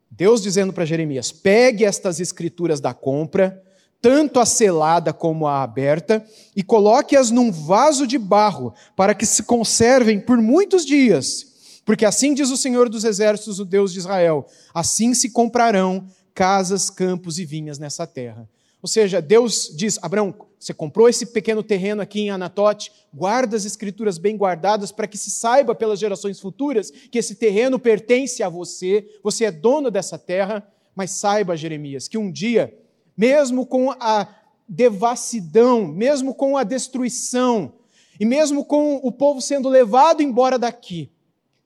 Deus 0.10 0.42
dizendo 0.42 0.74
para 0.74 0.86
Jeremias: 0.86 1.32
pegue 1.32 1.86
estas 1.86 2.20
escrituras 2.20 2.80
da 2.80 2.94
compra, 2.94 3.62
tanto 4.02 4.40
a 4.40 4.46
selada 4.46 5.14
como 5.14 5.48
a 5.48 5.62
aberta, 5.62 6.26
e 6.56 6.64
coloque-as 6.64 7.32
num 7.32 7.52
vaso 7.52 8.08
de 8.08 8.18
barro, 8.18 8.74
para 8.96 9.14
que 9.14 9.26
se 9.26 9.44
conservem 9.44 10.20
por 10.20 10.38
muitos 10.38 10.86
dias. 10.86 11.82
Porque 11.86 12.06
assim 12.06 12.34
diz 12.34 12.50
o 12.50 12.58
Senhor 12.58 12.90
dos 12.90 13.04
Exércitos, 13.04 13.60
o 13.60 13.66
Deus 13.66 13.94
de 13.94 14.00
Israel: 14.00 14.48
assim 14.74 15.14
se 15.14 15.30
comprarão 15.30 16.08
casas, 16.34 16.90
campos 16.90 17.38
e 17.38 17.46
vinhas 17.46 17.78
nessa 17.78 18.08
terra. 18.08 18.50
Ou 18.86 18.88
seja, 18.88 19.20
Deus 19.20 19.74
diz: 19.76 19.98
Abraão, 20.00 20.32
você 20.60 20.72
comprou 20.72 21.10
esse 21.10 21.26
pequeno 21.26 21.64
terreno 21.64 22.04
aqui 22.04 22.22
em 22.22 22.30
Anatote, 22.30 22.92
guarda 23.12 23.58
as 23.58 23.66
escrituras 23.66 24.20
bem 24.20 24.38
guardadas 24.38 24.92
para 24.92 25.08
que 25.08 25.18
se 25.18 25.32
saiba 25.32 25.74
pelas 25.74 25.98
gerações 25.98 26.40
futuras 26.40 26.92
que 26.92 27.18
esse 27.18 27.34
terreno 27.34 27.80
pertence 27.80 28.44
a 28.44 28.48
você, 28.48 29.04
você 29.24 29.46
é 29.46 29.52
dono 29.52 29.90
dessa 29.90 30.20
terra, 30.20 30.72
mas 30.96 31.10
saiba, 31.10 31.58
Jeremias, 31.58 32.08
que 32.08 32.16
um 32.16 32.32
dia, 32.32 32.78
mesmo 33.18 33.66
com 33.66 33.90
a 33.90 34.28
devassidão, 34.70 35.88
mesmo 35.88 36.36
com 36.36 36.56
a 36.56 36.64
destruição, 36.64 37.74
e 38.20 38.24
mesmo 38.24 38.64
com 38.64 38.98
o 38.98 39.12
povo 39.12 39.42
sendo 39.42 39.68
levado 39.68 40.22
embora 40.22 40.60
daqui, 40.60 41.10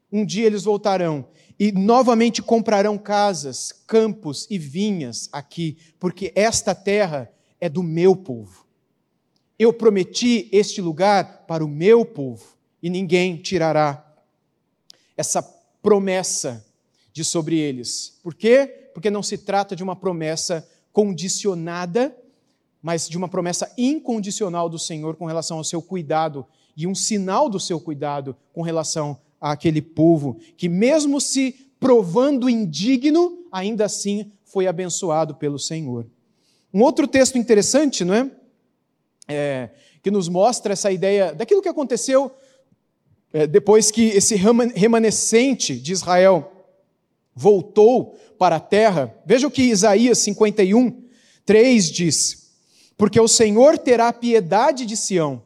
um 0.10 0.26
dia 0.26 0.46
eles 0.46 0.64
voltarão 0.64 1.28
e 1.60 1.74
novamente 1.74 2.41
comprarão 2.41 2.97
casas, 2.97 3.74
campos 3.86 4.47
e 4.49 4.57
vinhas 4.57 5.28
aqui, 5.32 5.78
porque 5.99 6.32
esta 6.34 6.74
terra 6.74 7.30
é 7.60 7.68
do 7.68 7.84
meu 7.84 8.16
povo. 8.16 8.66
Eu 9.57 9.74
prometi 9.74 10.47
este 10.53 10.82
lugar 10.82 11.43
para 11.45 11.66
o 11.66 11.68
meu 11.68 12.05
povo, 12.05 12.57
e 12.82 12.89
ninguém 12.89 13.36
tirará 13.36 14.05
essa 15.18 15.43
promessa 15.82 16.66
de 17.12 17.26
sobre 17.26 17.60
eles. 17.60 18.18
Por 18.24 18.34
quê? 18.34 18.89
Porque 18.93 19.10
não 19.10 19.22
se 19.22 19.38
trata 19.38 19.76
de 19.76 19.84
uma 19.84 19.97
promessa 19.97 20.66
condicionada, 20.93 22.16
mas 22.82 23.10
de 23.10 23.18
uma 23.18 23.28
promessa 23.28 23.70
incondicional 23.78 24.70
do 24.70 24.80
Senhor 24.80 25.18
com 25.18 25.26
relação 25.26 25.57
ao 25.57 25.64
seu 25.66 25.82
cuidado 25.82 26.45
e 26.78 26.88
um 26.88 26.95
sinal 26.95 27.49
do 27.49 27.60
seu 27.60 27.82
cuidado 27.82 28.34
com 28.53 28.62
relação 28.62 29.20
àquele 29.40 29.82
povo 29.82 30.38
que, 30.58 30.68
mesmo 30.68 31.20
se 31.20 31.56
provando 31.80 32.50
indigno, 32.50 33.46
ainda 33.52 33.86
assim 33.86 34.32
foi 34.44 34.68
abençoado 34.68 35.36
pelo 35.36 35.58
Senhor. 35.58 36.06
Um 36.74 36.82
outro 36.82 37.08
texto 37.08 37.38
interessante, 37.38 38.04
não 38.04 38.14
é? 38.14 38.32
é 39.28 39.70
que 40.02 40.12
nos 40.12 40.30
mostra 40.30 40.74
essa 40.74 40.92
ideia 40.92 41.34
daquilo 41.34 41.62
que 41.62 41.70
aconteceu 41.70 42.32
é, 43.32 43.46
depois 43.46 43.92
que 43.92 44.08
esse 44.10 44.36
remanescente 44.36 45.76
de 45.80 45.92
Israel 45.92 46.52
voltou 47.36 48.18
para 48.38 48.56
a 48.56 48.60
terra. 48.60 49.16
Veja 49.26 49.48
o 49.48 49.52
que 49.52 49.64
Isaías 49.64 50.18
51, 50.20 51.04
3 51.46 51.92
diz: 51.92 52.52
Porque 52.98 53.20
o 53.20 53.28
Senhor 53.28 53.78
terá 53.78 54.12
piedade 54.12 54.86
de 54.86 54.98
Sião, 54.98 55.44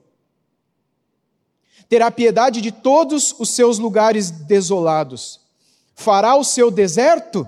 terá 1.90 2.10
piedade 2.10 2.62
de 2.62 2.72
todos 2.72 3.36
os 3.40 3.50
seus 3.50 3.78
lugares 3.78 4.32
desolados, 4.32 5.40
fará 5.96 6.36
o 6.36 6.44
seu 6.44 6.72
deserto 6.72 7.48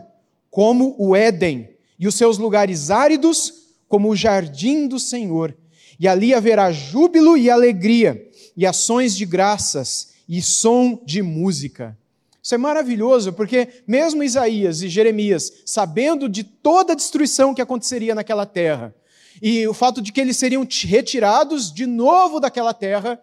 como 0.49 0.95
o 0.97 1.15
Éden, 1.15 1.69
e 1.99 2.07
os 2.07 2.15
seus 2.15 2.37
lugares 2.37 2.91
áridos 2.91 3.53
como 3.87 4.09
o 4.09 4.15
jardim 4.15 4.87
do 4.87 4.99
Senhor. 4.99 5.55
E 5.99 6.07
ali 6.07 6.33
haverá 6.33 6.71
júbilo 6.71 7.37
e 7.37 7.49
alegria, 7.49 8.29
e 8.55 8.65
ações 8.65 9.15
de 9.15 9.25
graças, 9.25 10.09
e 10.27 10.41
som 10.41 10.99
de 11.05 11.21
música. 11.21 11.97
Isso 12.41 12.53
é 12.53 12.57
maravilhoso, 12.57 13.33
porque 13.33 13.67
mesmo 13.87 14.23
Isaías 14.23 14.81
e 14.81 14.89
Jeremias, 14.89 15.51
sabendo 15.65 16.29
de 16.29 16.43
toda 16.43 16.93
a 16.93 16.95
destruição 16.95 17.53
que 17.53 17.61
aconteceria 17.61 18.13
naquela 18.13 18.45
terra, 18.45 18.93
e 19.41 19.67
o 19.67 19.73
fato 19.73 20.01
de 20.01 20.11
que 20.11 20.21
eles 20.21 20.37
seriam 20.37 20.65
retirados 20.83 21.73
de 21.73 21.85
novo 21.85 22.39
daquela 22.39 22.73
terra, 22.73 23.19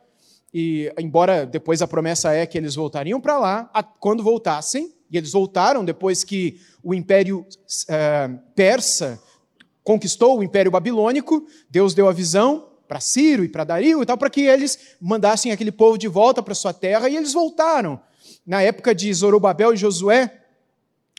e 0.52 0.92
embora 0.98 1.46
depois 1.46 1.80
a 1.80 1.88
promessa 1.88 2.32
é 2.32 2.44
que 2.44 2.58
eles 2.58 2.74
voltariam 2.74 3.20
para 3.20 3.38
lá, 3.38 3.70
quando 3.98 4.22
voltassem, 4.22 4.92
e 5.10 5.16
eles 5.16 5.32
voltaram 5.32 5.84
depois 5.84 6.24
que 6.24 6.60
o 6.82 6.94
império 6.94 7.46
é, 7.88 8.30
persa 8.54 9.20
conquistou 9.82 10.38
o 10.38 10.42
império 10.42 10.70
babilônico, 10.70 11.46
Deus 11.68 11.94
deu 11.94 12.08
a 12.08 12.12
visão 12.12 12.68
para 12.86 13.00
Ciro 13.00 13.42
e 13.44 13.48
para 13.48 13.64
Dario 13.64 14.02
e 14.02 14.06
tal, 14.06 14.18
para 14.18 14.30
que 14.30 14.42
eles 14.42 14.96
mandassem 15.00 15.50
aquele 15.50 15.72
povo 15.72 15.96
de 15.96 16.06
volta 16.06 16.42
para 16.42 16.54
sua 16.54 16.72
terra, 16.72 17.08
e 17.08 17.16
eles 17.16 17.32
voltaram. 17.32 18.00
Na 18.46 18.62
época 18.62 18.94
de 18.94 19.12
Zorobabel 19.12 19.72
e 19.72 19.76
Josué, 19.76 20.40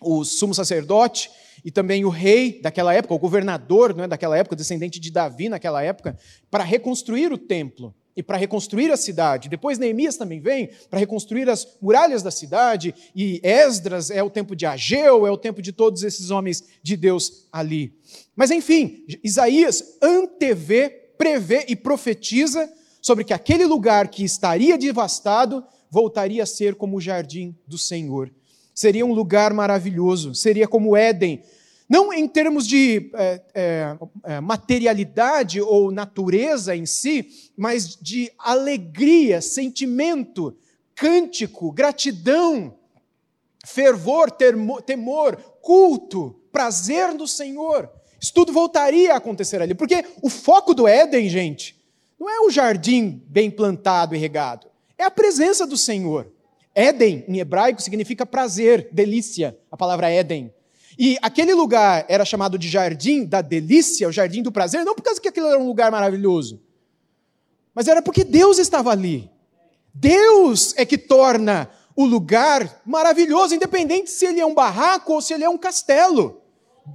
o 0.01 0.23
sumo 0.23 0.53
sacerdote 0.53 1.29
e 1.65 1.71
também 1.71 2.05
o 2.05 2.09
rei 2.09 2.61
daquela 2.61 2.93
época, 2.93 3.13
o 3.13 3.19
governador 3.19 3.95
né, 3.95 4.07
daquela 4.07 4.37
época, 4.37 4.55
descendente 4.55 4.99
de 4.99 5.09
Davi 5.11 5.49
naquela 5.49 5.81
época, 5.81 6.17
para 6.51 6.63
reconstruir 6.63 7.31
o 7.31 7.37
templo 7.37 7.93
e 8.15 8.21
para 8.23 8.37
reconstruir 8.37 8.91
a 8.91 8.97
cidade. 8.97 9.49
Depois 9.49 9.77
Neemias 9.77 10.17
também 10.17 10.39
vem 10.39 10.69
para 10.89 10.99
reconstruir 10.99 11.49
as 11.49 11.67
muralhas 11.81 12.21
da 12.21 12.31
cidade, 12.31 12.93
e 13.15 13.39
Esdras 13.43 14.09
é 14.09 14.21
o 14.21 14.29
tempo 14.29 14.55
de 14.55 14.65
Ageu, 14.65 15.25
é 15.25 15.31
o 15.31 15.37
tempo 15.37 15.61
de 15.61 15.71
todos 15.71 16.03
esses 16.03 16.29
homens 16.29 16.63
de 16.81 16.95
Deus 16.95 17.47
ali. 17.51 17.93
Mas 18.35 18.51
enfim, 18.51 19.05
Isaías 19.23 19.97
antevê, 20.01 20.89
prevê 21.17 21.65
e 21.67 21.75
profetiza 21.75 22.71
sobre 23.01 23.23
que 23.23 23.33
aquele 23.33 23.65
lugar 23.65 24.07
que 24.07 24.23
estaria 24.23 24.77
devastado 24.77 25.63
voltaria 25.89 26.43
a 26.43 26.47
ser 26.47 26.75
como 26.75 26.97
o 26.97 27.01
jardim 27.01 27.55
do 27.67 27.77
Senhor. 27.77 28.31
Seria 28.73 29.05
um 29.05 29.13
lugar 29.13 29.53
maravilhoso, 29.53 30.33
seria 30.33 30.67
como 30.67 30.97
Éden, 30.97 31.43
não 31.93 32.11
em 32.11 32.27
termos 32.27 32.65
de 32.65 33.11
é, 33.13 33.41
é, 33.53 33.97
é, 34.23 34.41
materialidade 34.41 35.61
ou 35.61 35.91
natureza 35.91 36.75
em 36.75 36.87
si, 36.87 37.51
mas 37.55 37.95
de 37.95 38.31
alegria, 38.39 39.39
sentimento, 39.43 40.57
cântico, 40.95 41.71
gratidão, 41.71 42.73
fervor, 43.63 44.31
temor, 44.31 45.35
culto, 45.61 46.35
prazer 46.51 47.13
no 47.13 47.27
Senhor. 47.27 47.87
Isso 48.19 48.33
tudo 48.33 48.51
voltaria 48.51 49.13
a 49.13 49.17
acontecer 49.17 49.61
ali, 49.61 49.75
porque 49.75 50.03
o 50.19 50.31
foco 50.31 50.73
do 50.73 50.87
Éden, 50.87 51.29
gente, 51.29 51.79
não 52.19 52.27
é 52.27 52.39
o 52.39 52.49
jardim 52.49 53.21
bem 53.27 53.51
plantado 53.51 54.15
e 54.15 54.17
regado, 54.17 54.65
é 54.97 55.03
a 55.03 55.11
presença 55.11 55.67
do 55.67 55.77
Senhor. 55.77 56.31
Éden, 56.73 57.23
em 57.27 57.37
hebraico, 57.37 57.83
significa 57.83 58.25
prazer, 58.25 58.89
delícia, 58.91 59.55
a 59.71 59.77
palavra 59.77 60.09
Éden. 60.09 60.51
E 60.97 61.17
aquele 61.21 61.53
lugar 61.53 62.05
era 62.07 62.25
chamado 62.25 62.57
de 62.57 62.69
jardim 62.69 63.25
da 63.25 63.41
delícia, 63.41 64.07
o 64.07 64.11
jardim 64.11 64.41
do 64.41 64.51
prazer, 64.51 64.85
não 64.85 64.95
por 64.95 65.01
causa 65.01 65.19
que 65.19 65.27
aquilo 65.27 65.47
era 65.47 65.59
um 65.59 65.65
lugar 65.67 65.91
maravilhoso, 65.91 66.61
mas 67.73 67.87
era 67.87 68.01
porque 68.01 68.23
Deus 68.23 68.59
estava 68.59 68.91
ali. 68.91 69.29
Deus 69.93 70.73
é 70.77 70.85
que 70.85 70.97
torna 70.97 71.69
o 71.95 72.05
lugar 72.05 72.81
maravilhoso, 72.85 73.55
independente 73.55 74.09
se 74.09 74.25
ele 74.25 74.39
é 74.39 74.45
um 74.45 74.53
barraco 74.53 75.13
ou 75.13 75.21
se 75.21 75.33
ele 75.33 75.43
é 75.43 75.49
um 75.49 75.57
castelo. 75.57 76.41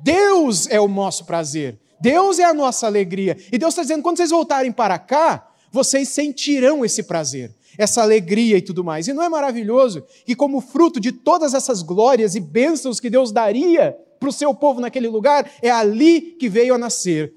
Deus 0.03 0.68
é 0.68 0.80
o 0.80 0.88
nosso 0.88 1.24
prazer, 1.24 1.78
Deus 2.01 2.38
é 2.38 2.44
a 2.44 2.55
nossa 2.55 2.86
alegria. 2.86 3.36
E 3.53 3.59
Deus 3.59 3.72
está 3.72 3.82
dizendo: 3.82 4.03
quando 4.03 4.16
vocês 4.16 4.30
voltarem 4.30 4.70
para 4.70 4.99
cá, 4.99 5.51
vocês 5.70 6.09
sentirão 6.09 6.84
esse 6.84 7.03
prazer 7.03 7.57
essa 7.78 8.02
alegria 8.02 8.58
e 8.58 8.62
tudo 8.62 8.82
mais. 8.82 9.06
E 9.06 9.12
não 9.12 9.22
é 9.22 9.28
maravilhoso 9.28 10.04
que, 10.26 10.34
como 10.34 10.60
fruto 10.60 10.98
de 10.98 11.12
todas 11.12 11.54
essas 11.54 11.80
glórias 11.80 12.34
e 12.34 12.40
bênçãos 12.40 12.98
que 12.98 13.08
Deus 13.08 13.30
daria 13.30 13.96
para 14.18 14.28
o 14.28 14.32
seu 14.32 14.52
povo 14.52 14.80
naquele 14.80 15.06
lugar, 15.06 15.48
é 15.62 15.70
ali 15.70 16.20
que 16.20 16.48
veio 16.48 16.74
a 16.74 16.78
nascer, 16.78 17.32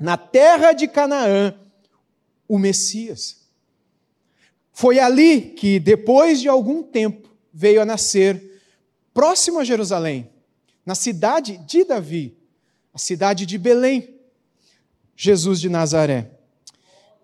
na 0.00 0.16
terra 0.16 0.72
de 0.72 0.88
Canaã, 0.88 1.54
o 2.48 2.58
Messias. 2.58 3.46
Foi 4.72 4.98
ali 4.98 5.40
que, 5.40 5.78
depois 5.78 6.40
de 6.40 6.48
algum 6.48 6.82
tempo, 6.82 7.30
veio 7.52 7.80
a 7.80 7.84
nascer, 7.84 8.60
próximo 9.14 9.60
a 9.60 9.64
Jerusalém, 9.64 10.28
na 10.84 10.96
cidade 10.96 11.58
de 11.58 11.84
Davi, 11.84 12.36
a 12.92 12.98
cidade 12.98 13.46
de 13.46 13.56
Belém, 13.56 14.16
Jesus 15.14 15.60
de 15.60 15.68
Nazaré. 15.68 16.39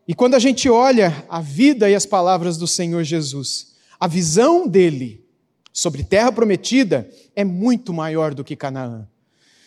E 0.08 0.14
quando 0.14 0.34
a 0.34 0.38
gente 0.38 0.68
olha 0.68 1.24
a 1.28 1.40
vida 1.40 1.90
e 1.90 1.94
as 1.94 2.06
palavras 2.06 2.56
do 2.56 2.66
Senhor 2.66 3.02
Jesus, 3.02 3.74
a 3.98 4.06
visão 4.06 4.68
dele 4.68 5.24
sobre 5.72 6.04
terra 6.04 6.30
prometida 6.30 7.10
é 7.34 7.44
muito 7.44 7.92
maior 7.92 8.32
do 8.32 8.44
que 8.44 8.54
Canaã. 8.54 9.08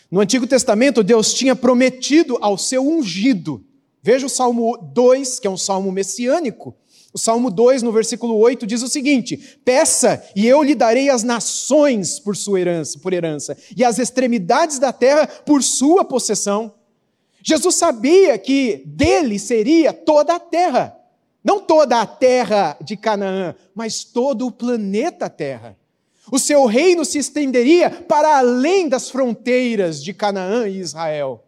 No 0.10 0.20
Antigo 0.22 0.48
Testamento, 0.48 1.04
Deus 1.04 1.34
tinha 1.34 1.56
prometido 1.56 2.38
ao 2.42 2.58
seu 2.58 2.88
ungido. 2.88 3.64
Veja 4.02 4.26
o 4.26 4.30
Salmo 4.30 4.78
2, 4.78 5.40
que 5.40 5.48
é 5.48 5.50
um 5.50 5.58
salmo 5.58 5.92
messiânico. 5.92 6.76
O 7.14 7.18
Salmo 7.18 7.52
2, 7.52 7.84
no 7.84 7.92
versículo 7.92 8.36
8, 8.38 8.66
diz 8.66 8.82
o 8.82 8.88
seguinte: 8.88 9.60
Peça, 9.66 10.24
e 10.36 10.48
eu 10.48 10.64
lhe 10.64 10.74
darei 10.74 11.10
as 11.10 11.22
nações 11.22 12.20
por 12.20 12.36
sua 12.36 12.62
herança, 12.62 12.98
por 13.00 13.14
herança, 13.14 13.58
e 13.76 13.84
as 13.84 14.00
extremidades 14.00 14.80
da 14.80 14.94
terra 14.94 15.28
por 15.28 15.62
sua 15.62 16.06
possessão. 16.06 16.74
Jesus 17.50 17.78
sabia 17.78 18.38
que 18.38 18.84
dele 18.86 19.40
seria 19.40 19.92
toda 19.92 20.36
a 20.36 20.40
terra. 20.40 20.96
Não 21.44 21.60
toda 21.60 22.00
a 22.00 22.06
terra 22.06 22.78
de 22.80 22.96
Canaã, 22.96 23.56
mas 23.74 24.04
todo 24.04 24.46
o 24.46 24.52
planeta 24.52 25.28
Terra. 25.28 25.76
O 26.32 26.38
seu 26.38 26.68
reino 26.68 27.04
se 27.04 27.18
estenderia 27.18 27.90
para 27.90 28.38
além 28.38 28.88
das 28.88 29.10
fronteiras 29.10 30.04
de 30.04 30.14
Canaã 30.14 30.68
e 30.68 30.78
Israel. 30.78 31.44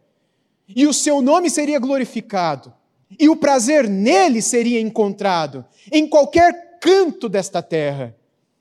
E 0.66 0.88
o 0.88 0.92
seu 0.92 1.22
nome 1.22 1.48
seria 1.48 1.78
glorificado. 1.78 2.74
E 3.16 3.28
o 3.28 3.36
prazer 3.36 3.88
nele 3.88 4.42
seria 4.42 4.80
encontrado 4.80 5.64
em 5.92 6.08
qualquer 6.08 6.80
canto 6.80 7.28
desta 7.28 7.62
terra. 7.62 8.16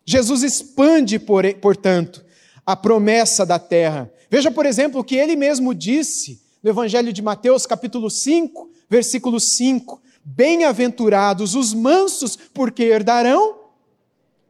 Jesus 0.05 0.43
expande, 0.43 1.17
portanto, 1.59 2.23
a 2.63 2.75
promessa 2.75 3.47
da 3.47 3.57
terra. 3.57 4.13
Veja, 4.29 4.51
por 4.51 4.67
exemplo, 4.67 5.01
o 5.01 5.03
que 5.03 5.15
ele 5.15 5.35
mesmo 5.35 5.73
disse 5.73 6.50
no 6.61 6.69
Evangelho 6.69 7.11
de 7.11 7.21
Mateus, 7.21 7.65
capítulo 7.65 8.09
5, 8.09 8.69
versículo 8.89 9.39
5. 9.39 10.01
Bem-aventurados 10.23 11.55
os 11.55 11.73
mansos, 11.73 12.35
porque 12.35 12.83
herdarão 12.83 13.59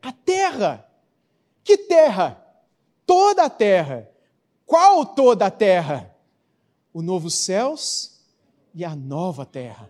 a 0.02 0.12
terra. 0.12 0.86
Que 1.64 1.78
terra? 1.78 2.44
Toda 3.06 3.44
a 3.44 3.50
terra. 3.50 4.10
Qual 4.66 5.06
toda 5.06 5.46
a 5.46 5.52
terra? 5.52 6.14
O 6.94 7.02
novo 7.02 7.30
céus 7.30 8.20
e 8.76 8.84
a 8.84 8.96
nova 8.96 9.46
terra. 9.46 9.90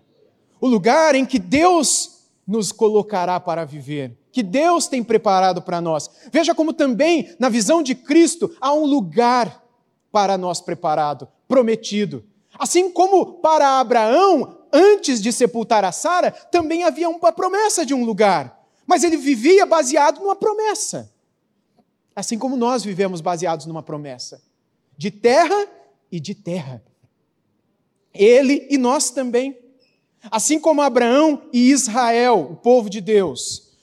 O 0.60 0.68
lugar 0.68 1.16
em 1.16 1.26
que 1.26 1.40
Deus 1.40 2.22
nos 2.46 2.72
colocará 2.72 3.40
para 3.40 3.66
viver, 3.66 4.18
que 4.32 4.44
Deus 4.44 4.88
tem 4.88 5.04
preparado 5.04 5.62
para 5.62 5.82
nós. 5.82 6.10
Veja 6.32 6.54
como 6.54 6.74
também, 6.74 7.34
na 7.40 7.50
visão 7.50 7.82
de 7.82 7.96
Cristo, 7.96 8.56
há 8.60 8.74
um 8.74 8.86
lugar 8.86 9.64
para 10.12 10.38
nós 10.38 10.60
preparado, 10.60 11.28
prometido. 11.52 12.24
Assim 12.58 12.90
como 12.90 13.34
para 13.42 13.82
Abraão, 13.82 14.58
antes 14.72 15.22
de 15.22 15.34
sepultar 15.34 15.84
a 15.84 15.92
Sara, 15.92 16.32
também 16.32 16.86
havia 16.86 17.10
uma 17.10 17.34
promessa 17.34 17.86
de 17.86 17.94
um 17.94 18.06
lugar. 18.06 18.58
Mas 18.88 19.04
ele 19.04 19.18
vivia 19.18 19.66
baseado 19.66 20.22
numa 20.22 20.36
promessa. 20.36 21.12
Assim 22.16 22.40
como 22.40 22.56
nós 22.56 22.86
vivemos 22.86 23.20
baseados 23.20 23.66
numa 23.66 23.84
promessa 23.84 24.42
de 24.98 25.12
terra 25.12 25.68
e 26.10 26.22
de 26.22 26.34
terra. 26.34 26.82
Ele 28.14 28.66
e 28.70 28.78
nós 28.78 29.10
também. 29.10 29.58
Assim 30.30 30.58
como 30.58 30.82
Abraão 30.82 31.50
e 31.52 31.70
Israel, 31.70 32.48
o 32.52 32.56
povo 32.56 32.90
de 32.90 33.02
Deus, 33.02 33.74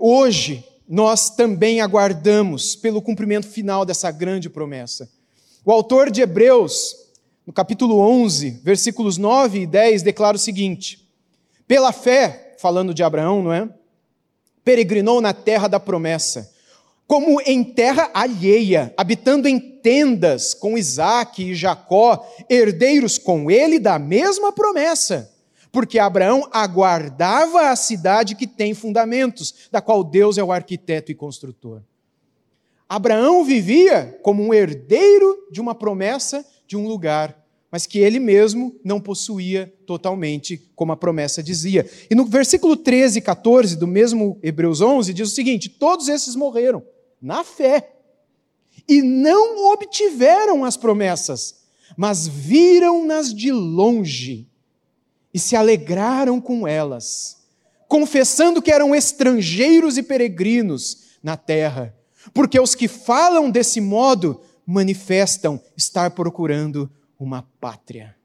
hoje 0.00 0.66
nós 0.88 1.30
também 1.30 1.80
aguardamos 1.80 2.74
pelo 2.74 3.00
cumprimento 3.00 3.46
final 3.46 3.84
dessa 3.84 4.10
grande 4.10 4.50
promessa. 4.50 5.19
O 5.62 5.70
autor 5.70 6.10
de 6.10 6.22
Hebreus, 6.22 6.96
no 7.46 7.52
capítulo 7.52 7.98
11, 7.98 8.60
versículos 8.62 9.18
9 9.18 9.60
e 9.60 9.66
10, 9.66 10.02
declara 10.02 10.36
o 10.36 10.40
seguinte: 10.40 11.06
Pela 11.68 11.92
fé, 11.92 12.56
falando 12.58 12.94
de 12.94 13.02
Abraão, 13.02 13.42
não 13.42 13.52
é? 13.52 13.68
Peregrinou 14.64 15.20
na 15.20 15.34
terra 15.34 15.68
da 15.68 15.78
promessa, 15.78 16.50
como 17.06 17.42
em 17.42 17.62
terra 17.62 18.10
alheia, 18.14 18.94
habitando 18.96 19.46
em 19.46 19.60
tendas 19.60 20.54
com 20.54 20.78
Isaac 20.78 21.42
e 21.42 21.54
Jacó, 21.54 22.26
herdeiros 22.48 23.18
com 23.18 23.50
ele 23.50 23.78
da 23.78 23.98
mesma 23.98 24.52
promessa. 24.52 25.30
Porque 25.70 25.98
Abraão 25.98 26.48
aguardava 26.50 27.68
a 27.68 27.76
cidade 27.76 28.34
que 28.34 28.46
tem 28.46 28.72
fundamentos, 28.72 29.68
da 29.70 29.80
qual 29.80 30.02
Deus 30.02 30.38
é 30.38 30.42
o 30.42 30.52
arquiteto 30.52 31.12
e 31.12 31.14
construtor. 31.14 31.82
Abraão 32.90 33.44
vivia 33.44 34.18
como 34.20 34.42
um 34.42 34.52
herdeiro 34.52 35.46
de 35.48 35.60
uma 35.60 35.76
promessa 35.76 36.44
de 36.66 36.76
um 36.76 36.88
lugar, 36.88 37.40
mas 37.70 37.86
que 37.86 38.00
ele 38.00 38.18
mesmo 38.18 38.74
não 38.84 39.00
possuía 39.00 39.72
totalmente, 39.86 40.60
como 40.74 40.90
a 40.90 40.96
promessa 40.96 41.40
dizia. 41.40 41.88
E 42.10 42.16
no 42.16 42.24
versículo 42.24 42.76
13 42.76 43.20
e 43.20 43.22
14 43.22 43.76
do 43.76 43.86
mesmo 43.86 44.40
Hebreus 44.42 44.80
11 44.80 45.14
diz 45.14 45.28
o 45.30 45.34
seguinte: 45.36 45.68
todos 45.68 46.08
esses 46.08 46.34
morreram 46.34 46.82
na 47.22 47.44
fé 47.44 47.92
e 48.88 49.00
não 49.02 49.72
obtiveram 49.72 50.64
as 50.64 50.76
promessas, 50.76 51.60
mas 51.96 52.26
viram-nas 52.26 53.32
de 53.32 53.52
longe 53.52 54.48
e 55.32 55.38
se 55.38 55.54
alegraram 55.54 56.40
com 56.40 56.66
elas, 56.66 57.36
confessando 57.86 58.60
que 58.60 58.72
eram 58.72 58.96
estrangeiros 58.96 59.96
e 59.96 60.02
peregrinos 60.02 61.10
na 61.22 61.36
terra 61.36 61.94
porque 62.32 62.58
os 62.60 62.74
que 62.74 62.88
falam 62.88 63.50
desse 63.50 63.80
modo 63.80 64.40
manifestam 64.66 65.60
estar 65.76 66.10
procurando 66.10 66.90
uma 67.18 67.42
pátria. 67.60 68.16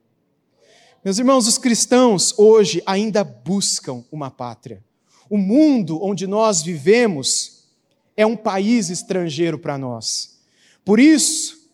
Meus 1.03 1.19
irmãos, 1.19 1.47
os 1.47 1.57
cristãos 1.57 2.33
hoje 2.37 2.81
ainda 2.85 3.23
buscam 3.23 4.03
uma 4.11 4.31
pátria. 4.31 4.83
O 5.29 5.37
mundo 5.37 6.03
onde 6.03 6.27
nós 6.27 6.61
vivemos 6.61 7.65
é 8.17 8.25
um 8.25 8.35
país 8.35 8.89
estrangeiro 8.89 9.59
para 9.59 9.77
nós. 9.77 10.39
Por 10.83 10.99
isso, 10.99 11.69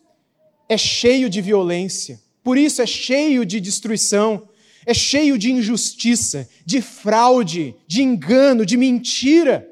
é 0.68 0.76
cheio 0.76 1.28
de 1.28 1.40
violência, 1.40 2.20
por 2.42 2.56
isso 2.56 2.80
é 2.80 2.86
cheio 2.86 3.44
de 3.44 3.60
destruição, 3.60 4.48
é 4.86 4.94
cheio 4.94 5.38
de 5.38 5.52
injustiça, 5.52 6.48
de 6.64 6.80
fraude, 6.80 7.74
de 7.86 8.02
engano, 8.02 8.66
de 8.66 8.76
mentira. 8.76 9.68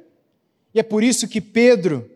E 0.75 0.81
é 0.81 0.83
por 0.83 1.03
isso 1.03 1.27
que 1.27 1.41
Pedro, 1.41 2.10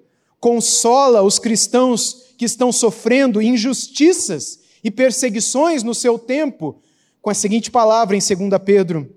consola 0.44 1.22
os 1.22 1.38
cristãos 1.38 2.34
que 2.36 2.44
estão 2.44 2.70
sofrendo 2.70 3.40
injustiças 3.40 4.60
e 4.84 4.90
perseguições 4.90 5.82
no 5.82 5.94
seu 5.94 6.18
tempo, 6.18 6.82
com 7.22 7.30
a 7.30 7.34
seguinte 7.34 7.70
palavra 7.70 8.14
em 8.14 8.18
2 8.18 8.62
Pedro 8.62 9.10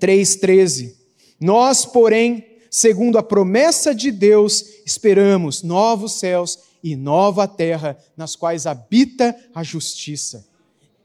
3,13: 0.00 0.96
Nós, 1.40 1.86
porém, 1.86 2.44
segundo 2.68 3.16
a 3.16 3.22
promessa 3.22 3.94
de 3.94 4.10
Deus, 4.10 4.64
esperamos 4.84 5.62
novos 5.62 6.14
céus 6.14 6.58
e 6.82 6.96
nova 6.96 7.46
terra, 7.46 7.96
nas 8.16 8.34
quais 8.34 8.66
habita 8.66 9.36
a 9.54 9.62
justiça. 9.62 10.44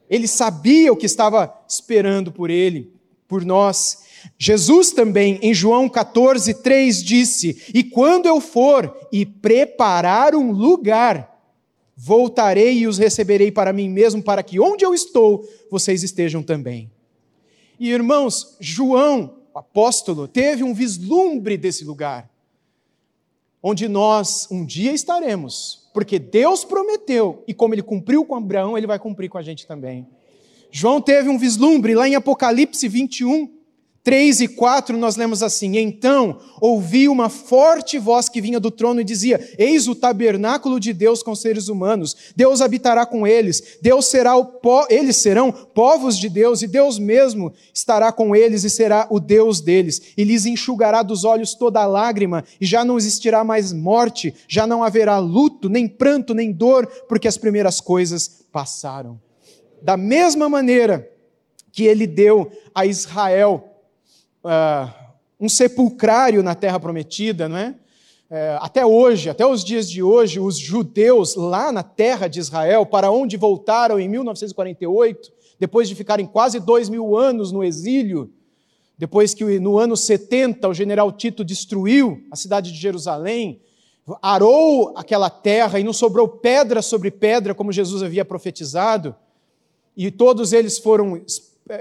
Ele 0.09 0.27
sabia 0.27 0.91
o 0.91 0.97
que 0.97 1.05
estava 1.05 1.55
esperando 1.69 2.31
por 2.31 2.49
ele, 2.49 2.91
por 3.27 3.45
nós, 3.45 3.99
Jesus 4.37 4.91
também, 4.91 5.39
em 5.41 5.53
João 5.53 5.87
14, 5.87 6.61
3, 6.61 7.03
disse: 7.03 7.71
E 7.73 7.83
quando 7.83 8.25
eu 8.25 8.41
for 8.41 9.07
e 9.11 9.25
preparar 9.25 10.35
um 10.35 10.51
lugar, 10.51 11.35
voltarei 11.95 12.79
e 12.79 12.87
os 12.87 12.97
receberei 12.97 13.51
para 13.51 13.71
mim 13.71 13.89
mesmo, 13.89 14.21
para 14.21 14.43
que 14.43 14.59
onde 14.59 14.83
eu 14.83 14.93
estou, 14.93 15.47
vocês 15.71 16.03
estejam 16.03 16.43
também. 16.43 16.91
E 17.79 17.89
irmãos, 17.91 18.57
João, 18.59 19.37
o 19.53 19.59
apóstolo, 19.59 20.27
teve 20.27 20.63
um 20.63 20.73
vislumbre 20.73 21.57
desse 21.57 21.85
lugar, 21.85 22.29
onde 23.63 23.87
nós 23.87 24.47
um 24.51 24.65
dia 24.65 24.91
estaremos, 24.91 25.89
porque 25.93 26.19
Deus 26.19 26.65
prometeu, 26.65 27.43
e 27.47 27.53
como 27.53 27.73
ele 27.73 27.81
cumpriu 27.81 28.25
com 28.25 28.35
Abraão, 28.35 28.77
ele 28.77 28.87
vai 28.87 28.99
cumprir 28.99 29.29
com 29.29 29.37
a 29.37 29.41
gente 29.41 29.65
também. 29.65 30.05
João 30.69 30.99
teve 30.99 31.29
um 31.29 31.37
vislumbre 31.37 31.95
lá 31.95 32.07
em 32.07 32.15
Apocalipse 32.15 32.87
21, 32.87 33.54
3 34.05 34.41
e 34.41 34.47
4 34.47 34.95
nós 34.99 35.15
lemos 35.15 35.41
assim: 35.41 35.77
Então 35.77 36.37
ouvi 36.61 37.09
uma 37.09 37.27
forte 37.27 37.97
voz 37.97 38.29
que 38.29 38.39
vinha 38.39 38.59
do 38.59 38.69
trono 38.69 39.01
e 39.01 39.03
dizia: 39.03 39.39
Eis 39.57 39.87
o 39.87 39.95
tabernáculo 39.95 40.79
de 40.79 40.93
Deus 40.93 41.23
com 41.23 41.33
seres 41.33 41.69
humanos. 41.69 42.15
Deus 42.35 42.61
habitará 42.61 43.03
com 43.03 43.25
eles. 43.25 43.79
Deus 43.81 44.05
será 44.05 44.35
o 44.35 44.45
po... 44.45 44.85
eles 44.91 45.15
serão 45.15 45.51
povos 45.51 46.19
de 46.19 46.29
Deus 46.29 46.61
e 46.61 46.67
Deus 46.67 46.99
mesmo 46.99 47.51
estará 47.73 48.11
com 48.11 48.35
eles 48.35 48.63
e 48.63 48.69
será 48.69 49.07
o 49.09 49.19
Deus 49.19 49.59
deles. 49.59 49.99
E 50.15 50.23
lhes 50.23 50.45
enxugará 50.45 51.01
dos 51.01 51.23
olhos 51.23 51.55
toda 51.55 51.83
lágrima 51.87 52.45
e 52.61 52.65
já 52.65 52.85
não 52.85 52.99
existirá 52.99 53.43
mais 53.43 53.73
morte, 53.73 54.35
já 54.47 54.67
não 54.67 54.83
haverá 54.83 55.17
luto, 55.17 55.67
nem 55.67 55.87
pranto, 55.87 56.35
nem 56.35 56.51
dor, 56.51 56.85
porque 57.09 57.27
as 57.27 57.37
primeiras 57.37 57.81
coisas 57.81 58.43
passaram. 58.51 59.19
Da 59.81 59.97
mesma 59.97 60.47
maneira 60.47 61.09
que 61.71 61.85
ele 61.85 62.05
deu 62.05 62.51
a 62.73 62.85
Israel 62.85 63.71
uh, 64.45 64.93
um 65.39 65.49
sepulcrário 65.49 66.43
na 66.43 66.55
terra 66.55 66.79
prometida, 66.79 67.49
não 67.49 67.57
é? 67.57 67.75
é? 68.29 68.57
Até 68.61 68.85
hoje, 68.85 69.29
até 69.29 69.45
os 69.45 69.63
dias 69.63 69.89
de 69.89 70.03
hoje, 70.03 70.39
os 70.39 70.57
judeus 70.57 71.35
lá 71.35 71.71
na 71.71 71.83
terra 71.83 72.27
de 72.27 72.39
Israel, 72.39 72.85
para 72.85 73.11
onde 73.11 73.35
voltaram 73.35 73.99
em 73.99 74.07
1948, 74.07 75.33
depois 75.59 75.89
de 75.89 75.95
ficarem 75.95 76.25
quase 76.25 76.59
dois 76.59 76.89
mil 76.89 77.17
anos 77.17 77.51
no 77.51 77.63
exílio, 77.63 78.31
depois 78.97 79.33
que 79.33 79.59
no 79.59 79.77
ano 79.77 79.97
70 79.97 80.67
o 80.69 80.73
general 80.73 81.11
Tito 81.11 81.43
destruiu 81.43 82.23
a 82.31 82.35
cidade 82.35 82.71
de 82.71 82.77
Jerusalém, 82.77 83.61
arou 84.21 84.93
aquela 84.95 85.29
terra 85.29 85.79
e 85.79 85.83
não 85.83 85.91
sobrou 85.91 86.27
pedra 86.27 86.81
sobre 86.81 87.09
pedra, 87.09 87.55
como 87.55 87.71
Jesus 87.71 88.03
havia 88.03 88.23
profetizado, 88.23 89.15
e 89.97 90.11
todos 90.11 90.53
eles 90.53 90.77
foram 90.77 91.21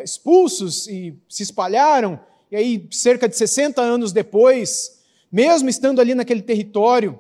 expulsos 0.03 0.87
e 0.87 1.15
se 1.29 1.43
espalharam, 1.43 2.19
e 2.55 2.57
aí, 2.57 2.89
cerca 2.93 3.29
de 3.29 3.37
60 3.37 3.83
anos 3.83 4.13
depois, 4.13 5.03
mesmo 5.31 5.69
estando 5.69 6.01
ali 6.01 6.15
naquele 6.15 6.41
território, 6.41 7.19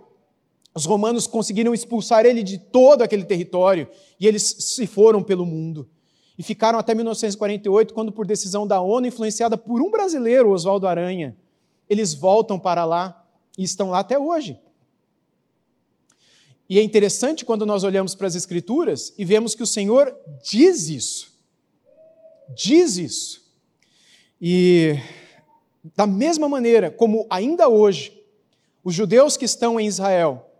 os 0.72 0.84
romanos 0.84 1.26
conseguiram 1.26 1.74
expulsar 1.74 2.24
ele 2.24 2.40
de 2.40 2.56
todo 2.56 3.02
aquele 3.02 3.24
território 3.24 3.88
e 4.20 4.28
eles 4.28 4.44
se 4.44 4.86
foram 4.86 5.24
pelo 5.24 5.44
mundo. 5.44 5.90
E 6.38 6.42
ficaram 6.44 6.78
até 6.78 6.94
1948, 6.94 7.92
quando, 7.92 8.12
por 8.12 8.24
decisão 8.24 8.64
da 8.64 8.80
ONU, 8.80 9.08
influenciada 9.08 9.58
por 9.58 9.82
um 9.82 9.90
brasileiro, 9.90 10.52
Oswaldo 10.52 10.86
Aranha, 10.86 11.36
eles 11.90 12.14
voltam 12.14 12.56
para 12.56 12.84
lá 12.84 13.26
e 13.58 13.64
estão 13.64 13.90
lá 13.90 13.98
até 13.98 14.16
hoje. 14.16 14.56
E 16.70 16.78
é 16.78 16.82
interessante 16.84 17.44
quando 17.44 17.66
nós 17.66 17.82
olhamos 17.82 18.14
para 18.14 18.28
as 18.28 18.36
Escrituras 18.36 19.12
e 19.18 19.24
vemos 19.24 19.56
que 19.56 19.64
o 19.64 19.66
Senhor 19.66 20.16
diz 20.44 20.88
isso. 20.88 21.32
Diz 22.54 22.98
isso. 22.98 23.42
E 24.40 24.96
da 25.94 26.06
mesma 26.06 26.48
maneira 26.48 26.90
como 26.90 27.26
ainda 27.28 27.68
hoje, 27.68 28.22
os 28.82 28.94
judeus 28.94 29.36
que 29.36 29.44
estão 29.44 29.78
em 29.78 29.86
Israel, 29.86 30.50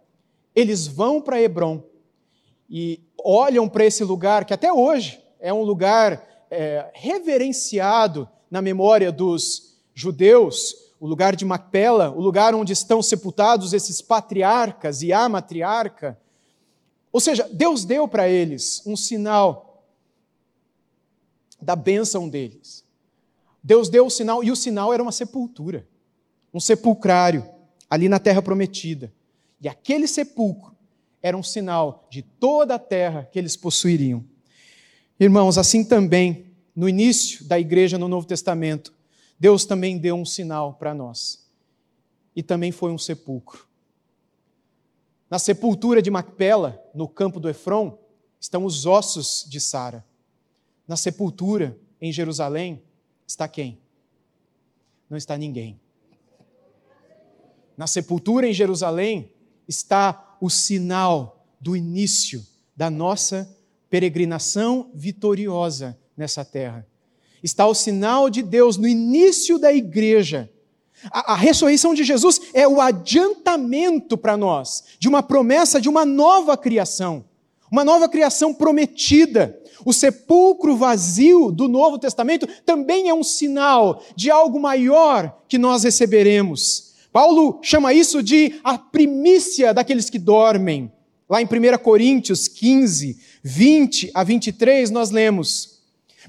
eles 0.55 0.87
vão 0.87 1.20
para 1.20 1.41
Hebron 1.41 1.83
e 2.68 3.01
olham 3.18 3.68
para 3.68 3.85
esse 3.85 4.05
lugar 4.05 4.45
que 4.45 4.53
até 4.53 4.72
hoje 4.72 5.22
é 5.41 5.53
um 5.53 5.62
lugar 5.62 6.47
é, 6.51 6.91
reverenciado 6.95 8.29
na 8.51 8.61
memória 8.61 9.11
dos 9.11 9.77
judeus, 9.95 10.93
o 11.01 11.07
lugar 11.07 11.35
de 11.35 11.45
Macpela, 11.45 12.11
o 12.11 12.20
lugar 12.20 12.55
onde 12.55 12.72
estão 12.72 13.03
sepultados 13.03 13.72
esses 13.72 14.01
patriarcas 14.01 15.03
e 15.03 15.12
a 15.12 15.29
matriarca. 15.29 16.18
Ou 17.12 17.20
seja, 17.20 17.49
Deus 17.53 17.85
deu 17.85 18.07
para 18.09 18.29
eles 18.29 18.83
um 18.87 18.97
sinal 18.97 19.85
da 21.61 21.75
bênção 21.75 22.29
deles. 22.29 22.84
Deus 23.65 23.89
deu 23.89 24.05
o 24.05 24.11
sinal, 24.11 24.45
e 24.45 24.51
o 24.51 24.57
sinal 24.57 24.93
era 24.93 25.03
uma 25.03 25.11
sepultura, 25.11 25.89
um 26.53 26.61
sepulcrário, 26.61 27.49
ali 27.89 28.11
na 28.11 28.19
terra 28.19 28.43
prometida. 28.43 29.11
E 29.59 29.67
aquele 29.67 30.07
sepulcro 30.07 30.77
era 31.23 31.35
um 31.35 31.43
sinal 31.43 32.07
de 32.11 32.21
toda 32.21 32.75
a 32.75 32.79
terra 32.79 33.27
que 33.33 33.39
eles 33.39 33.57
possuiriam. 33.57 34.23
Irmãos, 35.19 35.57
assim 35.57 35.83
também, 35.83 36.53
no 36.77 36.87
início 36.87 37.47
da 37.47 37.59
igreja 37.59 37.97
no 37.97 38.07
Novo 38.07 38.27
Testamento, 38.27 38.93
Deus 39.41 39.65
também 39.65 39.97
deu 39.97 40.15
um 40.15 40.27
sinal 40.27 40.75
para 40.75 40.95
nós. 40.95 41.49
E 42.37 42.43
também 42.43 42.71
foi 42.71 42.93
um 42.93 42.99
sepulcro. 42.99 43.67
Na 45.31 45.39
sepultura 45.39 46.03
de 46.03 46.11
Macpela, 46.11 46.85
no 46.95 47.09
campo 47.09 47.41
do 47.41 47.49
Efron, 47.49 47.99
estão 48.39 48.67
os 48.67 48.85
ossos 48.85 49.47
de 49.49 49.59
Sara. 49.59 50.05
Na 50.87 50.97
sepultura, 50.97 51.79
em 51.99 52.12
Jerusalém, 52.12 52.83
está 53.27 53.49
quem? 53.49 53.79
Não 55.09 55.16
está 55.16 55.37
ninguém. 55.37 55.81
Na 57.77 57.87
sepultura 57.87 58.47
em 58.47 58.53
Jerusalém 58.53 59.33
está 59.66 60.37
o 60.41 60.49
sinal 60.49 61.47
do 61.61 61.77
início 61.77 62.45
da 62.77 62.91
nossa 62.91 63.49
peregrinação 63.89 64.91
vitoriosa 64.95 65.99
nessa 66.16 66.45
terra. 66.45 66.87
Está 67.43 67.66
o 67.66 67.75
sinal 67.75 68.31
de 68.31 68.43
Deus 68.43 68.77
no 68.77 68.89
início 68.89 69.59
da 69.59 69.72
igreja. 69.72 70.51
A, 71.11 71.35
a 71.35 71.37
ressurreição 71.37 71.95
de 71.95 72.05
Jesus 72.05 72.41
é 72.55 72.66
o 72.66 72.81
adiantamento 72.81 74.16
para 74.16 74.37
nós 74.37 74.85
de 74.99 75.09
uma 75.09 75.22
promessa 75.22 75.81
de 75.81 75.89
uma 75.89 76.05
nova 76.05 76.57
criação, 76.57 77.25
uma 77.70 77.85
nova 77.85 78.09
criação 78.09 78.55
prometida. 78.55 79.61
O 79.85 79.93
sepulcro 79.93 80.77
vazio 80.77 81.51
do 81.51 81.68
Novo 81.68 81.99
Testamento 81.99 82.47
também 82.66 83.09
é 83.09 83.14
um 83.14 83.22
sinal 83.22 84.03
de 84.14 84.31
algo 84.31 84.61
maior 84.61 85.41
que 85.49 85.57
nós 85.57 85.85
receberemos. 85.85 86.95
Paulo 87.12 87.61
chama 87.62 87.95
isso 87.95 88.22
de 88.22 88.61
a 88.64 88.77
primícia 88.77 89.72
daqueles 89.72 90.11
que 90.11 90.18
dormem. 90.18 90.91
Lá 91.29 91.41
em 91.41 91.47
1 91.47 91.79
Coríntios 91.79 92.49
15, 92.49 93.18
20 93.43 94.11
a 94.12 94.22
23, 94.25 94.91
nós 94.91 95.11
lemos: 95.11 95.74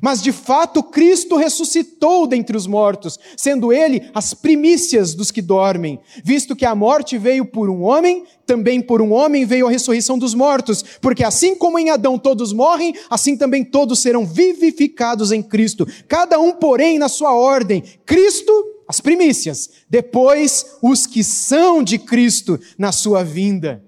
Mas 0.05 0.21
de 0.21 0.31
fato 0.31 0.83
Cristo 0.83 1.35
ressuscitou 1.35 2.27
dentre 2.27 2.55
os 2.55 2.67
mortos, 2.67 3.19
sendo 3.35 3.73
ele 3.73 4.07
as 4.13 4.35
primícias 4.35 5.15
dos 5.15 5.31
que 5.31 5.41
dormem, 5.41 5.99
visto 6.23 6.55
que 6.55 6.63
a 6.63 6.75
morte 6.75 7.17
veio 7.17 7.43
por 7.43 7.71
um 7.71 7.81
homem, 7.81 8.23
também 8.45 8.83
por 8.83 9.01
um 9.01 9.11
homem 9.11 9.45
veio 9.45 9.65
a 9.65 9.71
ressurreição 9.71 10.15
dos 10.15 10.35
mortos, 10.35 10.85
porque 11.01 11.23
assim 11.23 11.55
como 11.55 11.79
em 11.79 11.89
Adão 11.89 12.19
todos 12.19 12.53
morrem, 12.53 12.93
assim 13.09 13.35
também 13.35 13.63
todos 13.63 13.97
serão 13.97 14.27
vivificados 14.27 15.31
em 15.31 15.41
Cristo, 15.41 15.87
cada 16.07 16.39
um, 16.39 16.51
porém, 16.51 16.99
na 16.99 17.09
sua 17.09 17.33
ordem: 17.33 17.83
Cristo 18.05 18.53
as 18.87 19.01
primícias, 19.01 19.71
depois 19.89 20.77
os 20.83 21.07
que 21.07 21.23
são 21.23 21.81
de 21.81 21.97
Cristo 21.97 22.59
na 22.77 22.91
sua 22.91 23.23
vinda. 23.23 23.83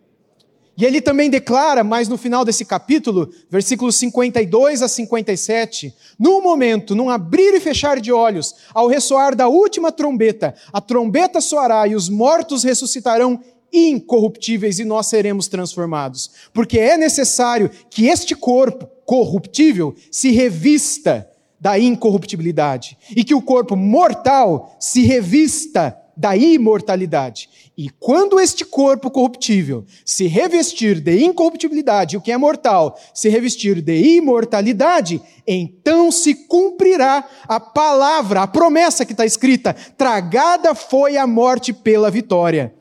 E 0.78 0.86
ele 0.86 1.02
também 1.02 1.28
declara, 1.28 1.84
mais 1.84 2.08
no 2.08 2.18
final 2.18 2.46
desse 2.46 2.64
capítulo, 2.64 3.32
versículos 3.50 3.96
52 3.96 4.84
a 4.84 4.88
57, 4.88 5.92
no 6.20 6.40
momento, 6.40 6.94
num 6.94 7.10
abrir 7.10 7.56
e 7.56 7.60
fechar 7.60 8.00
de 8.00 8.12
olhos, 8.12 8.54
ao 8.76 8.88
ressoar 8.88 9.36
da 9.36 9.48
última 9.48 9.92
trombeta, 9.92 10.54
a 10.72 10.80
trombeta 10.80 11.42
soará 11.42 11.88
e 11.88 11.96
os 11.96 12.10
mortos 12.10 12.64
ressuscitarão 12.64 13.40
incorruptíveis 13.74 14.78
e 14.78 14.86
nós 14.86 15.08
seremos 15.08 15.48
transformados. 15.48 16.30
Porque 16.54 16.78
é 16.78 16.96
necessário 16.96 17.72
que 17.90 18.06
este 18.06 18.36
corpo 18.36 18.88
corruptível 19.04 19.96
se 20.12 20.30
revista 20.30 21.28
da 21.60 21.80
incorruptibilidade 21.80 22.98
e 23.16 23.24
que 23.24 23.34
o 23.34 23.42
corpo 23.42 23.76
mortal 23.76 24.76
se 24.80 25.02
revista 25.02 25.98
da 26.16 26.36
imortalidade. 26.36 27.50
E 27.78 27.90
quando 27.90 28.40
este 28.40 28.66
corpo 28.66 29.12
corruptível 29.12 29.86
se 30.04 30.26
revestir 30.26 31.00
de 31.00 31.24
incorruptibilidade, 31.24 32.18
o 32.18 32.22
que 32.22 32.32
é 32.32 32.38
mortal, 32.38 32.98
se 33.14 33.30
revestir 33.30 33.82
de 33.82 34.16
imortalidade, 34.16 35.22
então 35.46 36.12
se 36.12 36.34
cumprirá 36.34 37.24
a 37.48 37.60
palavra, 37.60 38.42
a 38.42 38.48
promessa 38.48 39.06
que 39.06 39.12
está 39.12 39.28
escrita: 39.28 39.76
tragada 39.96 40.74
foi 40.74 41.18
a 41.18 41.28
morte 41.28 41.72
pela 41.72 42.10
vitória. 42.10 42.74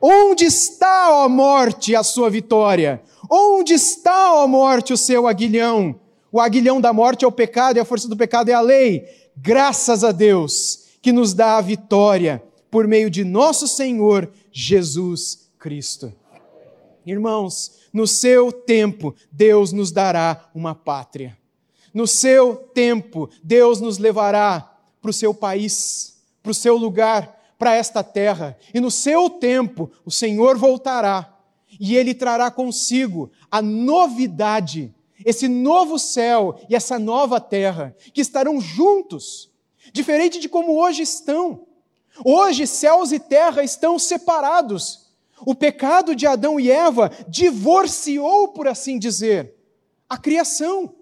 Onde 0.00 0.46
está, 0.46 1.10
ó 1.10 1.28
morte, 1.28 1.94
a 1.94 2.02
sua 2.02 2.30
vitória? 2.30 3.02
Onde 3.30 3.74
está, 3.74 4.32
ó 4.32 4.46
morte, 4.46 4.94
o 4.94 4.96
seu 4.96 5.28
aguilhão? 5.28 6.00
O 6.32 6.40
aguilhão 6.40 6.80
da 6.80 6.92
morte 6.92 7.22
é 7.22 7.28
o 7.28 7.32
pecado 7.32 7.76
e 7.76 7.80
a 7.80 7.84
força 7.84 8.08
do 8.08 8.16
pecado 8.16 8.48
é 8.48 8.54
a 8.54 8.62
lei. 8.62 9.04
Graças 9.36 10.02
a 10.04 10.12
Deus 10.12 10.86
que 11.02 11.12
nos 11.12 11.34
dá 11.34 11.58
a 11.58 11.60
vitória 11.60 12.42
por 12.70 12.86
meio 12.86 13.10
de 13.10 13.24
nosso 13.24 13.66
Senhor 13.66 14.30
Jesus 14.50 15.50
Cristo. 15.58 16.12
Irmãos, 17.04 17.78
no 17.92 18.06
seu 18.06 18.52
tempo, 18.52 19.14
Deus 19.32 19.72
nos 19.72 19.90
dará 19.90 20.50
uma 20.54 20.74
pátria. 20.74 21.36
No 21.94 22.06
seu 22.06 22.54
tempo, 22.56 23.30
Deus 23.42 23.80
nos 23.80 23.98
levará 23.98 24.78
para 25.00 25.10
o 25.10 25.14
seu 25.14 25.32
país, 25.32 26.18
para 26.42 26.50
o 26.50 26.54
seu 26.54 26.76
lugar, 26.76 27.54
para 27.58 27.74
esta 27.74 28.02
terra. 28.04 28.56
E 28.74 28.80
no 28.80 28.90
seu 28.90 29.30
tempo, 29.30 29.90
o 30.04 30.10
Senhor 30.10 30.58
voltará 30.58 31.34
e 31.80 31.96
ele 31.96 32.14
trará 32.14 32.50
consigo 32.50 33.30
a 33.50 33.62
novidade 33.62 34.94
esse 35.24 35.48
novo 35.48 35.98
céu 35.98 36.58
e 36.68 36.76
essa 36.76 36.98
nova 36.98 37.40
terra, 37.40 37.94
que 38.12 38.20
estarão 38.20 38.60
juntos, 38.60 39.50
diferente 39.92 40.38
de 40.38 40.48
como 40.48 40.80
hoje 40.80 41.02
estão. 41.02 41.66
Hoje, 42.24 42.66
céus 42.66 43.12
e 43.12 43.18
terra 43.18 43.62
estão 43.62 43.98
separados. 43.98 45.08
O 45.46 45.54
pecado 45.54 46.14
de 46.14 46.26
Adão 46.26 46.58
e 46.58 46.70
Eva 46.70 47.10
divorciou, 47.28 48.48
por 48.48 48.66
assim 48.66 48.98
dizer, 48.98 49.54
a 50.08 50.16
criação. 50.16 50.94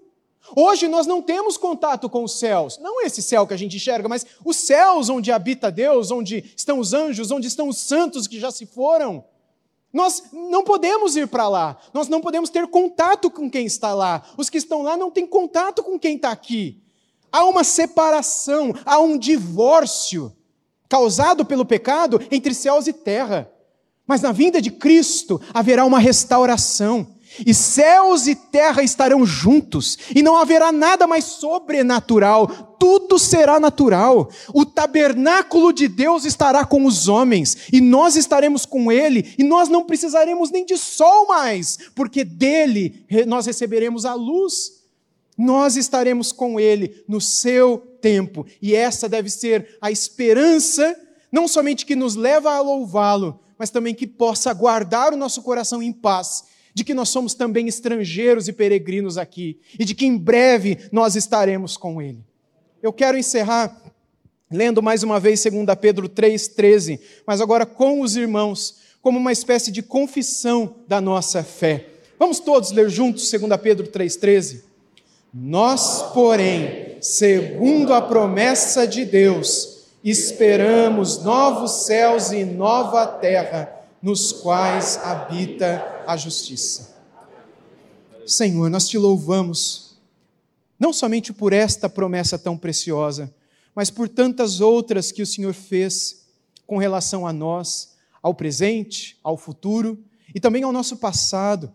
Hoje 0.55 0.87
nós 0.87 1.05
não 1.05 1.21
temos 1.21 1.57
contato 1.57 2.09
com 2.09 2.23
os 2.23 2.39
céus, 2.39 2.77
não 2.77 3.01
esse 3.01 3.21
céu 3.21 3.45
que 3.45 3.53
a 3.53 3.57
gente 3.57 3.75
enxerga, 3.75 4.07
mas 4.07 4.25
os 4.45 4.55
céus 4.55 5.09
onde 5.09 5.31
habita 5.31 5.69
Deus, 5.69 6.09
onde 6.09 6.53
estão 6.55 6.79
os 6.79 6.93
anjos, 6.93 7.31
onde 7.31 7.47
estão 7.47 7.67
os 7.67 7.77
santos 7.77 8.27
que 8.27 8.39
já 8.39 8.49
se 8.49 8.65
foram. 8.65 9.25
Nós 9.91 10.23
não 10.31 10.63
podemos 10.63 11.15
ir 11.15 11.27
para 11.27 11.49
lá, 11.49 11.77
nós 11.93 12.07
não 12.07 12.21
podemos 12.21 12.49
ter 12.49 12.67
contato 12.67 13.29
com 13.29 13.49
quem 13.49 13.65
está 13.65 13.93
lá. 13.93 14.21
Os 14.37 14.49
que 14.49 14.57
estão 14.57 14.83
lá 14.83 14.95
não 14.95 15.11
têm 15.11 15.25
contato 15.25 15.83
com 15.83 15.99
quem 15.99 16.15
está 16.15 16.31
aqui. 16.31 16.81
Há 17.31 17.43
uma 17.43 17.63
separação, 17.63 18.73
há 18.85 18.99
um 18.99 19.17
divórcio 19.17 20.33
causado 20.89 21.45
pelo 21.45 21.65
pecado 21.65 22.21
entre 22.31 22.53
céus 22.53 22.87
e 22.87 22.93
terra. 22.93 23.49
Mas 24.05 24.21
na 24.21 24.31
vinda 24.31 24.61
de 24.61 24.71
Cristo 24.71 25.41
haverá 25.53 25.85
uma 25.85 25.99
restauração. 25.99 27.15
E 27.45 27.53
céus 27.53 28.25
e 28.25 28.33
terra 28.35 28.81
estarão 28.81 29.25
juntos, 29.25 29.97
e 30.15 30.23
não 30.23 30.37
haverá 30.37 30.71
nada 30.71 31.05
mais 31.05 31.25
sobrenatural, 31.25 32.47
tudo 32.79 33.19
será 33.19 33.59
natural. 33.59 34.29
O 34.53 34.65
tabernáculo 34.65 35.73
de 35.73 35.87
Deus 35.87 36.25
estará 36.25 36.65
com 36.65 36.85
os 36.85 37.07
homens, 37.07 37.67
e 37.71 37.81
nós 37.81 38.15
estaremos 38.15 38.65
com 38.65 38.91
ele, 38.91 39.35
e 39.37 39.43
nós 39.43 39.69
não 39.69 39.83
precisaremos 39.85 40.49
nem 40.49 40.65
de 40.65 40.77
sol 40.77 41.27
mais, 41.27 41.77
porque 41.93 42.23
dele 42.23 43.05
nós 43.27 43.45
receberemos 43.45 44.05
a 44.05 44.13
luz. 44.13 44.76
Nós 45.37 45.75
estaremos 45.75 46.31
com 46.31 46.59
ele 46.59 47.03
no 47.07 47.21
seu 47.21 47.77
tempo, 48.01 48.45
e 48.61 48.73
essa 48.73 49.07
deve 49.07 49.29
ser 49.29 49.77
a 49.81 49.91
esperança, 49.91 50.95
não 51.31 51.47
somente 51.47 51.85
que 51.85 51.95
nos 51.95 52.15
leva 52.15 52.51
a 52.51 52.61
louvá-lo, 52.61 53.39
mas 53.57 53.69
também 53.69 53.93
que 53.93 54.07
possa 54.07 54.53
guardar 54.53 55.13
o 55.13 55.17
nosso 55.17 55.41
coração 55.41 55.81
em 55.81 55.91
paz 55.91 56.45
de 56.77 56.83
que 56.83 56.93
nós 56.93 57.09
somos 57.09 57.33
também 57.33 57.67
estrangeiros 57.67 58.47
e 58.47 58.53
peregrinos 58.53 59.17
aqui, 59.17 59.59
e 59.79 59.83
de 59.83 59.95
que 59.95 60.05
em 60.05 60.15
breve 60.15 60.77
nós 60.91 61.15
estaremos 61.15 61.75
com 61.75 61.99
Ele. 61.99 62.23
Eu 62.83 62.93
quero 62.93 63.17
encerrar 63.17 63.81
lendo 64.51 64.81
mais 64.81 65.01
uma 65.01 65.19
vez 65.19 65.43
2 65.43 65.65
Pedro 65.81 66.07
3,13, 66.07 66.99
mas 67.25 67.41
agora 67.41 67.65
com 67.65 68.01
os 68.01 68.15
irmãos, 68.15 68.75
como 69.01 69.17
uma 69.17 69.31
espécie 69.31 69.71
de 69.71 69.81
confissão 69.81 70.75
da 70.87 71.01
nossa 71.01 71.43
fé. 71.43 71.87
Vamos 72.19 72.39
todos 72.39 72.71
ler 72.71 72.91
juntos 72.91 73.31
2 73.31 73.59
Pedro 73.59 73.87
3,13? 73.87 74.66
Nós, 75.39 76.01
porém, 76.13 76.97
segundo 76.99 77.93
a 77.93 78.01
promessa 78.01 78.87
de 78.87 79.05
Deus, 79.05 79.83
esperamos 80.03 81.21
novos 81.21 81.85
céus 81.85 82.31
e 82.31 82.43
nova 82.43 83.05
terra 83.05 83.71
nos 84.01 84.31
quais 84.31 84.97
habita 84.97 86.03
a 86.07 86.17
justiça. 86.17 86.95
Senhor, 88.25 88.67
nós 88.71 88.89
te 88.89 88.97
louvamos, 88.97 89.99
não 90.79 90.91
somente 90.91 91.31
por 91.31 91.53
esta 91.53 91.87
promessa 91.87 92.39
tão 92.39 92.57
preciosa, 92.57 93.31
mas 93.75 93.91
por 93.91 94.09
tantas 94.09 94.59
outras 94.59 95.11
que 95.11 95.21
o 95.21 95.27
Senhor 95.27 95.53
fez 95.53 96.25
com 96.65 96.77
relação 96.77 97.27
a 97.27 97.31
nós, 97.31 97.95
ao 98.23 98.33
presente, 98.33 99.19
ao 99.23 99.37
futuro 99.37 100.03
e 100.33 100.39
também 100.39 100.63
ao 100.63 100.71
nosso 100.71 100.97
passado. 100.97 101.71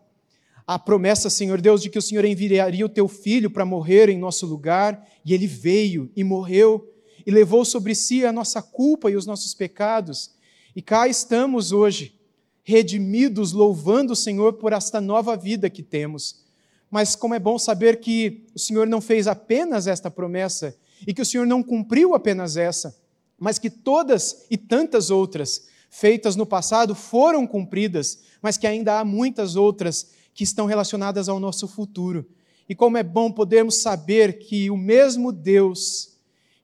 A 0.67 0.79
promessa, 0.79 1.29
Senhor 1.29 1.61
Deus, 1.61 1.83
de 1.83 1.91
que 1.91 1.99
o 1.99 2.03
Senhor 2.03 2.25
enviaria 2.25 2.87
o 2.87 2.89
teu 2.89 3.09
filho 3.09 3.51
para 3.51 3.65
morrer 3.65 4.09
em 4.09 4.19
nosso 4.19 4.47
lugar, 4.47 5.07
e 5.25 5.35
ele 5.35 5.47
veio 5.47 6.11
e 6.15 6.23
morreu 6.23 6.89
e 7.27 7.31
levou 7.31 7.65
sobre 7.65 7.95
si 7.95 8.25
a 8.25 8.33
nossa 8.33 8.61
culpa 8.61 9.11
e 9.11 9.17
os 9.17 9.27
nossos 9.27 9.55
pecados 9.55 10.31
e 10.75 10.81
cá 10.81 11.07
estamos 11.07 11.71
hoje, 11.71 12.19
redimidos, 12.65 13.53
louvando 13.53 14.15
o 14.15 14.17
Senhor 14.17 14.55
por 14.55 14.73
esta 14.73 15.01
nova 15.01 15.37
vida 15.37 15.69
que 15.69 15.83
temos. 15.83 16.43
Mas 16.91 17.15
como 17.15 17.35
é 17.35 17.39
bom 17.39 17.59
saber 17.59 18.01
que 18.01 18.47
o 18.55 18.59
Senhor 18.59 18.87
não 18.87 19.01
fez 19.01 19.27
apenas 19.27 19.87
esta 19.87 20.11
promessa 20.11 20.75
e 21.07 21.13
que 21.13 21.21
o 21.21 21.27
Senhor 21.27 21.47
não 21.47 21.63
cumpriu 21.63 22.15
apenas 22.15 22.57
essa, 22.57 22.99
mas 23.39 23.59
que 23.59 23.69
todas 23.69 24.47
e 24.51 24.57
tantas 24.57 25.11
outras 25.11 25.67
feitas 25.91 26.37
no 26.37 26.47
passado 26.47 26.95
foram 26.95 27.47
cumpridas, 27.47 28.21
mas 28.41 28.57
que 28.57 28.67
ainda 28.67 28.99
há 28.99 29.05
muitas 29.05 29.57
outras 29.57 30.11
que 30.35 30.45
estão 30.45 30.67
relacionadas 30.67 31.29
ao 31.29 31.39
nosso 31.39 31.69
futuro. 31.69 32.27
E 32.69 32.75
como 32.75 32.97
é 32.97 33.03
bom 33.03 33.31
podermos 33.31 33.83
saber 33.83 34.39
que 34.39 34.71
o 34.71 34.77
mesmo 34.77 35.33
Deus 35.33 36.13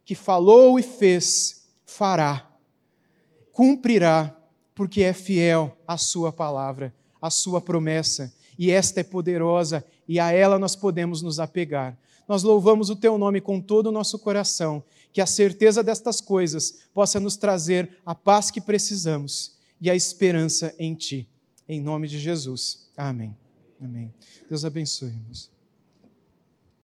que 0.04 0.14
falou 0.14 0.78
e 0.78 0.82
fez, 0.82 1.66
fará, 1.84 2.50
cumprirá, 3.52 4.34
porque 4.74 5.02
é 5.02 5.12
fiel 5.12 5.76
à 5.86 5.98
Sua 5.98 6.32
palavra, 6.32 6.94
à 7.20 7.28
Sua 7.28 7.60
promessa, 7.60 8.32
e 8.58 8.70
esta 8.70 9.00
é 9.00 9.02
poderosa, 9.02 9.84
e 10.08 10.18
a 10.18 10.32
ela 10.32 10.58
nós 10.58 10.74
podemos 10.74 11.20
nos 11.20 11.38
apegar. 11.38 11.98
Nós 12.26 12.42
louvamos 12.42 12.88
o 12.88 12.96
Teu 12.96 13.18
nome 13.18 13.40
com 13.40 13.60
todo 13.60 13.88
o 13.88 13.92
nosso 13.92 14.18
coração, 14.18 14.82
que 15.12 15.20
a 15.20 15.26
certeza 15.26 15.82
destas 15.82 16.20
coisas 16.20 16.82
possa 16.94 17.18
nos 17.18 17.36
trazer 17.36 17.98
a 18.06 18.14
paz 18.14 18.50
que 18.50 18.60
precisamos 18.60 19.56
e 19.80 19.90
a 19.90 19.94
esperança 19.94 20.74
em 20.78 20.94
Ti. 20.94 21.28
Em 21.68 21.80
nome 21.80 22.08
de 22.08 22.18
Jesus. 22.18 22.88
Amém. 22.96 23.47
Amém. 23.80 24.12
Deus 24.48 24.64
abençoe, 24.64 25.08
irmãos. 25.08 25.57